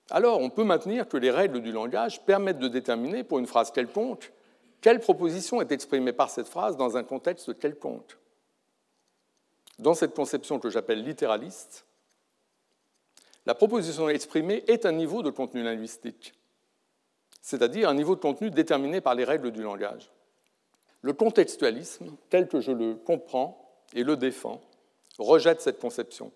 alors 0.09 0.39
on 0.39 0.49
peut 0.49 0.63
maintenir 0.63 1.07
que 1.07 1.17
les 1.17 1.31
règles 1.31 1.61
du 1.61 1.71
langage 1.71 2.25
permettent 2.25 2.59
de 2.59 2.67
déterminer 2.67 3.23
pour 3.23 3.39
une 3.39 3.47
phrase 3.47 3.71
quelconque 3.71 4.31
quelle 4.81 4.99
proposition 4.99 5.61
est 5.61 5.71
exprimée 5.71 6.13
par 6.13 6.29
cette 6.29 6.47
phrase 6.47 6.77
dans 6.77 6.97
un 6.97 7.03
contexte 7.03 7.57
quelconque? 7.59 8.17
Dans 9.77 9.93
cette 9.93 10.13
conception 10.13 10.59
que 10.59 10.69
j'appelle 10.69 11.03
littéraliste, 11.03 11.85
la 13.45 13.55
proposition 13.55 14.09
exprimée 14.09 14.63
est 14.67 14.85
un 14.85 14.91
niveau 14.91 15.23
de 15.23 15.29
contenu 15.29 15.63
linguistique, 15.63 16.33
c'est-à-dire 17.41 17.89
un 17.89 17.93
niveau 17.93 18.15
de 18.15 18.21
contenu 18.21 18.51
déterminé 18.51 19.01
par 19.01 19.15
les 19.15 19.23
règles 19.23 19.51
du 19.51 19.63
langage. 19.63 20.11
Le 21.01 21.13
contextualisme, 21.13 22.15
tel 22.29 22.47
que 22.47 22.59
je 22.59 22.71
le 22.71 22.95
comprends 22.95 23.71
et 23.93 24.03
le 24.03 24.17
défends, 24.17 24.61
rejette 25.17 25.61
cette 25.61 25.79
conception. 25.79 26.31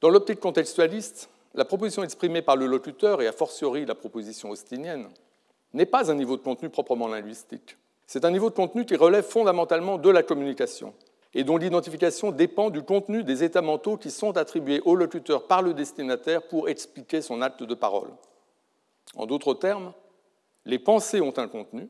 Dans 0.00 0.08
l'optique 0.08 0.40
contextualiste, 0.40 1.28
la 1.54 1.64
proposition 1.64 2.02
exprimée 2.02 2.42
par 2.42 2.56
le 2.56 2.66
locuteur, 2.66 3.20
et 3.22 3.26
a 3.26 3.32
fortiori 3.32 3.84
la 3.84 3.94
proposition 3.94 4.50
austinienne, 4.50 5.08
n'est 5.74 5.86
pas 5.86 6.10
un 6.10 6.14
niveau 6.14 6.36
de 6.36 6.42
contenu 6.42 6.68
proprement 6.68 7.08
linguistique. 7.08 7.76
C'est 8.06 8.24
un 8.24 8.30
niveau 8.30 8.50
de 8.50 8.54
contenu 8.54 8.84
qui 8.84 8.96
relève 8.96 9.24
fondamentalement 9.24 9.98
de 9.98 10.10
la 10.10 10.22
communication, 10.22 10.92
et 11.34 11.44
dont 11.44 11.56
l'identification 11.56 12.30
dépend 12.30 12.70
du 12.70 12.82
contenu 12.82 13.24
des 13.24 13.42
états 13.42 13.62
mentaux 13.62 13.96
qui 13.96 14.10
sont 14.10 14.36
attribués 14.36 14.80
au 14.84 14.94
locuteur 14.94 15.46
par 15.46 15.62
le 15.62 15.72
destinataire 15.72 16.46
pour 16.46 16.68
expliquer 16.68 17.22
son 17.22 17.40
acte 17.40 17.62
de 17.62 17.74
parole. 17.74 18.10
En 19.16 19.26
d'autres 19.26 19.54
termes, 19.54 19.92
les 20.64 20.78
pensées 20.78 21.20
ont 21.20 21.36
un 21.38 21.48
contenu, 21.48 21.88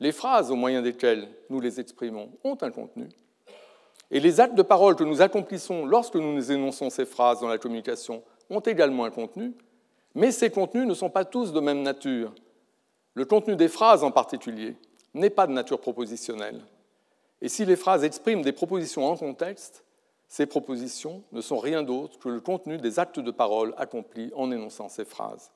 les 0.00 0.12
phrases 0.12 0.50
au 0.50 0.56
moyen 0.56 0.82
desquelles 0.82 1.28
nous 1.48 1.60
les 1.60 1.80
exprimons 1.80 2.30
ont 2.44 2.58
un 2.60 2.70
contenu, 2.70 3.08
et 4.10 4.20
les 4.20 4.38
actes 4.38 4.54
de 4.54 4.62
parole 4.62 4.96
que 4.96 5.04
nous 5.04 5.22
accomplissons 5.22 5.86
lorsque 5.86 6.16
nous 6.16 6.52
énonçons 6.52 6.90
ces 6.90 7.06
phrases 7.06 7.40
dans 7.40 7.48
la 7.48 7.58
communication 7.58 8.22
ont 8.50 8.60
également 8.60 9.04
un 9.04 9.10
contenu, 9.10 9.54
mais 10.14 10.32
ces 10.32 10.50
contenus 10.50 10.86
ne 10.86 10.94
sont 10.94 11.10
pas 11.10 11.24
tous 11.24 11.52
de 11.52 11.60
même 11.60 11.82
nature. 11.82 12.32
Le 13.14 13.24
contenu 13.24 13.56
des 13.56 13.68
phrases 13.68 14.04
en 14.04 14.10
particulier 14.10 14.76
n'est 15.14 15.30
pas 15.30 15.46
de 15.46 15.52
nature 15.52 15.80
propositionnelle. 15.80 16.60
Et 17.40 17.48
si 17.48 17.64
les 17.64 17.76
phrases 17.76 18.04
expriment 18.04 18.42
des 18.42 18.52
propositions 18.52 19.06
en 19.06 19.16
contexte, 19.16 19.84
ces 20.28 20.46
propositions 20.46 21.22
ne 21.32 21.40
sont 21.40 21.58
rien 21.58 21.82
d'autre 21.82 22.18
que 22.18 22.28
le 22.28 22.40
contenu 22.40 22.78
des 22.78 22.98
actes 22.98 23.20
de 23.20 23.30
parole 23.30 23.74
accomplis 23.76 24.32
en 24.34 24.50
énonçant 24.50 24.88
ces 24.88 25.04
phrases. 25.04 25.52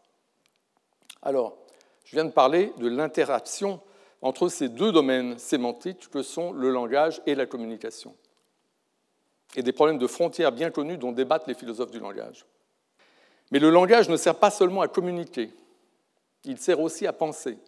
Alors, 1.23 1.57
je 2.05 2.17
viens 2.17 2.25
de 2.25 2.31
parler 2.31 2.73
de 2.79 2.89
l'interaction 2.89 3.81
entre 4.23 4.49
ces 4.49 4.69
deux 4.69 4.93
domaines 4.93 5.39
sémantiques 5.39 6.09
que 6.11 6.23
sont 6.23 6.53
le 6.53 6.71
langage 6.71 7.23
et 7.27 7.35
la 7.35 7.47
communication, 7.47 8.15
et 9.57 9.63
des 9.63 9.73
problèmes 9.73 9.99
de 9.99 10.07
frontières 10.07 10.53
bien 10.53 10.71
connus 10.71 10.99
dont 10.99 11.13
débattent 11.13 11.47
les 11.47 11.55
philosophes 11.55 11.91
du 11.91 12.01
langage. 12.01 12.45
Mais 13.51 13.59
le 13.59 13.71
langage 13.71 14.09
ne 14.09 14.17
sert 14.17 14.39
pas 14.39 14.51
seulement 14.51 14.83
à 14.83 14.89
communiquer, 14.89 15.51
il 16.45 16.59
sert 16.59 16.81
aussi 16.81 17.07
à 17.07 17.13
penser. 17.13 17.59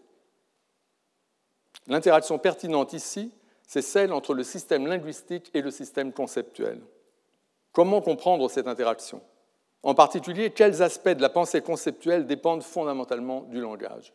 L'interaction 1.87 2.39
pertinente 2.39 2.93
ici, 2.93 3.33
c'est 3.67 3.83
celle 3.83 4.13
entre 4.13 4.35
le 4.35 4.43
système 4.43 4.87
linguistique 4.87 5.51
et 5.55 5.63
le 5.63 5.71
système 5.71 6.13
conceptuel. 6.13 6.81
Comment 7.73 8.01
comprendre 8.01 8.51
cette 8.51 8.67
interaction? 8.67 9.23
En 9.83 9.95
particulier, 9.95 10.51
quels 10.51 10.83
aspects 10.83 11.09
de 11.09 11.23
la 11.23 11.31
pensée 11.31 11.63
conceptuelle 11.63 12.27
dépendent 12.27 12.63
fondamentalement 12.63 13.43
du 13.43 13.61
langage? 13.61 14.13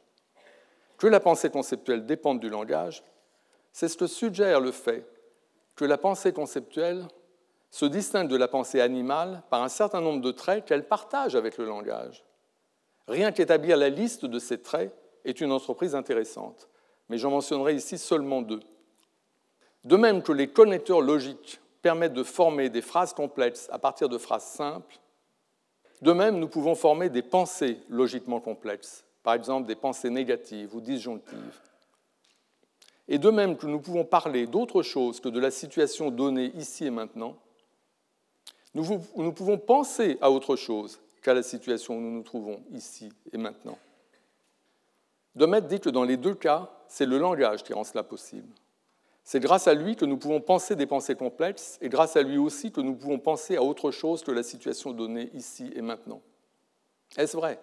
Que 0.97 1.07
la 1.07 1.19
pensée 1.19 1.49
conceptuelle 1.49 2.05
dépende 2.05 2.39
du 2.39 2.49
langage, 2.49 3.03
c'est 3.73 3.87
ce 3.87 3.97
que 3.97 4.07
suggère 4.07 4.59
le 4.59 4.71
fait 4.71 5.05
que 5.75 5.85
la 5.85 5.97
pensée 5.97 6.31
conceptuelle 6.31 7.05
se 7.71 7.85
distingue 7.85 8.27
de 8.27 8.37
la 8.37 8.47
pensée 8.47 8.81
animale 8.81 9.43
par 9.49 9.63
un 9.63 9.69
certain 9.69 10.01
nombre 10.01 10.21
de 10.21 10.31
traits 10.31 10.65
qu'elle 10.65 10.87
partage 10.87 11.35
avec 11.35 11.57
le 11.57 11.65
langage. 11.65 12.23
Rien 13.07 13.31
qu'établir 13.31 13.77
la 13.77 13.89
liste 13.89 14.25
de 14.25 14.39
ces 14.39 14.61
traits 14.61 14.95
est 15.25 15.41
une 15.41 15.51
entreprise 15.51 15.95
intéressante, 15.95 16.69
mais 17.09 17.17
j'en 17.17 17.31
mentionnerai 17.31 17.75
ici 17.75 17.97
seulement 17.97 18.41
deux. 18.41 18.61
De 19.83 19.97
même 19.97 20.23
que 20.23 20.31
les 20.31 20.47
connecteurs 20.47 21.01
logiques 21.01 21.59
permettent 21.81 22.13
de 22.13 22.23
former 22.23 22.69
des 22.69 22.81
phrases 22.81 23.13
complexes 23.13 23.67
à 23.71 23.77
partir 23.77 24.09
de 24.09 24.17
phrases 24.17 24.45
simples, 24.45 24.99
de 26.01 26.11
même 26.11 26.39
nous 26.39 26.47
pouvons 26.47 26.75
former 26.75 27.09
des 27.09 27.21
pensées 27.21 27.79
logiquement 27.89 28.39
complexes, 28.39 29.05
par 29.21 29.33
exemple 29.33 29.67
des 29.67 29.75
pensées 29.75 30.09
négatives 30.09 30.75
ou 30.75 30.81
disjonctives. 30.81 31.61
Et 33.07 33.19
de 33.19 33.29
même 33.29 33.55
que 33.55 33.67
nous 33.67 33.79
pouvons 33.79 34.03
parler 34.03 34.47
d'autre 34.47 34.81
chose 34.81 35.19
que 35.19 35.29
de 35.29 35.39
la 35.39 35.51
situation 35.51 36.09
donnée 36.09 36.51
ici 36.55 36.85
et 36.85 36.89
maintenant, 36.89 37.37
nous, 38.75 39.31
pouvons 39.31 39.57
penser 39.57 40.17
à 40.19 40.29
autre 40.29 40.57
chose 40.57 40.99
qu'à 41.21 41.33
la 41.33 41.43
situation 41.43 41.97
où 41.97 42.01
nous 42.01 42.11
nous 42.11 42.23
trouvons 42.23 42.61
ici 42.73 43.09
et 43.31 43.37
maintenant. 43.37 43.77
Demet 45.33 45.61
dit 45.61 45.79
que 45.79 45.89
dans 45.89 46.03
les 46.03 46.17
deux 46.17 46.35
cas, 46.35 46.69
c'est 46.87 47.05
le 47.05 47.17
langage 47.17 47.63
qui 47.63 47.73
rend 47.73 47.85
cela 47.85 48.03
possible. 48.03 48.47
C'est 49.23 49.39
grâce 49.39 49.67
à 49.67 49.73
lui 49.73 49.95
que 49.95 50.05
nous 50.05 50.17
pouvons 50.17 50.41
penser 50.41 50.75
des 50.75 50.85
pensées 50.85 51.15
complexes 51.15 51.79
et 51.81 51.89
grâce 51.89 52.15
à 52.15 52.21
lui 52.21 52.37
aussi 52.37 52.71
que 52.71 52.81
nous 52.81 52.95
pouvons 52.95 53.17
penser 53.17 53.55
à 53.55 53.63
autre 53.63 53.91
chose 53.91 54.23
que 54.23 54.31
la 54.31 54.43
situation 54.43 54.91
donnée 54.91 55.29
ici 55.33 55.71
et 55.73 55.81
maintenant. 55.81 56.21
Est-ce 57.17 57.35
vrai? 57.35 57.59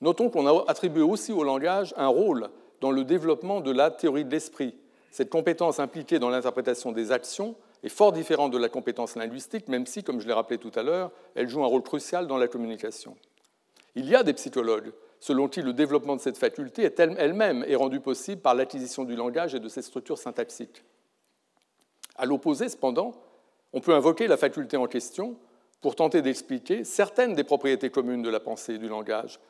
Notons 0.00 0.30
qu'on 0.30 0.46
a 0.46 0.64
attribué 0.68 1.02
aussi 1.02 1.32
au 1.32 1.44
langage 1.44 1.94
un 1.96 2.08
rôle 2.08 2.50
dans 2.80 2.90
le 2.90 3.04
développement 3.04 3.60
de 3.60 3.70
la 3.70 3.90
théorie 3.90 4.24
de 4.24 4.30
l'esprit. 4.30 4.74
Cette 5.10 5.30
compétence 5.30 5.78
impliquée 5.78 6.18
dans 6.18 6.28
l'interprétation 6.28 6.92
des 6.92 7.12
actions 7.12 7.54
est 7.82 7.88
fort 7.88 8.12
différente 8.12 8.52
de 8.52 8.58
la 8.58 8.68
compétence 8.68 9.16
linguistique, 9.16 9.68
même 9.68 9.86
si, 9.86 10.02
comme 10.02 10.20
je 10.20 10.26
l'ai 10.26 10.32
rappelé 10.32 10.58
tout 10.58 10.72
à 10.74 10.82
l'heure, 10.82 11.10
elle 11.34 11.48
joue 11.48 11.64
un 11.64 11.66
rôle 11.66 11.82
crucial 11.82 12.26
dans 12.26 12.36
la 12.36 12.48
communication. 12.48 13.16
Il 13.94 14.08
y 14.08 14.14
a 14.14 14.22
des 14.22 14.34
psychologues 14.34 14.92
selon 15.20 15.48
qui 15.48 15.60
le 15.60 15.74
développement 15.74 16.16
de 16.16 16.20
cette 16.20 16.38
faculté 16.38 16.82
est 16.82 16.98
elle-même 16.98 17.64
est 17.68 17.76
rendu 17.76 18.00
possible 18.00 18.40
par 18.40 18.54
l'acquisition 18.54 19.04
du 19.04 19.14
langage 19.14 19.54
et 19.54 19.60
de 19.60 19.68
ses 19.68 19.82
structures 19.82 20.18
syntaxiques. 20.18 20.82
À 22.16 22.24
l'opposé, 22.24 22.68
cependant, 22.68 23.12
on 23.72 23.80
peut 23.80 23.94
invoquer 23.94 24.26
la 24.26 24.36
faculté 24.36 24.76
en 24.76 24.86
question 24.86 25.36
pour 25.80 25.94
tenter 25.94 26.22
d'expliquer 26.22 26.84
certaines 26.84 27.34
des 27.34 27.44
propriétés 27.44 27.90
communes 27.90 28.22
de 28.22 28.30
la 28.30 28.40
pensée 28.40 28.74
et 28.74 28.78
du 28.78 28.88
langage. 28.88 29.40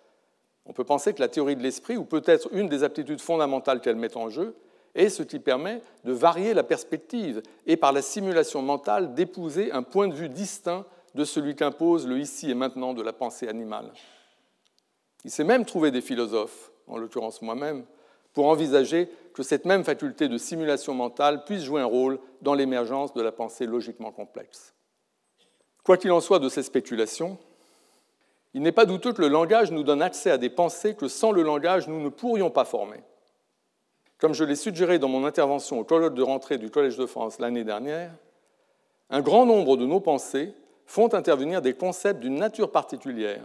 On 0.66 0.72
peut 0.72 0.84
penser 0.84 1.14
que 1.14 1.20
la 1.20 1.28
théorie 1.28 1.56
de 1.56 1.62
l'esprit, 1.62 1.96
ou 1.96 2.04
peut-être 2.04 2.48
une 2.52 2.68
des 2.68 2.84
aptitudes 2.84 3.20
fondamentales 3.20 3.80
qu'elle 3.80 3.96
met 3.96 4.16
en 4.16 4.28
jeu, 4.28 4.54
est 4.94 5.08
ce 5.08 5.22
qui 5.22 5.38
permet 5.38 5.82
de 6.04 6.12
varier 6.12 6.54
la 6.54 6.62
perspective 6.62 7.42
et 7.66 7.76
par 7.76 7.92
la 7.92 8.02
simulation 8.02 8.62
mentale 8.62 9.14
d'épouser 9.14 9.72
un 9.72 9.82
point 9.82 10.08
de 10.08 10.14
vue 10.14 10.28
distinct 10.28 10.84
de 11.14 11.24
celui 11.24 11.56
qu'impose 11.56 12.06
le 12.06 12.18
ici 12.18 12.50
et 12.50 12.54
maintenant 12.54 12.94
de 12.94 13.02
la 13.02 13.12
pensée 13.12 13.48
animale. 13.48 13.92
Il 15.24 15.30
s'est 15.30 15.44
même 15.44 15.64
trouvé 15.64 15.90
des 15.90 16.00
philosophes, 16.00 16.72
en 16.86 16.96
l'occurrence 16.96 17.42
moi-même, 17.42 17.84
pour 18.32 18.46
envisager 18.46 19.10
que 19.34 19.42
cette 19.42 19.64
même 19.64 19.84
faculté 19.84 20.28
de 20.28 20.38
simulation 20.38 20.94
mentale 20.94 21.44
puisse 21.44 21.64
jouer 21.64 21.80
un 21.80 21.86
rôle 21.86 22.18
dans 22.42 22.54
l'émergence 22.54 23.12
de 23.12 23.22
la 23.22 23.32
pensée 23.32 23.66
logiquement 23.66 24.12
complexe. 24.12 24.74
Quoi 25.84 25.96
qu'il 25.96 26.12
en 26.12 26.20
soit 26.20 26.38
de 26.38 26.48
ces 26.48 26.62
spéculations, 26.62 27.38
il 28.54 28.62
n'est 28.62 28.72
pas 28.72 28.86
douteux 28.86 29.12
que 29.12 29.22
le 29.22 29.28
langage 29.28 29.70
nous 29.70 29.82
donne 29.82 30.02
accès 30.02 30.30
à 30.30 30.38
des 30.38 30.50
pensées 30.50 30.94
que 30.94 31.08
sans 31.08 31.32
le 31.32 31.42
langage 31.42 31.88
nous 31.88 32.00
ne 32.00 32.08
pourrions 32.08 32.50
pas 32.50 32.64
former. 32.64 33.02
Comme 34.20 34.34
je 34.34 34.44
l'ai 34.44 34.56
suggéré 34.56 34.98
dans 34.98 35.08
mon 35.08 35.24
intervention 35.24 35.78
au 35.78 35.84
colloque 35.84 36.14
de 36.14 36.22
rentrée 36.22 36.58
du 36.58 36.70
Collège 36.70 36.96
de 36.96 37.06
France 37.06 37.38
l'année 37.38 37.64
dernière, 37.64 38.12
un 39.08 39.22
grand 39.22 39.46
nombre 39.46 39.76
de 39.76 39.86
nos 39.86 40.00
pensées 40.00 40.54
font 40.86 41.14
intervenir 41.14 41.62
des 41.62 41.74
concepts 41.74 42.20
d'une 42.20 42.36
nature 42.36 42.70
particulière 42.70 43.42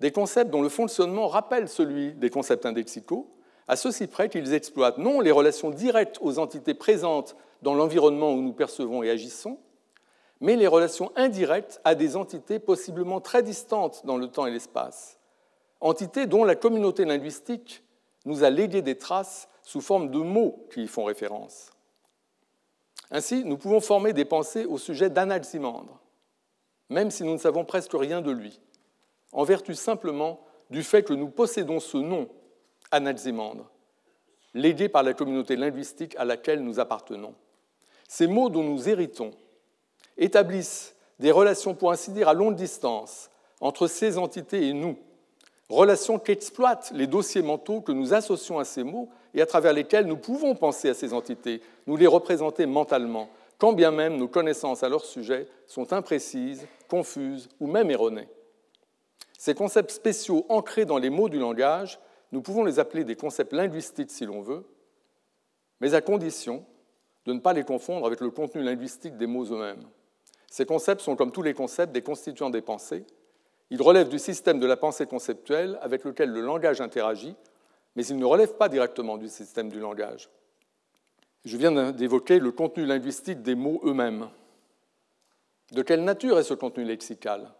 des 0.00 0.12
concepts 0.12 0.50
dont 0.50 0.62
le 0.62 0.68
fonctionnement 0.68 1.28
rappelle 1.28 1.68
celui 1.68 2.12
des 2.12 2.30
concepts 2.30 2.66
indexicaux, 2.66 3.30
à 3.68 3.76
ceci 3.76 4.06
près 4.06 4.28
qu'ils 4.28 4.54
exploitent 4.54 4.98
non 4.98 5.20
les 5.20 5.30
relations 5.30 5.70
directes 5.70 6.18
aux 6.20 6.38
entités 6.38 6.74
présentes 6.74 7.36
dans 7.62 7.74
l'environnement 7.74 8.32
où 8.32 8.40
nous 8.40 8.52
percevons 8.52 9.02
et 9.02 9.10
agissons, 9.10 9.58
mais 10.40 10.56
les 10.56 10.66
relations 10.66 11.10
indirectes 11.16 11.80
à 11.84 11.94
des 11.94 12.16
entités 12.16 12.58
possiblement 12.58 13.20
très 13.20 13.42
distantes 13.42 14.04
dans 14.04 14.18
le 14.18 14.28
temps 14.28 14.46
et 14.46 14.50
l'espace, 14.50 15.18
entités 15.80 16.26
dont 16.26 16.44
la 16.44 16.54
communauté 16.54 17.04
linguistique 17.04 17.82
nous 18.26 18.44
a 18.44 18.50
légué 18.50 18.82
des 18.82 18.98
traces 18.98 19.48
sous 19.66 19.80
forme 19.80 20.10
de 20.10 20.18
mots 20.18 20.64
qui 20.72 20.84
y 20.84 20.86
font 20.86 21.04
référence. 21.04 21.72
Ainsi, 23.10 23.44
nous 23.44 23.58
pouvons 23.58 23.80
former 23.80 24.12
des 24.12 24.24
pensées 24.24 24.64
au 24.64 24.78
sujet 24.78 25.10
d'Anaximandre, 25.10 26.00
même 26.88 27.10
si 27.10 27.24
nous 27.24 27.32
ne 27.32 27.38
savons 27.38 27.64
presque 27.64 27.92
rien 27.92 28.22
de 28.22 28.30
lui 28.30 28.60
en 29.32 29.42
vertu 29.42 29.74
simplement 29.74 30.40
du 30.70 30.84
fait 30.84 31.02
que 31.02 31.12
nous 31.12 31.28
possédons 31.28 31.80
ce 31.80 31.98
nom, 31.98 32.28
Anaximandre, 32.92 33.68
légué 34.54 34.88
par 34.88 35.02
la 35.02 35.14
communauté 35.14 35.56
linguistique 35.56 36.14
à 36.16 36.24
laquelle 36.24 36.62
nous 36.62 36.78
appartenons. 36.78 37.34
Ces 38.08 38.28
mots 38.28 38.48
dont 38.48 38.62
nous 38.62 38.88
héritons 38.88 39.32
établissent 40.16 40.94
des 41.18 41.32
relations, 41.32 41.74
pour 41.74 41.90
ainsi 41.90 42.12
dire, 42.12 42.28
à 42.28 42.34
longue 42.34 42.54
distance 42.54 43.30
entre 43.60 43.88
ces 43.88 44.16
entités 44.16 44.68
et 44.68 44.72
nous, 44.72 44.96
relations 45.68 46.20
qu'exploitent 46.20 46.92
les 46.94 47.08
dossiers 47.08 47.42
mentaux 47.42 47.80
que 47.80 47.92
nous 47.92 48.14
associons 48.14 48.60
à 48.60 48.64
ces 48.64 48.84
mots 48.84 49.10
et 49.36 49.42
à 49.42 49.46
travers 49.46 49.74
lesquels 49.74 50.06
nous 50.06 50.16
pouvons 50.16 50.54
penser 50.54 50.88
à 50.88 50.94
ces 50.94 51.12
entités, 51.12 51.60
nous 51.86 51.96
les 51.96 52.06
représenter 52.06 52.64
mentalement, 52.64 53.28
quand 53.58 53.74
bien 53.74 53.90
même 53.90 54.16
nos 54.16 54.28
connaissances 54.28 54.82
à 54.82 54.88
leur 54.88 55.04
sujet 55.04 55.46
sont 55.66 55.92
imprécises, 55.92 56.66
confuses 56.88 57.48
ou 57.60 57.66
même 57.66 57.90
erronées. 57.90 58.28
Ces 59.38 59.54
concepts 59.54 59.90
spéciaux 59.90 60.46
ancrés 60.48 60.86
dans 60.86 60.96
les 60.96 61.10
mots 61.10 61.28
du 61.28 61.38
langage, 61.38 62.00
nous 62.32 62.40
pouvons 62.40 62.64
les 62.64 62.78
appeler 62.78 63.04
des 63.04 63.14
concepts 63.14 63.52
linguistiques 63.52 64.10
si 64.10 64.24
l'on 64.24 64.40
veut, 64.40 64.64
mais 65.80 65.94
à 65.94 66.00
condition 66.00 66.64
de 67.26 67.34
ne 67.34 67.40
pas 67.40 67.52
les 67.52 67.64
confondre 67.64 68.06
avec 68.06 68.20
le 68.20 68.30
contenu 68.30 68.62
linguistique 68.62 69.18
des 69.18 69.26
mots 69.26 69.44
eux-mêmes. 69.44 69.84
Ces 70.50 70.64
concepts 70.64 71.02
sont, 71.02 71.16
comme 71.16 71.32
tous 71.32 71.42
les 71.42 71.54
concepts, 71.54 71.92
des 71.92 72.02
constituants 72.02 72.50
des 72.50 72.62
pensées. 72.62 73.04
Ils 73.68 73.82
relèvent 73.82 74.08
du 74.08 74.18
système 74.18 74.60
de 74.60 74.66
la 74.66 74.76
pensée 74.76 75.06
conceptuelle 75.06 75.78
avec 75.82 76.04
lequel 76.04 76.30
le 76.30 76.40
langage 76.40 76.80
interagit, 76.80 77.36
mais 77.96 78.06
ils 78.06 78.18
ne 78.18 78.24
relèvent 78.24 78.56
pas 78.56 78.68
directement 78.68 79.16
du 79.16 79.28
système 79.28 79.70
du 79.70 79.80
langage. 79.80 80.28
Je 81.44 81.56
viens 81.56 81.92
d'évoquer 81.92 82.38
le 82.38 82.52
contenu 82.52 82.84
linguistique 82.84 83.42
des 83.42 83.54
mots 83.54 83.80
eux-mêmes. 83.84 84.28
De 85.72 85.82
quelle 85.82 86.04
nature 86.04 86.38
est 86.38 86.44
ce 86.44 86.54
contenu 86.54 86.84
lexical? 86.84 87.50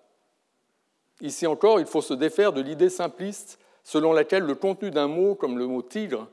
Ici 1.20 1.46
encore, 1.46 1.80
il 1.80 1.86
faut 1.86 2.02
se 2.02 2.14
défaire 2.14 2.52
de 2.52 2.60
l'idée 2.60 2.90
simpliste 2.90 3.58
selon 3.82 4.12
laquelle 4.12 4.42
le 4.42 4.54
contenu 4.54 4.90
d'un 4.90 5.06
mot, 5.06 5.34
comme 5.34 5.58
le 5.58 5.66
mot 5.66 5.80
tigre, 5.80 6.28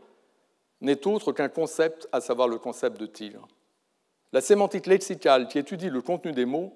n'est 0.81 1.07
autre 1.07 1.31
qu'un 1.31 1.49
concept, 1.49 2.09
à 2.11 2.19
savoir 2.19 2.47
le 2.47 2.57
concept 2.57 2.99
de 2.99 3.05
tigre. 3.05 3.47
la 4.33 4.41
sémantique 4.41 4.87
lexicale 4.87 5.47
qui 5.47 5.59
étudie 5.59 5.91
le 5.91 6.01
contenu 6.01 6.31
des 6.31 6.45
mots 6.45 6.73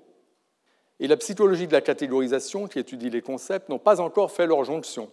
et 1.00 1.08
la 1.08 1.18
psychologie 1.18 1.68
de 1.68 1.74
la 1.74 1.82
catégorisation 1.82 2.68
qui 2.68 2.78
étudie 2.80 3.10
les 3.10 3.24
concepts 3.24 3.68
n'ont 3.68 3.80
pas 3.80 4.00
encore 4.00 4.32
fait 4.32 4.46
leur 4.46 4.64
jonction. 4.64 5.12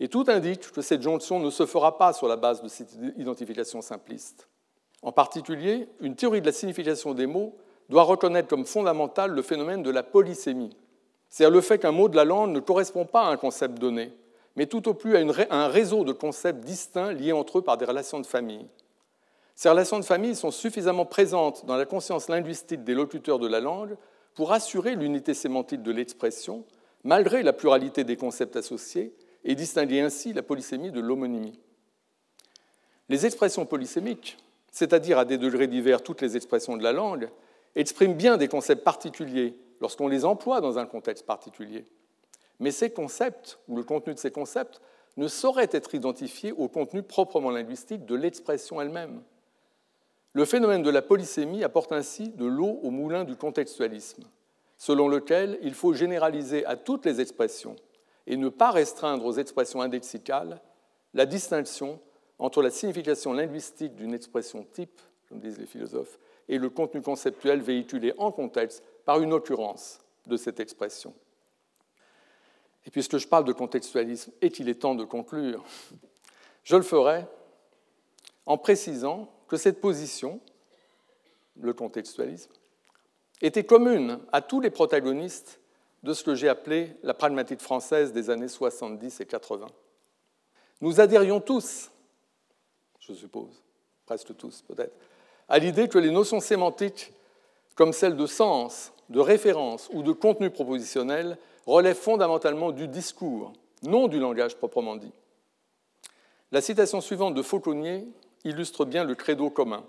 Et 0.00 0.08
tout 0.08 0.24
indique 0.28 0.72
que 0.72 0.80
cette 0.80 1.02
jonction 1.02 1.38
ne 1.38 1.50
se 1.50 1.66
fera 1.66 1.98
pas 1.98 2.14
sur 2.14 2.26
la 2.26 2.36
base 2.36 2.62
de 2.62 2.68
cette 2.68 2.96
identification 3.18 3.82
simpliste. 3.82 4.48
En 5.02 5.12
particulier, 5.12 5.88
une 6.00 6.16
théorie 6.16 6.40
de 6.40 6.46
la 6.46 6.52
signification 6.52 7.12
des 7.12 7.26
mots 7.26 7.54
doit 7.90 8.02
reconnaître 8.04 8.48
comme 8.48 8.64
fondamental 8.64 9.30
le 9.32 9.42
phénomène 9.42 9.82
de 9.82 9.90
la 9.90 10.02
polysémie, 10.02 10.74
c'est-à-dire 11.28 11.54
le 11.54 11.60
fait 11.60 11.78
qu'un 11.78 11.92
mot 11.92 12.08
de 12.08 12.16
la 12.16 12.24
langue 12.24 12.50
ne 12.50 12.60
correspond 12.60 13.04
pas 13.04 13.22
à 13.22 13.30
un 13.30 13.36
concept 13.36 13.78
donné, 13.78 14.12
mais 14.56 14.66
tout 14.66 14.88
au 14.88 14.94
plus 14.94 15.16
à, 15.16 15.20
un 15.50 15.68
réseau 15.68 16.04
de 16.04 16.12
concepts 16.12 16.64
distincts 16.64 17.12
liés 17.12 17.32
entre 17.32 17.58
eux 17.58 17.62
par 17.62 17.76
des 17.76 17.84
relations 17.84 18.20
de 18.20 18.26
famille. 18.26 18.66
Ces 19.54 19.68
relations 19.68 19.98
de 19.98 20.04
famille 20.04 20.34
sont 20.34 20.50
suffisamment 20.50 21.04
présentes 21.04 21.66
dans 21.66 21.76
la 21.76 21.84
conscience 21.84 22.28
linguistique 22.28 22.84
des 22.84 22.94
locuteurs 22.94 23.38
de 23.38 23.48
la 23.48 23.60
langue 23.60 23.96
pour 24.34 24.52
assurer 24.52 24.94
l'unité 24.94 25.34
sémantique 25.34 25.82
de 25.82 25.92
l'expression, 25.92 26.64
malgré 27.04 27.42
la 27.42 27.52
pluralité 27.52 28.04
des 28.04 28.16
concepts 28.16 28.56
associés, 28.56 29.14
et 29.44 29.54
distinguer 29.54 30.00
ainsi 30.00 30.32
la 30.32 30.42
polysémie 30.42 30.90
de 30.90 31.00
l'homonymie. 31.00 31.58
Les 33.08 33.26
expressions 33.26 33.66
polysémiques, 33.66 34.38
c'est-à-dire 34.70 35.18
à 35.18 35.24
des 35.24 35.38
degrés 35.38 35.66
divers 35.66 36.02
toutes 36.02 36.20
les 36.20 36.36
expressions 36.36 36.76
de 36.76 36.82
la 36.82 36.92
langue, 36.92 37.30
expriment 37.74 38.14
bien 38.14 38.36
des 38.36 38.48
concepts 38.48 38.84
particuliers 38.84 39.56
lorsqu'on 39.80 40.08
les 40.08 40.24
emploie 40.24 40.60
dans 40.60 40.78
un 40.78 40.86
contexte 40.86 41.26
particulier. 41.26 41.84
Mais 42.58 42.70
ces 42.70 42.90
concepts, 42.90 43.58
ou 43.68 43.76
le 43.76 43.82
contenu 43.82 44.14
de 44.14 44.18
ces 44.18 44.30
concepts, 44.30 44.80
ne 45.16 45.28
sauraient 45.28 45.70
être 45.72 45.94
identifiés 45.94 46.52
au 46.52 46.68
contenu 46.68 47.02
proprement 47.02 47.50
linguistique 47.50 48.04
de 48.06 48.14
l'expression 48.14 48.80
elle-même. 48.80 49.22
Le 50.32 50.44
phénomène 50.44 50.82
de 50.82 50.90
la 50.90 51.02
polysémie 51.02 51.64
apporte 51.64 51.90
ainsi 51.90 52.28
de 52.28 52.44
l'eau 52.44 52.78
au 52.82 52.90
moulin 52.90 53.24
du 53.24 53.34
contextualisme, 53.34 54.22
selon 54.76 55.08
lequel 55.08 55.58
il 55.62 55.74
faut 55.74 55.94
généraliser 55.94 56.64
à 56.66 56.76
toutes 56.76 57.06
les 57.06 57.20
expressions 57.20 57.74
et 58.26 58.36
ne 58.36 58.48
pas 58.48 58.70
restreindre 58.70 59.24
aux 59.24 59.34
expressions 59.34 59.82
indexicales 59.82 60.60
la 61.14 61.26
distinction 61.26 62.00
entre 62.38 62.62
la 62.62 62.70
signification 62.70 63.32
linguistique 63.32 63.94
d'une 63.94 64.14
expression 64.14 64.64
type, 64.64 65.00
comme 65.28 65.40
disent 65.40 65.58
les 65.58 65.66
philosophes, 65.66 66.18
et 66.48 66.58
le 66.58 66.70
contenu 66.70 67.02
conceptuel 67.02 67.60
véhiculé 67.60 68.12
en 68.18 68.32
contexte 68.32 68.82
par 69.04 69.20
une 69.20 69.32
occurrence 69.32 70.00
de 70.26 70.36
cette 70.36 70.60
expression. 70.60 71.14
Et 72.86 72.90
puisque 72.90 73.18
je 73.18 73.28
parle 73.28 73.44
de 73.44 73.52
contextualisme 73.52 74.32
et 74.40 74.50
qu'il 74.50 74.68
est 74.68 74.80
temps 74.80 74.94
de 74.94 75.04
conclure, 75.04 75.64
je 76.64 76.76
le 76.76 76.82
ferai 76.82 77.26
en 78.46 78.58
précisant 78.58 79.32
que 79.48 79.56
cette 79.56 79.80
position, 79.80 80.40
le 81.60 81.72
contextualisme, 81.72 82.52
était 83.42 83.64
commune 83.64 84.20
à 84.32 84.42
tous 84.42 84.60
les 84.60 84.70
protagonistes 84.70 85.59
de 86.02 86.14
ce 86.14 86.24
que 86.24 86.34
j'ai 86.34 86.48
appelé 86.48 86.96
la 87.02 87.14
pragmatique 87.14 87.60
française 87.60 88.12
des 88.12 88.30
années 88.30 88.48
70 88.48 89.20
et 89.20 89.26
80. 89.26 89.66
Nous 90.80 91.00
adhérions 91.00 91.40
tous, 91.40 91.90
je 93.00 93.12
suppose, 93.12 93.62
presque 94.06 94.34
tous 94.36 94.62
peut-être, 94.62 94.94
à 95.48 95.58
l'idée 95.58 95.88
que 95.88 95.98
les 95.98 96.10
notions 96.10 96.40
sémantiques, 96.40 97.12
comme 97.74 97.92
celles 97.92 98.16
de 98.16 98.26
sens, 98.26 98.92
de 99.08 99.20
référence 99.20 99.88
ou 99.92 100.02
de 100.02 100.12
contenu 100.12 100.50
propositionnel, 100.50 101.36
relèvent 101.66 101.96
fondamentalement 101.96 102.72
du 102.72 102.88
discours, 102.88 103.52
non 103.82 104.08
du 104.08 104.18
langage 104.18 104.56
proprement 104.56 104.96
dit. 104.96 105.12
La 106.52 106.60
citation 106.60 107.00
suivante 107.00 107.34
de 107.34 107.42
Fauconnier 107.42 108.06
illustre 108.44 108.84
bien 108.84 109.04
le 109.04 109.14
credo 109.14 109.50
commun. 109.50 109.84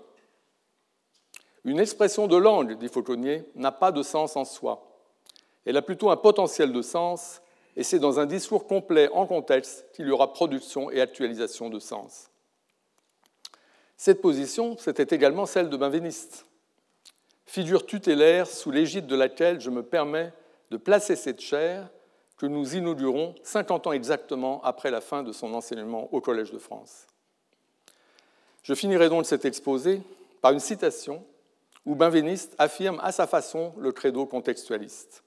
Une 1.64 1.80
expression 1.80 2.26
de 2.26 2.36
langue, 2.36 2.76
dit 2.78 2.88
Fauconnier, 2.88 3.44
n'a 3.54 3.72
pas 3.72 3.92
de 3.92 4.02
sens 4.02 4.36
en 4.36 4.44
soi. 4.44 4.91
Elle 5.64 5.76
a 5.76 5.82
plutôt 5.82 6.10
un 6.10 6.16
potentiel 6.16 6.72
de 6.72 6.82
sens, 6.82 7.40
et 7.76 7.82
c'est 7.82 7.98
dans 7.98 8.20
un 8.20 8.26
discours 8.26 8.66
complet 8.66 9.08
en 9.12 9.26
contexte 9.26 9.86
qu'il 9.92 10.06
y 10.06 10.10
aura 10.10 10.32
production 10.32 10.90
et 10.90 11.00
actualisation 11.00 11.70
de 11.70 11.78
sens. 11.78 12.30
Cette 13.96 14.20
position, 14.20 14.76
c'était 14.78 15.14
également 15.14 15.46
celle 15.46 15.70
de 15.70 15.76
Benveniste, 15.76 16.44
figure 17.46 17.86
tutélaire 17.86 18.46
sous 18.46 18.70
l'égide 18.70 19.06
de 19.06 19.14
laquelle 19.14 19.60
je 19.60 19.70
me 19.70 19.82
permets 19.82 20.32
de 20.70 20.76
placer 20.76 21.16
cette 21.16 21.40
chaire 21.40 21.88
que 22.36 22.46
nous 22.46 22.74
inaugurons 22.74 23.34
50 23.44 23.86
ans 23.86 23.92
exactement 23.92 24.60
après 24.64 24.90
la 24.90 25.00
fin 25.00 25.22
de 25.22 25.32
son 25.32 25.54
enseignement 25.54 26.12
au 26.12 26.20
Collège 26.20 26.50
de 26.50 26.58
France. 26.58 27.06
Je 28.62 28.74
finirai 28.74 29.08
donc 29.08 29.26
cet 29.26 29.44
exposé 29.44 30.02
par 30.40 30.52
une 30.52 30.60
citation 30.60 31.24
où 31.84 31.94
Benveniste 31.94 32.54
affirme 32.58 32.98
à 33.02 33.12
sa 33.12 33.26
façon 33.26 33.74
le 33.78 33.92
credo 33.92 34.26
contextualiste. 34.26 35.22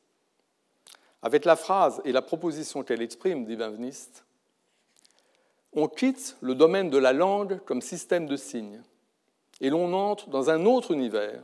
Avec 1.26 1.44
la 1.44 1.56
phrase 1.56 2.04
et 2.06 2.12
la 2.12 2.22
proposition 2.22 2.84
qu'elle 2.84 3.02
exprime, 3.02 3.46
dit 3.46 3.56
Benveniste, 3.56 4.26
on 5.74 5.88
quitte 5.88 6.38
le 6.40 6.54
domaine 6.54 6.92
de 6.92 7.00
la 7.00 7.14
langue 7.14 7.60
comme 7.66 7.82
système 7.82 8.28
de 8.28 8.36
signes 8.36 8.84
et 9.60 9.72
l'on 9.72 9.92
entre 9.94 10.30
dans 10.30 10.52
un 10.52 10.68
autre 10.68 10.92
univers, 10.92 11.42